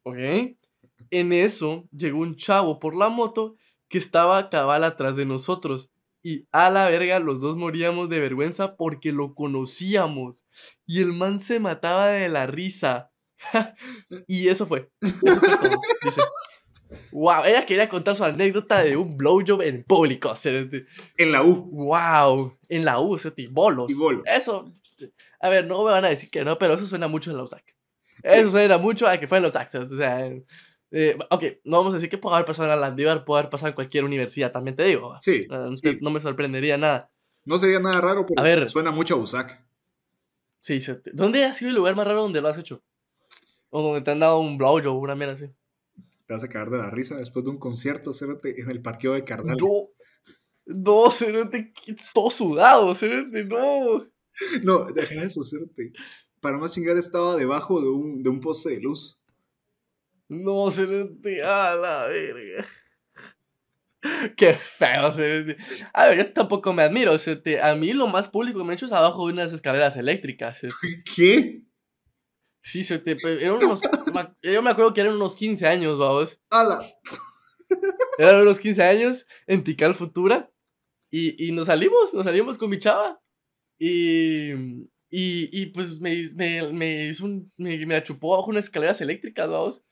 ok. 0.04 0.18
En 1.10 1.32
eso 1.32 1.88
llegó 1.92 2.20
un 2.20 2.36
chavo 2.36 2.78
por 2.78 2.96
la 2.96 3.08
moto 3.08 3.56
que 3.88 3.98
estaba 3.98 4.50
cabal 4.50 4.84
atrás 4.84 5.16
de 5.16 5.26
nosotros 5.26 5.91
y 6.22 6.46
a 6.52 6.70
la 6.70 6.88
verga 6.88 7.18
los 7.18 7.40
dos 7.40 7.56
moríamos 7.56 8.08
de 8.08 8.20
vergüenza 8.20 8.76
porque 8.76 9.12
lo 9.12 9.34
conocíamos 9.34 10.44
y 10.86 11.00
el 11.00 11.12
man 11.12 11.40
se 11.40 11.58
mataba 11.60 12.08
de 12.08 12.28
la 12.28 12.46
risa. 12.46 13.10
y 14.28 14.48
eso 14.48 14.66
fue. 14.66 14.90
Eso 15.00 15.40
fue 15.40 15.56
todo. 15.58 15.80
Dice. 16.02 16.20
Wow, 17.10 17.44
ella 17.46 17.66
quería 17.66 17.88
contar 17.88 18.14
su 18.16 18.24
anécdota 18.24 18.82
de 18.82 18.96
un 18.96 19.16
blowjob 19.16 19.62
en 19.62 19.82
público. 19.82 20.34
En 20.44 21.32
la 21.32 21.42
U. 21.42 21.68
Wow, 21.70 22.58
en 22.68 22.84
la 22.84 23.00
U, 23.00 23.16
ese 23.16 23.32
bolos. 23.50 23.90
Y 23.90 23.94
bolos. 23.94 24.22
Eso, 24.26 24.72
a 25.40 25.48
ver, 25.48 25.66
no 25.66 25.84
me 25.84 25.90
van 25.90 26.04
a 26.04 26.08
decir 26.08 26.30
que 26.30 26.44
no, 26.44 26.58
pero 26.58 26.74
eso 26.74 26.86
suena 26.86 27.08
mucho 27.08 27.30
en 27.30 27.36
la 27.36 27.42
USAC. 27.44 27.64
Eso 28.22 28.50
suena 28.50 28.78
mucho 28.78 29.08
a 29.08 29.18
que 29.18 29.26
fue 29.26 29.38
en 29.38 29.44
los 29.44 29.54
USAC. 29.54 29.74
O 29.74 29.96
sea, 29.96 30.30
eh, 30.92 31.16
ok, 31.30 31.44
no 31.64 31.78
vamos 31.78 31.94
a 31.94 31.96
decir 31.96 32.10
que 32.10 32.18
puede 32.18 32.36
haber 32.36 32.46
pasado 32.46 32.64
en 32.64 32.78
la 32.78 32.88
Landívar, 32.88 33.24
puede 33.24 33.40
haber 33.40 33.50
pasado 33.50 33.68
en 33.68 33.74
cualquier 33.74 34.04
universidad, 34.04 34.52
también 34.52 34.76
te 34.76 34.84
digo. 34.84 35.16
Sí, 35.20 35.46
No 36.00 36.10
me 36.10 36.20
sorprendería 36.20 36.76
nada. 36.76 37.10
No 37.44 37.58
sería 37.58 37.80
nada 37.80 38.00
raro, 38.00 38.26
pero 38.26 38.38
a 38.40 38.44
ver, 38.44 38.68
suena 38.70 38.90
mucho 38.90 39.14
a 39.14 39.18
USAC. 39.18 39.64
Sí, 40.60 40.78
¿dónde 41.12 41.44
ha 41.44 41.54
sido 41.54 41.70
el 41.70 41.76
lugar 41.76 41.96
más 41.96 42.06
raro 42.06 42.22
donde 42.22 42.40
lo 42.40 42.48
has 42.48 42.58
hecho? 42.58 42.84
O 43.70 43.82
donde 43.82 44.02
te 44.02 44.10
han 44.10 44.20
dado 44.20 44.38
un 44.38 44.58
blowjob, 44.58 44.96
una 44.96 45.16
mierda 45.16 45.34
así. 45.34 45.46
Te 46.26 46.34
vas 46.34 46.44
a 46.44 46.48
caer 46.48 46.70
de 46.70 46.78
la 46.78 46.90
risa 46.90 47.16
después 47.16 47.44
de 47.44 47.50
un 47.50 47.58
concierto, 47.58 48.12
Cérate, 48.12 48.60
en 48.60 48.70
el 48.70 48.82
parqueo 48.82 49.14
de 49.14 49.24
Carnal. 49.24 49.56
No, 49.56 49.88
no, 50.66 51.10
Cérate, 51.10 51.72
todo 52.12 52.30
sudado, 52.30 52.94
Cérate, 52.94 53.44
no. 53.44 54.06
No, 54.62 54.84
deja 54.92 55.22
eso, 55.24 55.42
Cérate. 55.42 55.92
Para 56.40 56.58
no 56.58 56.68
chingar 56.68 56.96
estaba 56.96 57.36
debajo 57.36 57.80
de 57.80 57.88
un, 57.88 58.22
de 58.22 58.28
un 58.28 58.40
poste 58.40 58.70
de 58.70 58.80
luz. 58.80 59.21
No, 60.32 60.70
Cérate, 60.70 61.42
a 61.42 61.74
la 61.74 62.06
verga. 62.06 62.66
Qué 64.36 64.54
feo, 64.54 65.12
Cérate. 65.12 65.58
A 65.92 66.06
ver, 66.08 66.18
yo 66.18 66.32
tampoco 66.32 66.72
me 66.72 66.82
admiro, 66.82 67.18
Cérate. 67.18 67.60
A 67.60 67.74
mí 67.74 67.92
lo 67.92 68.08
más 68.08 68.28
público 68.28 68.58
que 68.58 68.64
me 68.64 68.72
he 68.72 68.74
hecho 68.74 68.86
es 68.86 68.92
abajo 68.92 69.26
de 69.26 69.34
unas 69.34 69.52
escaleras 69.52 69.96
eléctricas. 69.96 70.62
¿Qué? 71.14 71.62
Sí, 72.62 72.82
se 72.82 72.98
te. 72.98 73.16
Eran 73.44 73.56
unos. 73.62 73.82
yo 74.42 74.62
me 74.62 74.70
acuerdo 74.70 74.94
que 74.94 75.02
eran 75.02 75.14
unos 75.16 75.36
15 75.36 75.66
años, 75.66 75.98
vamos. 75.98 76.40
¡Hala! 76.50 76.80
Eran 78.18 78.40
unos 78.42 78.58
15 78.58 78.82
años 78.82 79.26
en 79.46 79.62
Tical 79.64 79.94
Futura. 79.94 80.50
Y, 81.10 81.46
y 81.46 81.52
nos 81.52 81.66
salimos, 81.66 82.14
nos 82.14 82.24
salimos 82.24 82.56
con 82.56 82.70
mi 82.70 82.78
chava. 82.78 83.20
Y, 83.78 84.52
Y, 85.10 85.50
y 85.52 85.66
pues 85.66 86.00
me, 86.00 86.16
me, 86.36 86.72
me 86.72 87.06
hizo 87.08 87.26
un. 87.26 87.52
Me, 87.58 87.84
me 87.84 88.02
chupó 88.02 88.34
bajo 88.36 88.48
unas 88.48 88.64
escaleras 88.64 89.00
eléctricas, 89.02 89.46
vamos. 89.46 89.82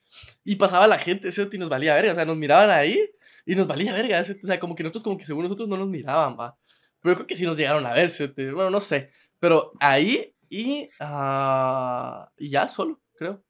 Y 0.44 0.56
pasaba 0.56 0.86
la 0.86 0.98
gente, 0.98 1.28
ese 1.28 1.48
y 1.50 1.58
nos 1.58 1.68
valía 1.68 1.94
verga. 1.94 2.12
O 2.12 2.14
sea, 2.14 2.24
nos 2.24 2.36
miraban 2.36 2.70
ahí 2.70 3.10
y 3.46 3.54
nos 3.54 3.66
valía 3.66 3.92
verga. 3.92 4.20
O 4.20 4.24
sea, 4.24 4.60
como 4.60 4.74
que 4.74 4.82
nosotros, 4.82 5.04
como 5.04 5.18
que 5.18 5.24
según 5.24 5.44
nosotros 5.44 5.68
no 5.68 5.76
nos 5.76 5.88
miraban, 5.88 6.36
va. 6.38 6.58
Pero 7.00 7.12
yo 7.12 7.16
creo 7.16 7.26
que 7.26 7.36
sí 7.36 7.44
nos 7.44 7.56
llegaron 7.56 7.86
a 7.86 7.94
ver, 7.94 8.10
bueno, 8.52 8.70
no 8.70 8.80
sé. 8.80 9.10
Pero 9.38 9.72
ahí 9.80 10.34
y. 10.48 10.88
Uh, 11.00 12.26
y 12.36 12.50
ya 12.50 12.68
solo, 12.68 13.00
creo. 13.14 13.42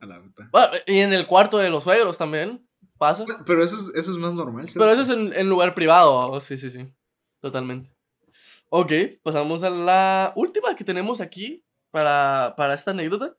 A 0.00 0.06
la 0.06 0.22
puta. 0.22 0.50
y 0.86 0.98
en 0.98 1.12
el 1.12 1.26
cuarto 1.26 1.58
de 1.58 1.70
los 1.70 1.84
suegros 1.84 2.18
también 2.18 2.68
pasa. 2.98 3.24
Pero 3.46 3.64
eso 3.64 3.76
es, 3.76 3.94
eso 3.94 4.12
es 4.12 4.18
más 4.18 4.34
normal. 4.34 4.66
Pero 4.72 4.90
eso 4.90 5.02
es 5.02 5.08
en, 5.08 5.32
en 5.34 5.48
lugar 5.48 5.74
privado, 5.74 6.40
sí, 6.40 6.58
sí, 6.58 6.70
sí. 6.70 6.86
Totalmente. 7.40 7.90
Ok, 8.70 8.92
pasamos 9.22 9.62
a 9.62 9.70
la 9.70 10.32
última 10.36 10.76
que 10.76 10.84
tenemos 10.84 11.20
aquí 11.20 11.64
para, 11.90 12.54
para 12.56 12.74
esta 12.74 12.90
anécdota. 12.90 13.34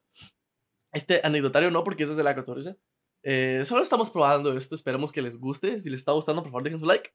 Este 0.92 1.22
anecdotario 1.24 1.72
no, 1.72 1.84
porque 1.84 2.04
eso 2.04 2.14
es 2.14 2.18
de 2.18 2.24
la 2.24 2.36
14. 2.36 2.78
Eh, 3.24 3.62
solo 3.66 3.84
estamos 3.84 4.10
probando 4.10 4.58
esto, 4.58 4.76
esperemos 4.76 5.12
que 5.12 5.22
les 5.22 5.38
guste. 5.38 5.80
Si 5.80 5.90
les 5.90 6.00
está 6.00 6.12
gustando, 6.14 6.42
por 6.42 6.52
favor, 6.52 6.64
dejen 6.64 6.80
su 6.80 6.86
like. 6.86 7.12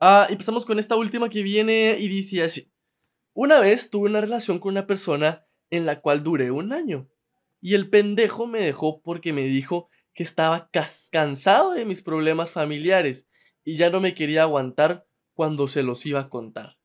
Ah, 0.00 0.26
y 0.30 0.36
pasamos 0.36 0.64
con 0.64 0.78
esta 0.78 0.96
última 0.96 1.28
que 1.28 1.42
viene 1.42 1.96
y 1.98 2.08
dice 2.08 2.42
así. 2.42 2.72
Una 3.34 3.60
vez 3.60 3.90
tuve 3.90 4.08
una 4.10 4.20
relación 4.20 4.58
con 4.58 4.72
una 4.72 4.86
persona 4.86 5.46
en 5.70 5.86
la 5.86 6.00
cual 6.00 6.22
duré 6.22 6.50
un 6.50 6.72
año. 6.72 7.08
Y 7.60 7.74
el 7.74 7.88
pendejo 7.88 8.46
me 8.46 8.64
dejó 8.64 9.00
porque 9.02 9.32
me 9.32 9.42
dijo 9.42 9.88
que 10.14 10.24
estaba 10.24 10.70
cansado 11.10 11.72
de 11.72 11.84
mis 11.84 12.02
problemas 12.02 12.50
familiares 12.50 13.28
y 13.64 13.76
ya 13.76 13.90
no 13.90 14.00
me 14.00 14.14
quería 14.14 14.42
aguantar 14.42 15.06
cuando 15.34 15.68
se 15.68 15.82
los 15.82 16.04
iba 16.04 16.20
a 16.20 16.28
contar. 16.28 16.76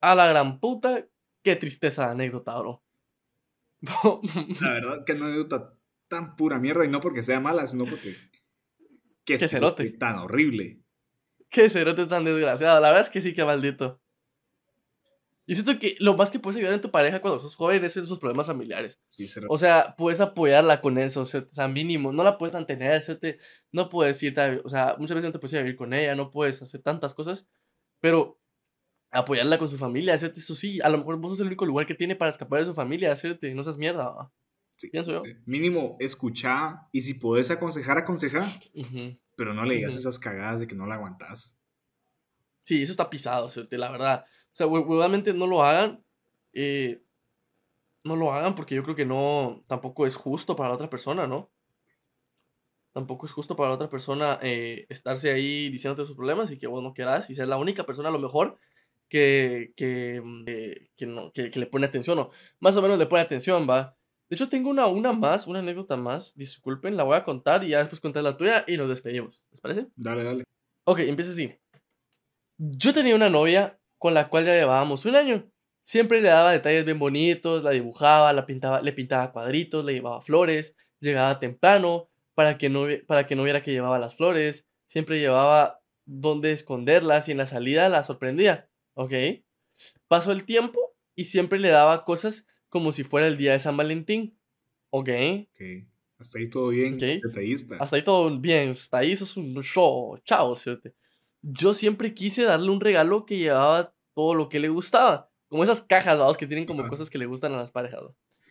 A 0.00 0.14
la 0.14 0.28
gran 0.28 0.60
puta, 0.60 1.06
qué 1.42 1.56
tristeza 1.56 2.10
anécdota, 2.10 2.56
bro. 2.58 2.83
la 4.60 4.74
verdad 4.74 5.04
que 5.04 5.14
no 5.14 5.26
anécdota 5.26 5.74
tan 6.08 6.36
pura 6.36 6.58
mierda 6.58 6.84
y 6.84 6.88
no 6.88 7.00
porque 7.00 7.22
sea 7.22 7.40
mala, 7.40 7.66
sino 7.66 7.84
porque... 7.84 8.16
Que 9.24 9.38
qué 9.38 9.48
cerote. 9.48 9.90
Tan 9.92 10.18
horrible. 10.18 10.82
Qué 11.48 11.70
cerote 11.70 12.06
tan 12.06 12.24
desgraciado. 12.24 12.80
La 12.80 12.88
verdad 12.88 13.02
es 13.02 13.10
que 13.10 13.20
sí, 13.20 13.32
que 13.32 13.44
maldito. 13.44 14.02
Y 15.46 15.54
siento 15.54 15.78
que 15.78 15.96
lo 15.98 16.16
más 16.16 16.30
que 16.30 16.38
puedes 16.38 16.56
ayudar 16.56 16.72
en 16.72 16.80
tu 16.80 16.90
pareja 16.90 17.20
cuando 17.20 17.38
sos 17.38 17.54
joven 17.54 17.84
es 17.84 17.96
en 17.96 18.06
sus 18.06 18.18
problemas 18.18 18.46
familiares. 18.46 19.00
Sí, 19.08 19.26
o 19.48 19.58
sea, 19.58 19.94
puedes 19.98 20.20
apoyarla 20.20 20.80
con 20.80 20.96
eso, 20.96 21.20
o 21.20 21.24
sea, 21.24 21.68
mínimo, 21.68 22.12
no 22.12 22.24
la 22.24 22.38
puedes 22.38 22.54
mantener, 22.54 23.02
no 23.70 23.90
puedes 23.90 24.22
irte, 24.22 24.62
o 24.64 24.68
sea, 24.70 24.96
muchas 24.98 25.16
veces 25.16 25.28
no 25.28 25.32
te 25.32 25.38
puedes 25.38 25.52
ir 25.52 25.58
a 25.58 25.62
vivir 25.62 25.76
con 25.76 25.92
ella, 25.92 26.14
no 26.14 26.30
puedes 26.30 26.62
hacer 26.62 26.80
tantas 26.80 27.14
cosas, 27.14 27.46
pero 28.00 28.40
apoyarla 29.14 29.58
con 29.58 29.68
su 29.68 29.78
familia, 29.78 30.14
eso 30.14 30.54
sí, 30.54 30.80
a 30.82 30.88
lo 30.88 30.98
mejor 30.98 31.16
vos 31.18 31.32
sos 31.32 31.40
el 31.40 31.46
único 31.46 31.64
lugar 31.64 31.86
que 31.86 31.94
tiene 31.94 32.16
para 32.16 32.30
escapar 32.30 32.60
de 32.60 32.66
su 32.66 32.74
familia, 32.74 33.14
no 33.54 33.64
seas 33.64 33.78
mierda, 33.78 34.30
sí, 34.76 34.88
pienso 34.88 35.12
yo. 35.12 35.24
Eh, 35.24 35.40
mínimo, 35.46 35.96
escuchar 36.00 36.88
y 36.92 37.02
si 37.02 37.14
podés 37.14 37.50
aconsejar, 37.50 37.98
aconsejar, 37.98 38.48
pero 39.36 39.54
no 39.54 39.64
le 39.64 39.76
digas 39.76 39.94
esas 39.94 40.18
cagadas 40.18 40.60
de 40.60 40.66
que 40.66 40.74
no 40.74 40.86
la 40.86 40.96
aguantas. 40.96 41.56
Sí, 42.64 42.82
eso 42.82 42.92
está 42.92 43.10
pisado, 43.10 43.48
la 43.70 43.90
verdad. 43.90 44.24
O 44.26 44.56
sea, 44.56 44.66
huevudamente 44.66 45.34
no 45.34 45.46
lo 45.46 45.62
hagan. 45.62 46.02
Eh, 46.52 47.04
no 48.04 48.16
lo 48.16 48.32
hagan 48.32 48.54
porque 48.54 48.74
yo 48.74 48.82
creo 48.82 48.94
que 48.94 49.06
no, 49.06 49.64
tampoco 49.66 50.06
es 50.06 50.14
justo 50.14 50.54
para 50.54 50.68
la 50.68 50.74
otra 50.76 50.90
persona, 50.90 51.26
¿no? 51.26 51.50
Tampoco 52.92 53.26
es 53.26 53.32
justo 53.32 53.56
para 53.56 53.70
la 53.70 53.74
otra 53.74 53.90
persona 53.90 54.38
eh, 54.42 54.86
estarse 54.88 55.32
ahí 55.32 55.68
diciéndote 55.70 56.06
sus 56.06 56.14
problemas 56.14 56.52
y 56.52 56.58
que 56.58 56.68
vos 56.68 56.82
no 56.82 56.94
quieras 56.94 57.28
y 57.28 57.34
ser 57.34 57.48
la 57.48 57.56
única 57.56 57.84
persona 57.84 58.10
a 58.10 58.12
lo 58.12 58.20
mejor 58.20 58.58
que, 59.08 59.72
que, 59.76 60.20
mm, 60.22 60.44
eh, 60.46 60.88
que, 60.96 61.06
no, 61.06 61.32
que, 61.32 61.50
le 61.54 61.66
pone 61.66 61.86
atención 61.86 62.18
o 62.18 62.30
más 62.60 62.76
o 62.76 62.82
menos 62.82 62.98
le 62.98 63.06
pone 63.06 63.22
atención, 63.22 63.66
va. 63.68 63.96
De 64.28 64.36
hecho, 64.36 64.48
tengo 64.48 64.70
una, 64.70 64.86
una 64.86 65.12
más, 65.12 65.46
una 65.46 65.58
anécdota 65.58 65.96
más. 65.96 66.34
Disculpen, 66.34 66.96
la 66.96 67.04
voy 67.04 67.16
a 67.16 67.24
contar 67.24 67.62
y 67.62 67.68
ya 67.68 67.78
después 67.78 68.00
contar 68.00 68.22
la 68.22 68.36
tuya 68.36 68.64
y 68.66 68.76
nos 68.76 68.88
despedimos. 68.88 69.44
¿Les 69.50 69.60
parece? 69.60 69.86
Dale, 69.96 70.24
dale. 70.24 70.44
Ok, 70.86 71.00
empieza 71.00 71.30
así. 71.30 71.54
Yo 72.58 72.92
tenía 72.92 73.14
una 73.14 73.30
novia 73.30 73.78
con 73.98 74.14
la 74.14 74.28
cual 74.28 74.46
ya 74.46 74.54
llevábamos 74.54 75.04
un 75.04 75.16
año. 75.16 75.50
Siempre 75.84 76.22
le 76.22 76.28
daba 76.28 76.52
detalles 76.52 76.84
bien 76.84 76.98
bonitos, 76.98 77.62
la 77.62 77.70
dibujaba, 77.70 78.32
la 78.32 78.46
pintaba, 78.46 78.80
le 78.80 78.92
pintaba 78.92 79.32
cuadritos, 79.32 79.84
le 79.84 79.92
llevaba 79.92 80.22
flores, 80.22 80.76
llegaba 81.00 81.38
temprano 81.38 82.08
para 82.34 82.58
que, 82.58 82.68
no, 82.68 82.86
para 83.06 83.26
que 83.26 83.36
no 83.36 83.44
viera 83.44 83.62
que 83.62 83.72
llevaba 83.72 83.98
las 83.98 84.16
flores, 84.16 84.66
siempre 84.86 85.20
llevaba 85.20 85.80
dónde 86.06 86.52
esconderlas 86.52 87.28
y 87.28 87.32
en 87.32 87.38
la 87.38 87.46
salida 87.46 87.88
la 87.88 88.04
sorprendía, 88.04 88.68
¿ok? 88.94 89.12
Pasó 90.08 90.32
el 90.32 90.44
tiempo 90.44 90.94
y 91.14 91.24
siempre 91.24 91.58
le 91.58 91.68
daba 91.68 92.04
cosas 92.04 92.46
como 92.68 92.92
si 92.92 93.04
fuera 93.04 93.26
el 93.26 93.36
día 93.36 93.52
de 93.52 93.60
San 93.60 93.76
Valentín, 93.76 94.38
¿ok? 94.90 95.08
Ok. 95.52 95.60
Hasta 96.18 96.38
ahí 96.38 96.48
todo 96.48 96.68
bien, 96.68 96.96
detallista. 96.96 97.76
Hasta 97.78 97.96
ahí 97.96 98.02
todo 98.02 98.40
bien, 98.40 98.70
hasta 98.70 98.98
ahí 98.98 99.12
eso 99.12 99.24
es 99.24 99.36
un 99.36 99.60
show, 99.62 100.16
chao, 100.24 100.56
¿cierto? 100.56 100.90
Yo 101.42 101.74
siempre 101.74 102.14
quise 102.14 102.44
darle 102.44 102.70
un 102.70 102.80
regalo 102.80 103.26
que 103.26 103.36
llevaba 103.36 103.94
todo 104.14 104.34
lo 104.34 104.48
que 104.48 104.60
le 104.60 104.68
gustaba. 104.68 105.30
Como 105.48 105.62
esas 105.62 105.82
cajas, 105.82 106.18
vamos, 106.18 106.36
que 106.36 106.46
tienen 106.46 106.64
como 106.64 106.88
cosas 106.88 107.10
que 107.10 107.18
le 107.18 107.26
gustan 107.26 107.52
a 107.52 107.58
las 107.58 107.72
parejas. 107.72 108.00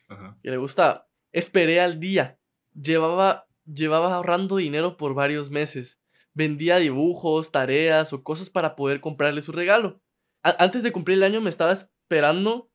Ajá. 0.07 0.37
Que 0.43 0.51
le 0.51 0.57
gustaba. 0.57 1.07
Esperé 1.31 1.79
al 1.79 1.99
día. 1.99 2.37
Llevaba, 2.79 3.47
llevaba 3.65 4.13
ahorrando 4.13 4.57
dinero 4.57 4.95
por 4.95 5.15
varios 5.15 5.49
meses. 5.49 5.99
Vendía 6.33 6.77
dibujos, 6.77 7.51
tareas 7.51 8.13
o 8.13 8.23
cosas 8.23 8.49
para 8.49 8.75
poder 8.75 9.01
comprarle 9.01 9.41
su 9.41 9.51
regalo. 9.51 10.02
Antes 10.43 10.83
de 10.83 10.91
cumplir 10.91 11.17
el 11.17 11.23
año 11.23 11.41
me 11.41 11.49
estaba 11.49 11.71
esperando 11.71 12.65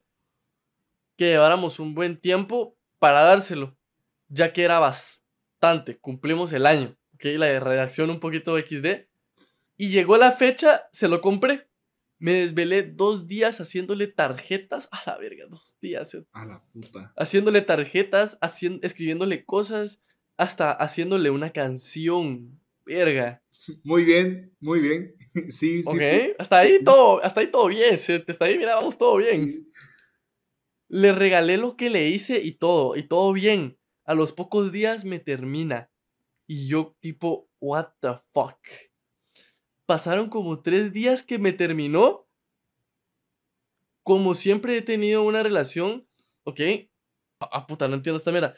que 1.16 1.26
lleváramos 1.26 1.81
un 1.81 1.94
buen 1.94 2.18
tiempo 2.18 2.76
para 2.98 3.22
dárselo, 3.22 3.76
ya 4.28 4.52
que 4.52 4.62
era 4.62 4.78
bastante. 4.78 5.98
Cumplimos 5.98 6.52
el 6.52 6.66
año. 6.66 6.96
Ok, 7.14 7.24
la 7.37 7.59
redacción 7.59 8.11
un 8.11 8.20
poquito 8.20 8.57
XD. 8.57 9.09
Y 9.76 9.90
llegó 9.90 10.16
la 10.16 10.33
fecha, 10.33 10.88
se 10.92 11.09
lo 11.09 11.20
compré. 11.20 11.68
Me 12.20 12.33
desvelé 12.33 12.83
dos 12.83 13.26
días 13.26 13.61
haciéndole 13.61 14.07
tarjetas. 14.07 14.88
A 14.92 15.02
la 15.07 15.18
verga, 15.18 15.46
dos 15.48 15.76
días. 15.81 16.14
Eh. 16.14 16.24
A 16.33 16.44
la 16.46 16.62
puta. 16.72 17.12
Haciéndole 17.16 17.61
tarjetas, 17.62 18.38
haciendo, 18.40 18.87
escribiéndole 18.87 19.44
cosas, 19.44 20.02
hasta 20.37 20.72
haciéndole 20.72 21.31
una 21.31 21.50
canción. 21.50 22.61
Verga. 22.88 23.42
Muy 23.85 24.05
bien, 24.05 24.57
muy 24.61 24.81
bien. 24.81 25.14
Sí, 25.51 25.83
sí. 25.83 25.88
Ok, 25.88 26.37
hasta 26.38 26.59
ahí 26.59 26.83
todo, 26.83 27.22
hasta 27.22 27.40
ahí 27.40 27.51
todo 27.51 27.68
bien. 27.68 27.94
Hasta 27.94 28.44
ahí, 28.44 28.59
mira, 28.59 28.74
vamos 28.74 28.98
todo 28.98 29.18
bien. 29.18 29.70
Le 30.88 31.12
regalé 31.12 31.59
lo 31.59 31.77
que 31.77 31.90
le 31.90 32.09
hice 32.09 32.40
y 32.40 32.53
todo, 32.53 32.96
y 32.96 33.05
todo 33.05 33.33
bien. 33.33 33.79
A 34.05 34.14
los 34.14 34.33
pocos 34.33 34.72
días 34.72 35.05
me 35.05 35.20
termina. 35.20 35.92
Y 36.48 36.66
yo, 36.66 36.96
tipo, 37.01 37.48
what 37.61 37.88
the 38.01 38.14
fuck 38.33 38.59
pasaron 39.88 40.29
como 40.29 40.61
tres 40.61 40.92
días 40.92 41.22
que 41.22 41.38
me 41.38 41.51
terminó. 41.51 42.29
Como 44.03 44.35
siempre 44.35 44.77
he 44.77 44.83
tenido 44.83 45.22
una 45.22 45.42
relación, 45.42 46.07
¿ok? 46.44 46.61
Ah, 47.40 47.66
puta, 47.66 47.88
no 47.88 47.94
entiendo 47.94 48.18
esta 48.18 48.31
mierda. 48.31 48.55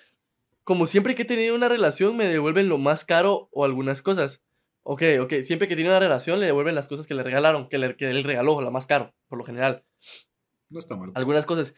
Como 0.64 0.86
siempre 0.86 1.14
que 1.14 1.22
he 1.22 1.26
tenido 1.26 1.54
una 1.54 1.68
relación, 1.68 2.16
me 2.16 2.26
devuelven 2.26 2.68
lo 2.68 2.78
más 2.78 3.04
caro 3.04 3.48
o 3.52 3.64
algunas 3.64 4.02
cosas. 4.02 4.44
Ok, 4.82 5.02
ok, 5.20 5.34
siempre 5.42 5.68
que 5.68 5.74
tiene 5.74 5.90
una 5.90 6.00
relación, 6.00 6.40
le 6.40 6.46
devuelven 6.46 6.74
las 6.74 6.88
cosas 6.88 7.06
que 7.06 7.14
le 7.14 7.22
regalaron, 7.22 7.68
que, 7.68 7.78
le, 7.78 7.96
que 7.96 8.10
él 8.10 8.24
regaló, 8.24 8.60
lo 8.60 8.70
más 8.70 8.86
caro, 8.86 9.14
por 9.28 9.38
lo 9.38 9.44
general. 9.44 9.84
No 10.68 10.78
está 10.78 10.96
mal. 10.96 11.12
Algunas 11.14 11.46
cosas. 11.46 11.74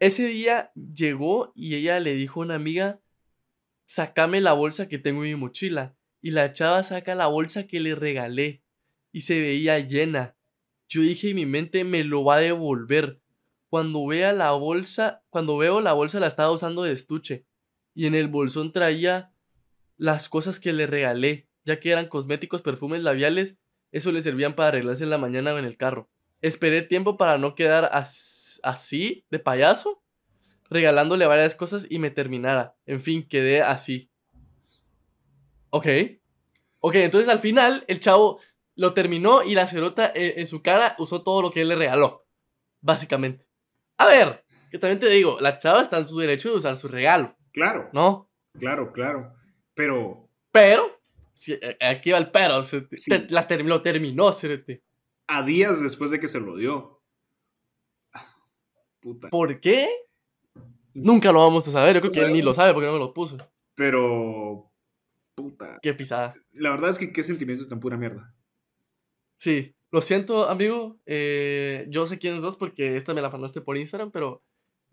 Ese 0.00 0.26
día 0.26 0.72
llegó 0.74 1.52
y 1.54 1.76
ella 1.76 2.00
le 2.00 2.14
dijo 2.14 2.40
a 2.40 2.44
una 2.44 2.56
amiga, 2.56 3.00
sacame 3.86 4.40
la 4.40 4.52
bolsa 4.52 4.88
que 4.88 4.98
tengo 4.98 5.24
en 5.24 5.30
mi 5.30 5.36
mochila. 5.36 5.96
Y 6.20 6.30
la 6.30 6.52
chava 6.52 6.82
saca 6.82 7.14
la 7.14 7.26
bolsa 7.26 7.66
que 7.66 7.80
le 7.80 7.94
regalé 7.94 8.62
y 9.12 9.22
se 9.22 9.40
veía 9.40 9.78
llena. 9.78 10.36
Yo 10.88 11.00
dije 11.00 11.30
en 11.30 11.36
mi 11.36 11.46
mente, 11.46 11.84
me 11.84 12.04
lo 12.04 12.24
va 12.24 12.36
a 12.36 12.40
devolver. 12.40 13.20
Cuando 13.68 14.06
vea 14.06 14.32
la 14.32 14.52
bolsa, 14.52 15.24
cuando 15.30 15.56
veo 15.56 15.80
la 15.80 15.92
bolsa 15.92 16.20
la 16.20 16.26
estaba 16.26 16.50
usando 16.50 16.82
de 16.82 16.92
estuche. 16.92 17.46
Y 17.94 18.06
en 18.06 18.14
el 18.14 18.28
bolsón 18.28 18.72
traía 18.72 19.32
las 19.96 20.28
cosas 20.28 20.58
que 20.58 20.72
le 20.72 20.86
regalé, 20.86 21.48
ya 21.64 21.78
que 21.78 21.90
eran 21.90 22.08
cosméticos, 22.08 22.62
perfumes 22.62 23.02
labiales, 23.02 23.58
eso 23.92 24.10
le 24.10 24.22
servían 24.22 24.54
para 24.54 24.68
arreglarse 24.68 25.04
en 25.04 25.10
la 25.10 25.18
mañana 25.18 25.52
o 25.52 25.58
en 25.58 25.64
el 25.64 25.76
carro. 25.76 26.10
Esperé 26.40 26.82
tiempo 26.82 27.16
para 27.16 27.38
no 27.38 27.54
quedar 27.54 27.90
así, 27.92 29.24
de 29.30 29.38
payaso, 29.38 30.02
regalándole 30.68 31.26
varias 31.26 31.54
cosas 31.54 31.86
y 31.88 31.98
me 31.98 32.10
terminara. 32.10 32.76
En 32.86 33.00
fin, 33.00 33.26
quedé 33.26 33.62
así. 33.62 34.10
Ok. 35.70 35.86
Ok, 36.80 36.96
entonces 36.96 37.28
al 37.28 37.38
final 37.38 37.84
el 37.86 38.00
chavo 38.00 38.40
lo 38.74 38.94
terminó 38.94 39.44
y 39.44 39.54
la 39.54 39.66
cerota 39.66 40.10
eh, 40.14 40.34
en 40.38 40.46
su 40.46 40.62
cara 40.62 40.96
usó 40.98 41.22
todo 41.22 41.42
lo 41.42 41.50
que 41.52 41.60
él 41.60 41.68
le 41.68 41.76
regaló. 41.76 42.26
Básicamente. 42.80 43.46
A 43.98 44.06
ver, 44.06 44.44
que 44.70 44.78
también 44.78 44.98
te 44.98 45.08
digo, 45.08 45.38
la 45.40 45.58
chava 45.58 45.82
está 45.82 45.98
en 45.98 46.06
su 46.06 46.18
derecho 46.18 46.50
de 46.50 46.56
usar 46.56 46.74
su 46.74 46.88
regalo. 46.88 47.36
Claro. 47.52 47.90
¿No? 47.92 48.28
Claro, 48.58 48.92
claro. 48.92 49.34
Pero. 49.74 50.28
Pero. 50.50 51.00
Eh, 51.48 51.76
aquí 51.80 52.10
va 52.10 52.18
el 52.18 52.30
pero. 52.30 52.60
la 53.30 53.46
lo 53.64 53.82
terminó, 53.82 54.32
cerete. 54.32 54.82
A 55.26 55.42
días 55.42 55.82
después 55.82 56.10
de 56.10 56.20
que 56.20 56.28
se 56.28 56.40
lo 56.40 56.56
dio. 56.56 57.00
Puta. 59.00 59.30
¿Por 59.30 59.60
qué? 59.60 59.88
Nunca 60.94 61.32
lo 61.32 61.40
vamos 61.40 61.66
a 61.68 61.72
saber. 61.72 61.94
Yo 61.94 62.00
creo 62.00 62.12
que 62.12 62.20
él 62.20 62.32
ni 62.32 62.42
lo 62.42 62.54
sabe 62.54 62.72
porque 62.72 62.86
no 62.86 62.92
me 62.92 62.98
lo 62.98 63.14
puso. 63.14 63.38
Pero. 63.74 64.70
Puta. 65.34 65.78
Qué 65.82 65.94
pisada. 65.94 66.34
La 66.52 66.70
verdad 66.70 66.90
es 66.90 66.98
que 66.98 67.12
qué 67.12 67.22
sentimiento 67.24 67.66
tan 67.66 67.80
pura 67.80 67.96
mierda. 67.96 68.34
Sí. 69.38 69.74
Lo 69.90 70.00
siento, 70.00 70.48
amigo. 70.48 70.98
Eh, 71.04 71.86
yo 71.88 72.06
sé 72.06 72.18
quién 72.18 72.40
sos 72.40 72.56
porque 72.56 72.96
esta 72.96 73.12
me 73.12 73.20
la 73.20 73.30
mandaste 73.30 73.60
por 73.60 73.76
Instagram, 73.76 74.10
pero 74.10 74.42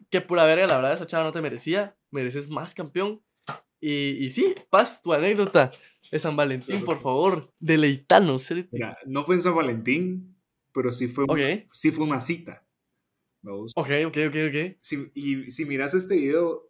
qué 0.09 0.21
pura 0.21 0.45
verga, 0.45 0.67
la 0.67 0.75
verdad, 0.77 0.93
esa 0.93 1.07
chava 1.07 1.25
no 1.25 1.33
te 1.33 1.41
merecía. 1.41 1.97
Mereces 2.11 2.49
más 2.49 2.73
campeón. 2.73 3.21
Y, 3.79 4.25
y 4.25 4.29
sí, 4.29 4.55
Paz, 4.69 5.01
tu 5.01 5.13
anécdota 5.13 5.71
de 6.11 6.19
San 6.19 6.35
Valentín, 6.35 6.83
por 6.83 6.99
favor, 6.99 7.49
deleitanos. 7.59 8.51
Mira, 8.71 8.97
no 9.05 9.23
fue 9.23 9.35
en 9.35 9.41
San 9.41 9.55
Valentín, 9.55 10.35
pero 10.73 10.91
sí 10.91 11.07
fue, 11.07 11.25
sí 11.71 11.91
fue 11.91 12.05
una 12.05 12.21
cita. 12.21 12.65
Ok, 13.43 13.89
ok, 14.07 14.17
ok, 14.27 14.35
ok. 14.49 14.77
Si, 14.81 15.11
y 15.13 15.51
si 15.51 15.65
miras 15.65 15.93
este 15.93 16.15
video, 16.15 16.69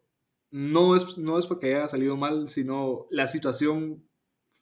no 0.52 0.96
es, 0.96 1.18
no 1.18 1.40
es 1.40 1.48
porque 1.48 1.74
haya 1.74 1.88
salido 1.88 2.16
mal, 2.16 2.48
sino 2.48 3.08
la 3.10 3.28
situación 3.28 4.08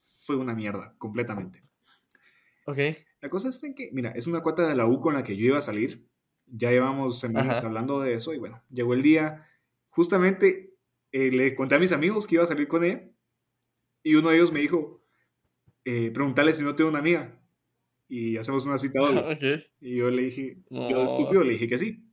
fue 0.01 0.38
una 0.38 0.53
mierda, 0.53 0.95
completamente. 0.97 1.63
Ok. 2.65 2.78
La 3.22 3.30
cosa 3.30 3.49
es 3.49 3.61
que, 3.76 3.89
mira, 3.93 4.11
es 4.11 4.28
una 4.28 4.41
cuota 4.41 4.68
de 4.68 4.76
la 4.76 4.86
U 4.86 4.99
con 4.99 5.15
la 5.15 5.24
que 5.24 5.36
yo 5.36 5.47
iba 5.47 5.57
a 5.57 5.61
salir. 5.61 6.07
Ya 6.47 6.71
llevamos 6.71 7.19
semanas 7.19 7.63
hablando 7.63 7.99
de 7.99 8.13
eso 8.13 8.33
y 8.33 8.37
bueno, 8.37 8.63
llegó 8.69 8.93
el 8.93 9.01
día. 9.01 9.45
Justamente 9.89 10.75
eh, 11.11 11.31
le 11.31 11.55
conté 11.55 11.75
a 11.75 11.79
mis 11.79 11.91
amigos 11.91 12.25
que 12.25 12.35
iba 12.35 12.43
a 12.43 12.47
salir 12.47 12.67
con 12.67 12.83
ella 12.83 13.09
y 14.03 14.15
uno 14.15 14.29
de 14.29 14.37
ellos 14.37 14.51
me 14.51 14.61
dijo, 14.61 15.03
eh, 15.83 16.11
preguntarle 16.11 16.53
si 16.53 16.63
no 16.63 16.75
tengo 16.75 16.89
una 16.89 16.99
amiga 16.99 17.41
y 18.07 18.37
hacemos 18.37 18.65
una 18.65 18.77
cita 18.77 18.99
doble. 19.01 19.69
Y 19.81 19.97
yo 19.97 20.09
le 20.09 20.21
dije, 20.23 20.63
yo 20.69 21.03
estúpido, 21.03 21.43
le 21.43 21.53
dije 21.53 21.67
que 21.67 21.77
sí. 21.77 22.03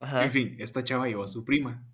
En 0.00 0.30
fin, 0.30 0.56
esta 0.60 0.84
chava 0.84 1.08
llevó 1.08 1.24
a 1.24 1.28
su 1.28 1.44
prima. 1.44 1.84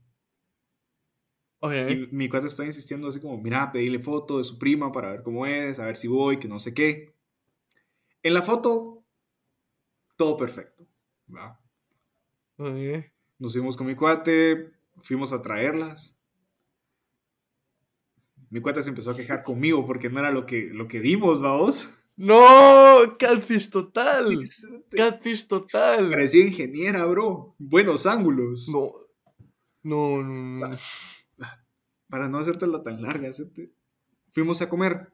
Y 1.63 2.09
mi 2.11 2.29
cuate 2.29 2.49
está 2.49 2.65
insistiendo 2.65 3.07
así 3.07 3.21
como, 3.21 3.41
mira, 3.41 3.71
pedirle 3.71 4.01
foto 4.01 4.39
de 4.39 4.45
su 4.45 4.59
prima 4.59 4.91
para 4.91 5.13
ver 5.13 5.23
cómo 5.23 5.47
es, 5.47 5.79
a 5.79 5.87
ver 5.87 5.97
si 5.97 6.09
voy, 6.09 6.41
que 6.41 6.49
no 6.49 6.59
sé 6.59 6.75
qué. 6.75 7.15
En 8.25 8.35
la 8.35 8.43
foto, 8.43 8.92
todo 10.23 10.37
perfecto. 10.37 10.87
Nos 13.41 13.53
fuimos 13.53 13.77
con 13.77 13.89
mi 13.89 13.97
cuate, 13.97 14.73
fuimos 15.03 15.33
a 15.33 15.43
traerlas. 15.43 16.17
Mi 18.49 18.61
cuate 18.61 18.85
se 18.85 18.91
empezó 18.91 19.11
a 19.11 19.17
quejar 19.17 19.43
conmigo 19.43 19.85
porque 19.85 20.11
no 20.11 20.21
era 20.21 20.31
lo 20.31 20.47
que, 20.47 20.71
lo 20.73 20.87
que 20.87 21.01
vimos, 21.01 21.43
vamos. 21.43 21.93
No, 22.17 23.17
catfish 23.19 23.69
total. 23.69 24.39
Catfish 24.91 25.49
total. 25.49 26.11
Parecía 26.11 26.47
ingeniera, 26.47 27.05
bro. 27.07 27.57
Buenos 27.59 28.07
ángulos. 28.07 28.69
No. 28.69 28.93
No, 29.83 30.23
no, 30.23 30.69
Para 32.09 32.29
no 32.29 32.39
hacértela 32.39 32.85
tan 32.85 33.03
larga, 33.03 33.33
fuimos 34.31 34.63
a 34.63 34.69
comer. 34.69 35.13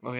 Ok. 0.00 0.16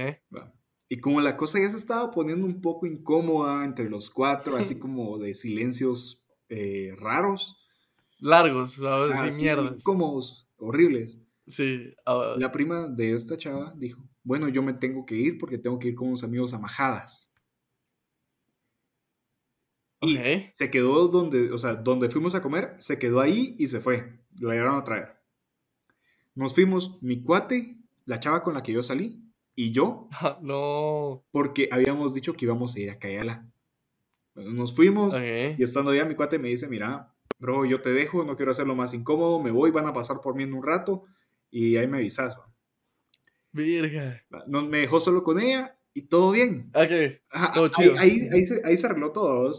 Y 0.89 1.01
como 1.01 1.20
la 1.20 1.36
cosa 1.36 1.61
ya 1.61 1.70
se 1.70 1.76
estaba 1.76 2.11
poniendo 2.11 2.47
un 2.47 2.61
poco 2.61 2.86
incómoda 2.86 3.64
entre 3.64 3.91
los 3.91 4.09
cuatro, 4.09 4.57
así 4.57 4.76
como 4.78 5.18
de 5.18 5.34
silencios 5.34 6.22
eh, 6.49 6.95
raros. 6.99 7.57
Largos, 8.20 8.72
¿sabes? 8.72 9.12
Ah, 9.14 9.39
mierdas. 9.39 9.78
Incómodos, 9.78 10.49
horribles. 10.57 11.20
Sí. 11.47 11.95
Ah, 12.07 12.34
la 12.39 12.51
prima 12.51 12.89
de 12.89 13.14
esta 13.14 13.36
chava 13.36 13.72
dijo, 13.76 14.03
bueno, 14.22 14.49
yo 14.49 14.62
me 14.62 14.74
tengo 14.74 15.07
que 15.07 15.14
ir 15.14 15.39
porque 15.39 15.59
tengo 15.59 15.78
que 15.78 15.89
ir 15.89 15.95
con 15.95 16.09
unos 16.09 16.24
amigos 16.24 16.53
a 16.53 16.59
Majadas. 16.59 17.32
Y 20.01 20.16
se 20.53 20.70
quedó 20.70 21.09
donde, 21.09 21.51
o 21.51 21.59
sea, 21.59 21.74
donde 21.74 22.09
fuimos 22.09 22.34
a 22.34 22.41
comer, 22.41 22.76
se 22.78 22.99
quedó 22.99 23.20
ahí 23.20 23.57
y 23.59 23.66
se 23.66 23.80
fue. 23.80 24.20
Lo 24.39 24.51
llegaron 24.51 24.76
a 24.76 24.84
traer. 24.84 25.18
Nos 26.34 26.55
fuimos, 26.55 27.03
mi 27.03 27.22
cuate, 27.22 27.78
la 28.05 28.20
chava 28.20 28.43
con 28.43 28.55
la 28.55 28.62
que 28.62 28.72
yo 28.72 28.82
salí, 28.82 29.28
y 29.59 29.72
yo. 29.72 30.09
no. 30.40 31.24
Porque 31.32 31.68
habíamos 31.72 32.14
dicho 32.14 32.32
que 32.34 32.44
íbamos 32.44 32.76
a 32.76 32.80
ir 32.80 32.90
a 32.90 32.98
Cayala. 32.98 33.44
nos 34.36 34.74
fuimos 34.74 35.18
y 35.18 35.61
estando 35.61 35.90
allá 35.90 36.04
mi 36.04 36.14
cuate 36.14 36.38
me 36.38 36.48
dice, 36.48 36.68
mira, 36.68 37.12
bro, 37.40 37.64
yo 37.64 37.80
te 37.80 37.90
dejo, 37.90 38.22
no 38.22 38.36
quiero 38.36 38.52
hacerlo 38.52 38.76
más 38.76 38.94
incómodo, 38.94 39.40
me 39.40 39.50
voy, 39.50 39.72
van 39.72 39.86
a 39.86 39.92
pasar 39.92 40.20
por 40.20 40.36
mí 40.36 40.44
en 40.44 40.54
un 40.54 40.62
rato 40.62 41.06
y 41.50 41.76
ahí 41.76 41.88
me 41.88 41.96
avisas. 41.98 42.38
Virga. 43.50 44.22
No, 44.46 44.64
me 44.64 44.78
dejó 44.78 45.00
solo 45.00 45.24
con 45.24 45.40
ella 45.40 45.76
y 45.92 46.02
todo 46.02 46.30
bien. 46.30 46.70
Ok. 46.74 47.18
Ahí, 47.30 48.28
ahí, 48.30 48.44
se, 48.44 48.62
ahí, 48.64 48.76
se, 48.76 48.86
arregló 48.86 49.11
todo. 49.11 49.50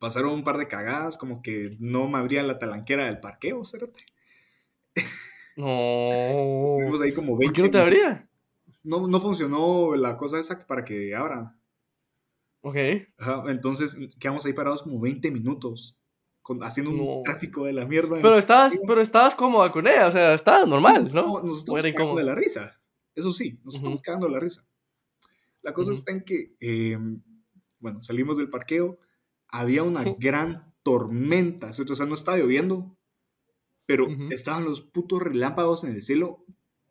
Pasaron 0.00 0.32
un 0.32 0.42
par 0.42 0.58
de 0.58 0.66
cagadas, 0.66 1.16
como 1.16 1.40
que 1.40 1.76
no 1.78 2.08
me 2.08 2.18
abrían 2.18 2.48
la 2.48 2.58
talanquera 2.58 3.04
del 3.04 3.20
parqueo, 3.20 3.62
cérate. 3.64 4.00
No. 5.56 6.64
Estuvimos 6.64 7.00
ahí 7.02 7.12
como 7.12 7.36
20 7.36 7.46
¿Por 7.46 7.54
qué 7.54 7.62
no 7.62 7.70
te 7.70 7.78
abría? 7.78 8.29
No, 8.82 9.06
no 9.06 9.20
funcionó 9.20 9.94
la 9.94 10.16
cosa 10.16 10.38
esa 10.38 10.66
para 10.66 10.84
que 10.84 11.14
abra. 11.14 11.56
Ok. 12.62 12.76
entonces 13.48 13.96
quedamos 14.18 14.44
ahí 14.44 14.52
parados 14.52 14.82
como 14.82 15.00
20 15.00 15.30
minutos 15.30 15.96
haciendo 16.62 16.90
un 16.90 17.22
tráfico 17.22 17.64
de 17.64 17.72
la 17.72 17.86
mierda. 17.86 18.16
Pero 18.20 18.36
estabas, 18.36 18.78
pero 18.86 19.00
estabas 19.00 19.34
cómoda 19.34 19.70
con 19.70 19.86
ella, 19.86 20.08
o 20.08 20.12
sea, 20.12 20.34
estaba 20.34 20.66
normal, 20.66 21.10
¿no? 21.14 21.42
Nos 21.42 21.58
estamos 21.58 21.82
cagando 21.82 22.16
de 22.16 22.24
la 22.24 22.34
risa. 22.34 22.80
Eso 23.14 23.32
sí, 23.32 23.60
nos 23.64 23.76
estamos 23.76 24.02
cagando 24.02 24.26
de 24.26 24.32
la 24.32 24.40
risa. 24.40 24.66
La 25.62 25.72
cosa 25.72 25.92
está 25.92 26.12
en 26.12 26.22
que, 26.22 26.56
em, 26.60 27.22
bueno, 27.78 28.02
salimos 28.02 28.36
del 28.36 28.50
parqueo, 28.50 28.98
había 29.48 29.82
una 29.82 30.04
gran 30.18 30.74
tormenta, 30.82 31.70
o 31.70 31.72
sea, 31.94 32.06
no 32.06 32.14
estaba 32.14 32.38
lloviendo, 32.38 32.96
pero 33.86 34.06
estaban 34.30 34.64
los 34.64 34.80
putos 34.82 35.20
relámpagos 35.20 35.84
en 35.84 35.90
el 35.90 36.02
cielo 36.02 36.44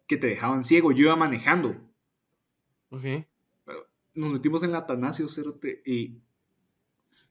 que 0.09 0.17
te 0.17 0.27
dejaban 0.27 0.63
ciego. 0.63 0.91
Yo 0.91 1.05
iba 1.05 1.15
manejando. 1.15 1.79
Ok. 2.89 3.05
Nos 4.15 4.33
metimos 4.33 4.63
en 4.63 4.71
la 4.71 4.79
Atanasio 4.79 5.29
Cerote 5.29 5.83
y 5.85 6.19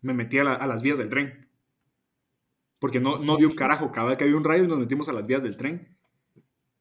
me 0.01 0.15
metí 0.15 0.39
a 0.39 0.45
las 0.45 0.81
vías 0.81 0.97
del 0.97 1.11
tren. 1.11 1.51
Porque 2.79 3.01
no, 3.01 3.19
no 3.19 3.37
vio 3.37 3.49
un 3.49 3.57
carajo. 3.57 3.91
Cada 3.91 4.11
vez 4.11 4.17
que 4.17 4.25
había 4.25 4.37
un 4.37 4.45
rayo 4.45 4.67
nos 4.69 4.79
metimos 4.79 5.09
a 5.09 5.13
las 5.13 5.27
vías 5.27 5.43
del 5.43 5.57
tren. 5.57 5.99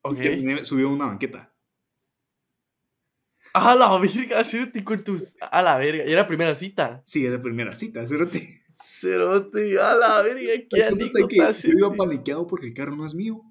Ok. 0.03 0.19
Y 0.19 0.63
subió 0.63 0.89
una 0.89 1.07
banqueta. 1.07 1.51
A 3.53 3.73
la 3.73 3.97
verga, 3.97 4.43
Cerote, 4.43 4.83
con 4.83 5.03
tus. 5.03 5.35
A 5.39 5.61
la 5.63 5.77
verga. 5.77 6.05
¿Y 6.05 6.11
era 6.11 6.27
primera 6.27 6.53
cita? 6.55 7.01
Sí, 7.05 7.25
era 7.25 7.41
primera 7.41 7.73
cita, 7.73 8.05
Cerote. 8.05 8.65
Cerote, 8.69 9.79
a 9.79 9.95
la 9.95 10.21
verga, 10.21 10.63
qué 10.69 10.83
anécdota. 10.83 11.27
Que 11.27 11.69
yo 11.69 11.77
iba 11.77 11.93
paniqueado 11.93 12.45
porque 12.45 12.67
el 12.67 12.73
carro 12.73 12.95
no 12.95 13.07
es 13.07 13.15
mío. 13.15 13.41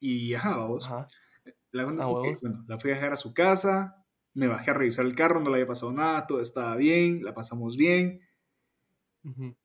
Y 0.00 0.34
ajá, 0.34 0.56
vamos. 0.56 0.90
La 1.72 1.86
onda 1.86 2.04
ah, 2.04 2.22
que, 2.22 2.36
bueno, 2.40 2.64
la 2.68 2.78
fui 2.78 2.90
a 2.90 2.94
dejar 2.94 3.12
a 3.12 3.16
su 3.16 3.34
casa. 3.34 4.04
Me 4.32 4.48
bajé 4.48 4.70
a 4.70 4.74
revisar 4.74 5.06
el 5.06 5.14
carro, 5.14 5.40
no 5.40 5.50
le 5.50 5.56
había 5.56 5.66
pasado 5.66 5.92
nada, 5.92 6.26
todo 6.26 6.40
estaba 6.40 6.76
bien, 6.76 7.22
la 7.22 7.34
pasamos 7.34 7.76
bien. 7.76 8.20
Ajá 9.24 9.56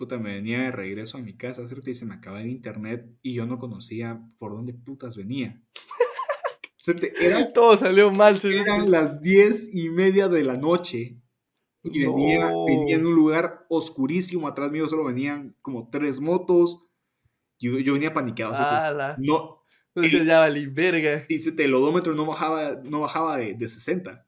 puta, 0.00 0.16
me 0.16 0.32
venía 0.32 0.62
de 0.62 0.70
regreso 0.70 1.18
a 1.18 1.20
mi 1.20 1.36
casa, 1.36 1.66
¿cierto? 1.66 1.90
Y 1.90 1.94
se 1.94 2.06
me 2.06 2.14
acaba 2.14 2.40
el 2.40 2.48
internet 2.48 3.06
y 3.20 3.34
yo 3.34 3.44
no 3.44 3.58
conocía 3.58 4.18
por 4.38 4.52
dónde 4.52 4.72
putas 4.72 5.14
venía. 5.14 5.62
Era, 7.20 7.52
Todo 7.52 7.76
salió 7.76 8.10
mal, 8.10 8.40
Eran 8.42 8.90
las 8.90 9.20
diez 9.20 9.74
y 9.74 9.90
media 9.90 10.28
de 10.28 10.42
la 10.42 10.56
noche 10.56 11.20
y 11.82 11.98
venía, 11.98 12.50
en 12.50 13.06
un 13.06 13.14
lugar 13.14 13.66
oscurísimo. 13.68 14.48
Atrás 14.48 14.72
mío 14.72 14.88
solo 14.88 15.04
venían 15.04 15.54
como 15.60 15.90
tres 15.90 16.18
motos. 16.22 16.82
Yo, 17.58 17.78
yo 17.78 17.92
venía 17.92 18.14
paniqueado. 18.14 18.54
No. 19.18 19.59
Entonces 20.04 20.26
ya 20.26 20.40
valí 20.40 20.66
verga. 20.66 21.24
Y 21.28 21.62
el 21.62 21.74
odómetro 21.74 22.14
no 22.14 22.26
bajaba, 22.26 22.80
no 22.84 23.00
bajaba 23.00 23.38
de, 23.38 23.54
de 23.54 23.68
60. 23.68 24.26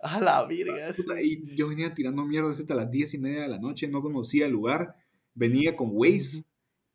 A 0.00 0.20
la 0.20 0.44
virga. 0.44 0.90
y 1.22 1.56
yo 1.56 1.68
venía 1.68 1.94
tirando 1.94 2.24
mierda 2.24 2.50
hasta 2.50 2.74
las 2.74 2.90
diez 2.90 3.14
y 3.14 3.18
media 3.18 3.42
de 3.42 3.48
la 3.48 3.58
noche, 3.58 3.88
no 3.88 4.02
conocía 4.02 4.44
el 4.44 4.52
lugar, 4.52 4.96
venía 5.32 5.74
con 5.74 5.88
Waze 5.92 6.44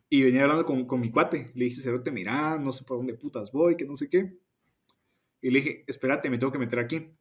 y 0.10 0.22
venía 0.22 0.44
hablando 0.44 0.64
con, 0.64 0.86
con 0.86 1.02
mi 1.02 1.10
cuate. 1.10 1.52
Le 1.56 1.66
dije, 1.66 1.82
Cerote, 1.82 2.12
mira, 2.12 2.60
no 2.60 2.72
sé 2.72 2.84
por 2.84 2.98
dónde 2.98 3.16
putas 3.16 3.52
voy, 3.52 3.76
que 3.76 3.86
no 3.86 3.96
sé 3.96 4.10
qué. 4.10 4.38
Y 5.42 5.50
le 5.50 5.60
dije, 5.60 5.86
espérate, 5.88 6.30
me 6.30 6.38
tengo 6.38 6.52
que 6.52 6.60
meter 6.60 6.78
aquí. 6.78 7.12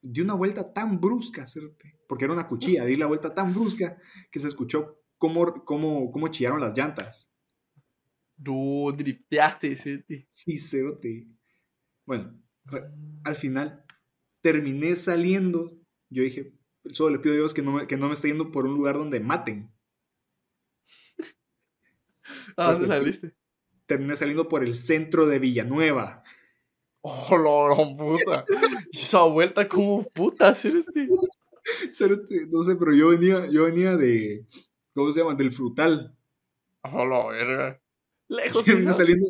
Di 0.00 0.20
una 0.20 0.34
vuelta 0.34 0.72
tan 0.72 1.00
brusca, 1.00 1.44
Cerote, 1.46 1.98
porque 2.06 2.24
era 2.24 2.34
una 2.34 2.46
cuchilla, 2.46 2.84
di 2.84 2.96
la 2.96 3.06
vuelta 3.06 3.34
tan 3.34 3.52
brusca 3.52 3.96
que 4.30 4.38
se 4.38 4.46
escuchó 4.46 5.00
cómo, 5.18 5.64
cómo, 5.64 6.10
cómo 6.12 6.28
chillaron 6.28 6.60
las 6.60 6.76
llantas. 6.76 7.31
No, 8.44 8.92
drifteaste, 8.92 9.76
Cerote. 9.76 10.26
Sí, 10.28 10.58
Cerote. 10.58 11.28
Bueno, 12.04 12.38
al 13.24 13.36
final 13.36 13.84
terminé 14.40 14.94
saliendo, 14.96 15.78
yo 16.10 16.22
dije, 16.22 16.52
solo 16.92 17.16
le 17.16 17.18
pido 17.20 17.34
a 17.34 17.38
Dios 17.38 17.54
que 17.54 17.62
no 17.62 17.72
me, 17.72 17.86
que 17.86 17.96
no 17.96 18.08
me 18.08 18.14
esté 18.14 18.28
yendo 18.28 18.50
por 18.50 18.66
un 18.66 18.74
lugar 18.74 18.96
donde 18.96 19.20
maten. 19.20 19.72
¿A 22.56 22.72
dónde 22.72 22.88
saliste? 22.88 23.34
Terminé 23.86 24.16
saliendo 24.16 24.48
por 24.48 24.64
el 24.64 24.76
centro 24.76 25.26
de 25.26 25.38
Villanueva. 25.38 26.24
Oh, 27.02 27.36
lo, 27.36 27.96
puta. 27.96 28.44
esa 28.92 29.22
vuelta 29.24 29.68
como 29.68 30.04
puta, 30.10 30.54
Cerote. 30.54 31.08
no 32.50 32.62
sé, 32.62 32.76
pero 32.76 32.94
yo 32.94 33.08
venía, 33.08 33.46
yo 33.48 33.64
venía 33.64 33.96
de, 33.96 34.46
¿cómo 34.94 35.10
se 35.12 35.20
llama? 35.20 35.34
Del 35.34 35.52
frutal. 35.52 36.16
A 36.82 37.04
la 37.04 37.26
verga. 37.26 37.81
Lejos. 38.32 38.64
Terminé 38.64 38.92
saliendo, 38.92 39.26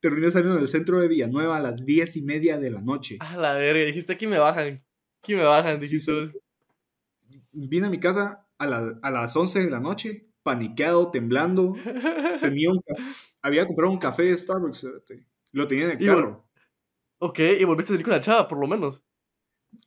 terminé 0.00 0.30
saliendo 0.30 0.58
del 0.58 0.68
centro 0.68 0.98
de 0.98 1.08
Villanueva 1.08 1.58
a 1.58 1.60
las 1.60 1.84
diez 1.84 2.16
y 2.16 2.22
media 2.22 2.58
de 2.58 2.70
la 2.70 2.80
noche. 2.80 3.18
A 3.20 3.36
la 3.36 3.54
verga, 3.54 3.84
dijiste 3.84 4.14
aquí 4.14 4.26
me 4.26 4.38
bajan. 4.38 4.82
Aquí 5.22 5.34
me 5.34 5.44
bajan, 5.44 5.78
dijiste. 5.78 6.32
Vine 7.52 7.86
a 7.86 7.90
mi 7.90 8.00
casa 8.00 8.46
a, 8.58 8.64
a 8.64 9.10
las 9.10 9.36
11 9.36 9.64
de 9.64 9.70
la 9.70 9.80
noche, 9.80 10.28
paniqueado, 10.42 11.10
temblando. 11.10 11.74
Tenía 12.40 12.70
un, 12.70 12.82
había 13.42 13.66
comprado 13.66 13.92
un 13.92 13.98
café 13.98 14.24
de 14.24 14.36
Starbucks. 14.36 14.86
Lo 15.52 15.68
tenía 15.68 15.84
en 15.84 15.90
el 15.92 16.06
carro. 16.06 16.48
Ok, 17.18 17.38
y 17.60 17.64
volviste 17.64 17.92
a 17.92 17.94
salir 17.94 18.04
con 18.04 18.14
la 18.14 18.20
chava, 18.20 18.48
por 18.48 18.58
lo 18.58 18.66
menos. 18.66 19.04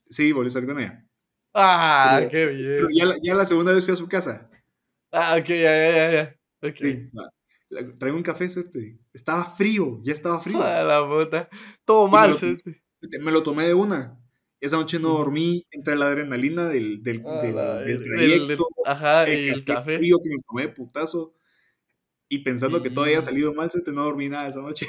Sí, 0.09 0.31
volví 0.31 0.47
a 0.47 0.51
salir 0.51 0.69
con 0.69 0.79
ella. 0.79 1.05
Ah, 1.53 2.21
qué 2.29 2.45
bien. 2.45 2.87
ya, 2.93 3.15
ya, 3.21 3.33
la 3.33 3.45
segunda 3.45 3.71
vez 3.71 3.83
fui 3.83 3.93
a 3.93 3.97
su 3.97 4.07
casa. 4.07 4.49
Ah, 5.11 5.35
ok, 5.39 5.47
ya, 5.47 5.55
ya, 5.55 5.91
ya. 5.91 6.11
ya. 6.11 6.39
Okay. 6.69 7.09
Traigo 7.97 8.17
un 8.17 8.23
café, 8.23 8.49
¿sí? 8.49 8.61
Estaba 9.13 9.45
frío, 9.45 9.99
ya 10.03 10.13
estaba 10.13 10.39
frío. 10.39 10.61
A 10.61 10.83
la 10.83 11.07
puta. 11.07 11.49
Todo 11.83 12.07
mal, 12.07 12.35
¿sí? 12.35 12.57
me 13.21 13.31
lo 13.31 13.43
tomé 13.43 13.67
de 13.67 13.73
una. 13.73 14.19
Esa 14.59 14.77
noche 14.77 14.99
no 14.99 15.09
dormí 15.09 15.65
entre 15.71 15.95
la 15.95 16.07
adrenalina 16.07 16.67
del, 16.67 17.03
del, 17.03 17.21
del, 17.21 18.01
trayecto, 18.01 18.67
ajá, 18.85 19.23
el, 19.25 19.49
el 19.49 19.65
café, 19.65 19.97
frío 19.97 20.17
que 20.23 20.29
me 20.29 20.41
tomé 20.41 20.69
putazo 20.69 21.35
y 22.29 22.39
pensando 22.39 22.81
que 22.81 22.89
todo 22.89 23.05
había 23.05 23.21
salido 23.21 23.53
mal, 23.53 23.69
se 23.69 23.81
te 23.81 23.91
no 23.91 24.03
dormí 24.03 24.29
nada 24.29 24.47
esa 24.47 24.61
noche. 24.61 24.87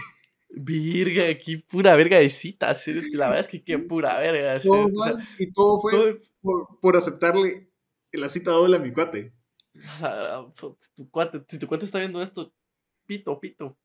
Virga, 0.48 1.24
qué 1.38 1.62
pura 1.68 1.96
verga 1.96 2.18
de 2.18 2.30
citas. 2.30 2.86
La 3.12 3.26
verdad 3.26 3.40
es 3.40 3.48
que 3.48 3.62
qué 3.62 3.78
pura 3.78 4.18
verga. 4.18 4.58
Todo 4.60 4.88
mal, 4.88 5.18
y 5.38 5.52
todo 5.52 5.80
fue 5.80 6.20
Por, 6.40 6.78
por, 6.80 6.96
aceptarle 6.96 7.68
la 8.12 8.28
cita 8.28 8.52
doble 8.52 8.76
a 8.76 8.80
mi 8.80 8.92
cuate. 8.92 9.34
Tu 10.94 11.10
cuate. 11.10 11.44
Si 11.48 11.58
tu 11.58 11.66
cuate 11.66 11.84
está 11.84 11.98
viendo 11.98 12.22
esto, 12.22 12.54
pito, 13.06 13.40
pito. 13.40 13.78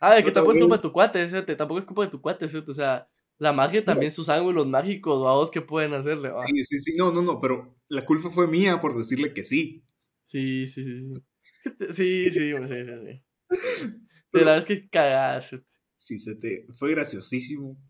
Ah, 0.00 0.14
de 0.14 0.24
que 0.24 0.30
tampoco 0.30 0.52
es 0.52 0.60
culpa 0.60 0.76
de 0.76 0.82
tu 0.82 0.92
cuate, 0.92 1.28
¿sí? 1.28 1.36
tampoco 1.56 1.78
es 1.80 1.86
culpa 1.86 2.02
de 2.04 2.10
tu 2.10 2.20
cuate, 2.20 2.48
¿sí? 2.48 2.62
o 2.66 2.72
sea, 2.72 3.08
la 3.38 3.52
magia 3.52 3.84
también, 3.84 4.12
sus 4.12 4.28
ángulos 4.28 4.66
mágicos, 4.66 5.18
vos 5.18 5.50
que 5.50 5.60
pueden 5.60 5.94
hacerle. 5.94 6.30
Sí, 6.48 6.64
sí, 6.64 6.80
sí, 6.80 6.92
no, 6.96 7.12
no, 7.12 7.22
no, 7.22 7.40
pero 7.40 7.76
la 7.88 8.04
culpa 8.04 8.30
fue 8.30 8.46
mía 8.46 8.80
por 8.80 8.96
decirle 8.96 9.32
que 9.32 9.44
sí. 9.44 9.84
Sí, 10.24 10.66
sí, 10.66 10.84
sí, 10.84 11.02
sí. 11.02 11.24
Sí, 11.90 12.30
sí, 12.30 12.52
sí, 12.52 12.66
sí, 12.66 12.84
sí. 12.84 13.24
Pero, 14.30 14.44
la 14.44 14.52
verdad 14.52 14.58
es 14.58 14.64
que 14.64 14.88
cagadas. 14.88 15.56
Sí, 15.96 16.18
se 16.18 16.34
te... 16.34 16.66
fue 16.72 16.90
graciosísimo. 16.90 17.80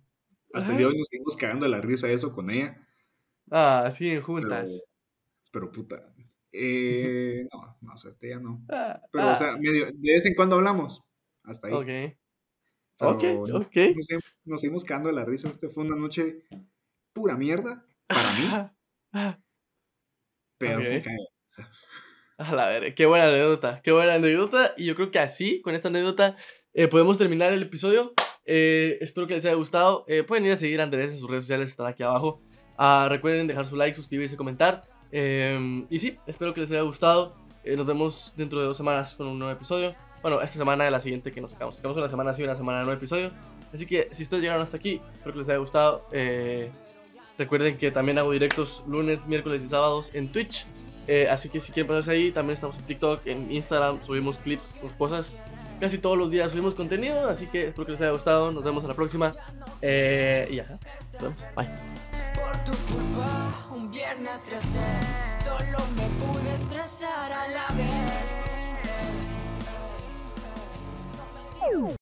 Hasta 0.53 0.71
el 0.71 0.79
día 0.79 0.87
de 0.87 0.93
hoy 0.93 0.99
nos 0.99 1.09
seguimos 1.09 1.37
cagando 1.37 1.67
la 1.69 1.81
risa 1.81 2.07
de 2.07 2.15
eso 2.15 2.33
con 2.33 2.51
ella. 2.51 2.87
Ah, 3.51 3.91
sí, 3.93 4.17
juntas. 4.21 4.83
Pero, 5.53 5.71
puta. 5.71 6.15
Eh, 6.61 7.47
no, 7.53 7.77
no, 7.81 7.93
o 7.93 7.97
sea, 7.97 8.11
ya 8.21 8.41
no. 8.41 8.65
Ah, 8.69 9.01
pero, 9.13 9.27
o 9.27 9.29
ah. 9.29 9.37
sea, 9.37 9.57
medio, 9.57 9.87
de 9.87 10.13
vez 10.13 10.27
en 10.27 10.35
cuando 10.35 10.57
hablamos. 10.57 11.05
Hasta 11.45 11.69
ahí. 11.69 11.73
Ok. 11.73 12.19
ok, 13.01 13.25
ok. 13.55 13.77
Nos, 14.45 14.61
seguimos 14.61 14.85
cagando 14.85 15.13
la 15.13 15.25
risa. 15.25 15.49
Esta 15.49 15.69
fue 15.69 15.85
una 15.85 15.97
noche 15.97 16.43
pura 17.13 17.37
mierda 17.37 17.87
para 18.09 18.33
mí. 18.33 19.33
pero 20.59 20.81
fue 20.81 21.03
cagada. 21.03 21.29
A 22.39 22.55
la 22.55 22.69
ver, 22.69 22.95
qué 22.95 23.07
buena 23.07 23.27
anécdota, 23.27 23.81
qué 23.83 23.91
buena 23.91 24.15
anécdota. 24.15 24.75
Y 24.77 24.87
yo 24.87 24.95
creo 24.95 25.11
que 25.11 25.19
así, 25.19 25.61
con 25.61 25.75
esta 25.75 25.89
anécdota, 25.89 26.37
eh, 26.73 26.87
podemos 26.87 27.19
terminar 27.19 27.53
el 27.53 27.63
episodio. 27.63 28.15
Eh, 28.45 28.99
espero 29.01 29.27
que 29.27 29.35
les 29.35 29.45
haya 29.45 29.55
gustado. 29.55 30.05
Eh, 30.09 30.23
pueden 30.23 30.47
ir 30.47 30.53
a 30.53 30.57
seguir 30.57 30.81
a 30.81 30.85
Andrés 30.85 31.13
en 31.13 31.19
sus 31.19 31.29
redes 31.29 31.45
sociales, 31.45 31.71
están 31.71 31.87
aquí 31.87 32.03
abajo. 32.05 32.41
Ah, 32.77 33.09
recuerden 33.11 33.49
dejar 33.49 33.67
su 33.67 33.75
like, 33.75 33.95
suscribirse, 33.95 34.37
comentar. 34.37 34.85
Em, 35.11 35.87
y 35.91 35.99
sí, 35.99 36.19
espero 36.27 36.55
que 36.55 36.61
les 36.61 36.71
haya 36.71 36.83
gustado. 36.83 37.35
nos 37.77 37.87
vemos 37.87 38.35
dentro 38.37 38.61
de 38.61 38.67
dos 38.67 38.77
semanas 38.77 39.15
con 39.15 39.27
un 39.27 39.39
nuevo 39.39 39.53
episodio. 39.53 39.95
Bueno, 40.23 40.41
esta 40.41 40.59
semana 40.59 40.87
y 40.87 40.91
la 40.91 41.01
siguiente 41.01 41.31
que 41.31 41.41
nos 41.41 41.51
sacamos. 41.53 41.77
Sacamos 41.77 41.97
una 41.97 42.09
semana 42.09 42.31
así, 42.31 42.43
una 42.43 42.57
semana 42.57 42.79
de 42.79 42.85
nuevo 42.87 42.99
episodio. 42.99 43.31
Así 43.73 43.87
que 43.87 44.09
si 44.11 44.23
ustedes 44.23 44.43
llegaron 44.43 44.63
hasta 44.63 44.79
aquí, 44.79 45.01
espero 45.15 45.33
que 45.33 45.39
les 45.41 45.49
haya 45.49 45.59
gustado. 45.59 46.07
recuerden 47.37 47.77
que 47.79 47.91
también 47.91 48.19
hago 48.19 48.33
directos 48.33 48.85
lunes, 48.89 49.27
miércoles 49.27 49.63
y 49.63 49.69
sábados 49.69 50.11
en 50.15 50.33
Twitch. 50.33 50.67
Eh, 51.09 51.27
así 51.31 51.49
que 51.49 51.59
si 51.59 51.73
quieren 51.73 51.89
pasarse 51.89 52.11
ahí, 52.11 52.31
también 52.31 52.55
estamos 52.55 52.79
en 52.79 52.85
TikTok, 52.85 53.27
en 53.27 53.51
Instagram, 53.51 54.03
subimos 54.03 54.39
clips, 54.39 54.83
cosas. 54.99 55.35
Casi 55.81 55.97
todos 55.97 56.19
los 56.19 56.31
días 56.31 56.51
subimos 56.51 56.75
contenido, 56.75 57.29
así 57.31 57.47
que 57.47 57.69
espero 57.69 57.87
que 57.87 57.93
les 57.93 58.01
haya 58.03 58.11
gustado. 58.11 58.53
Nos 58.53 58.63
vemos 58.63 58.85
a 58.85 58.89
la 58.89 58.95
próxima. 58.95 59.35
Eh, 59.81 60.49
y 60.51 60.57
ya, 60.57 60.79
nos 61.15 61.23
vemos. 61.23 61.47
Bye. 61.57 61.69
Viernes 63.91 64.43
solo 65.43 65.79
me 65.97 66.09
pude 66.21 66.55
estresar 66.55 67.33
a 67.33 67.49
la 67.49 67.67
vez. 67.75 68.39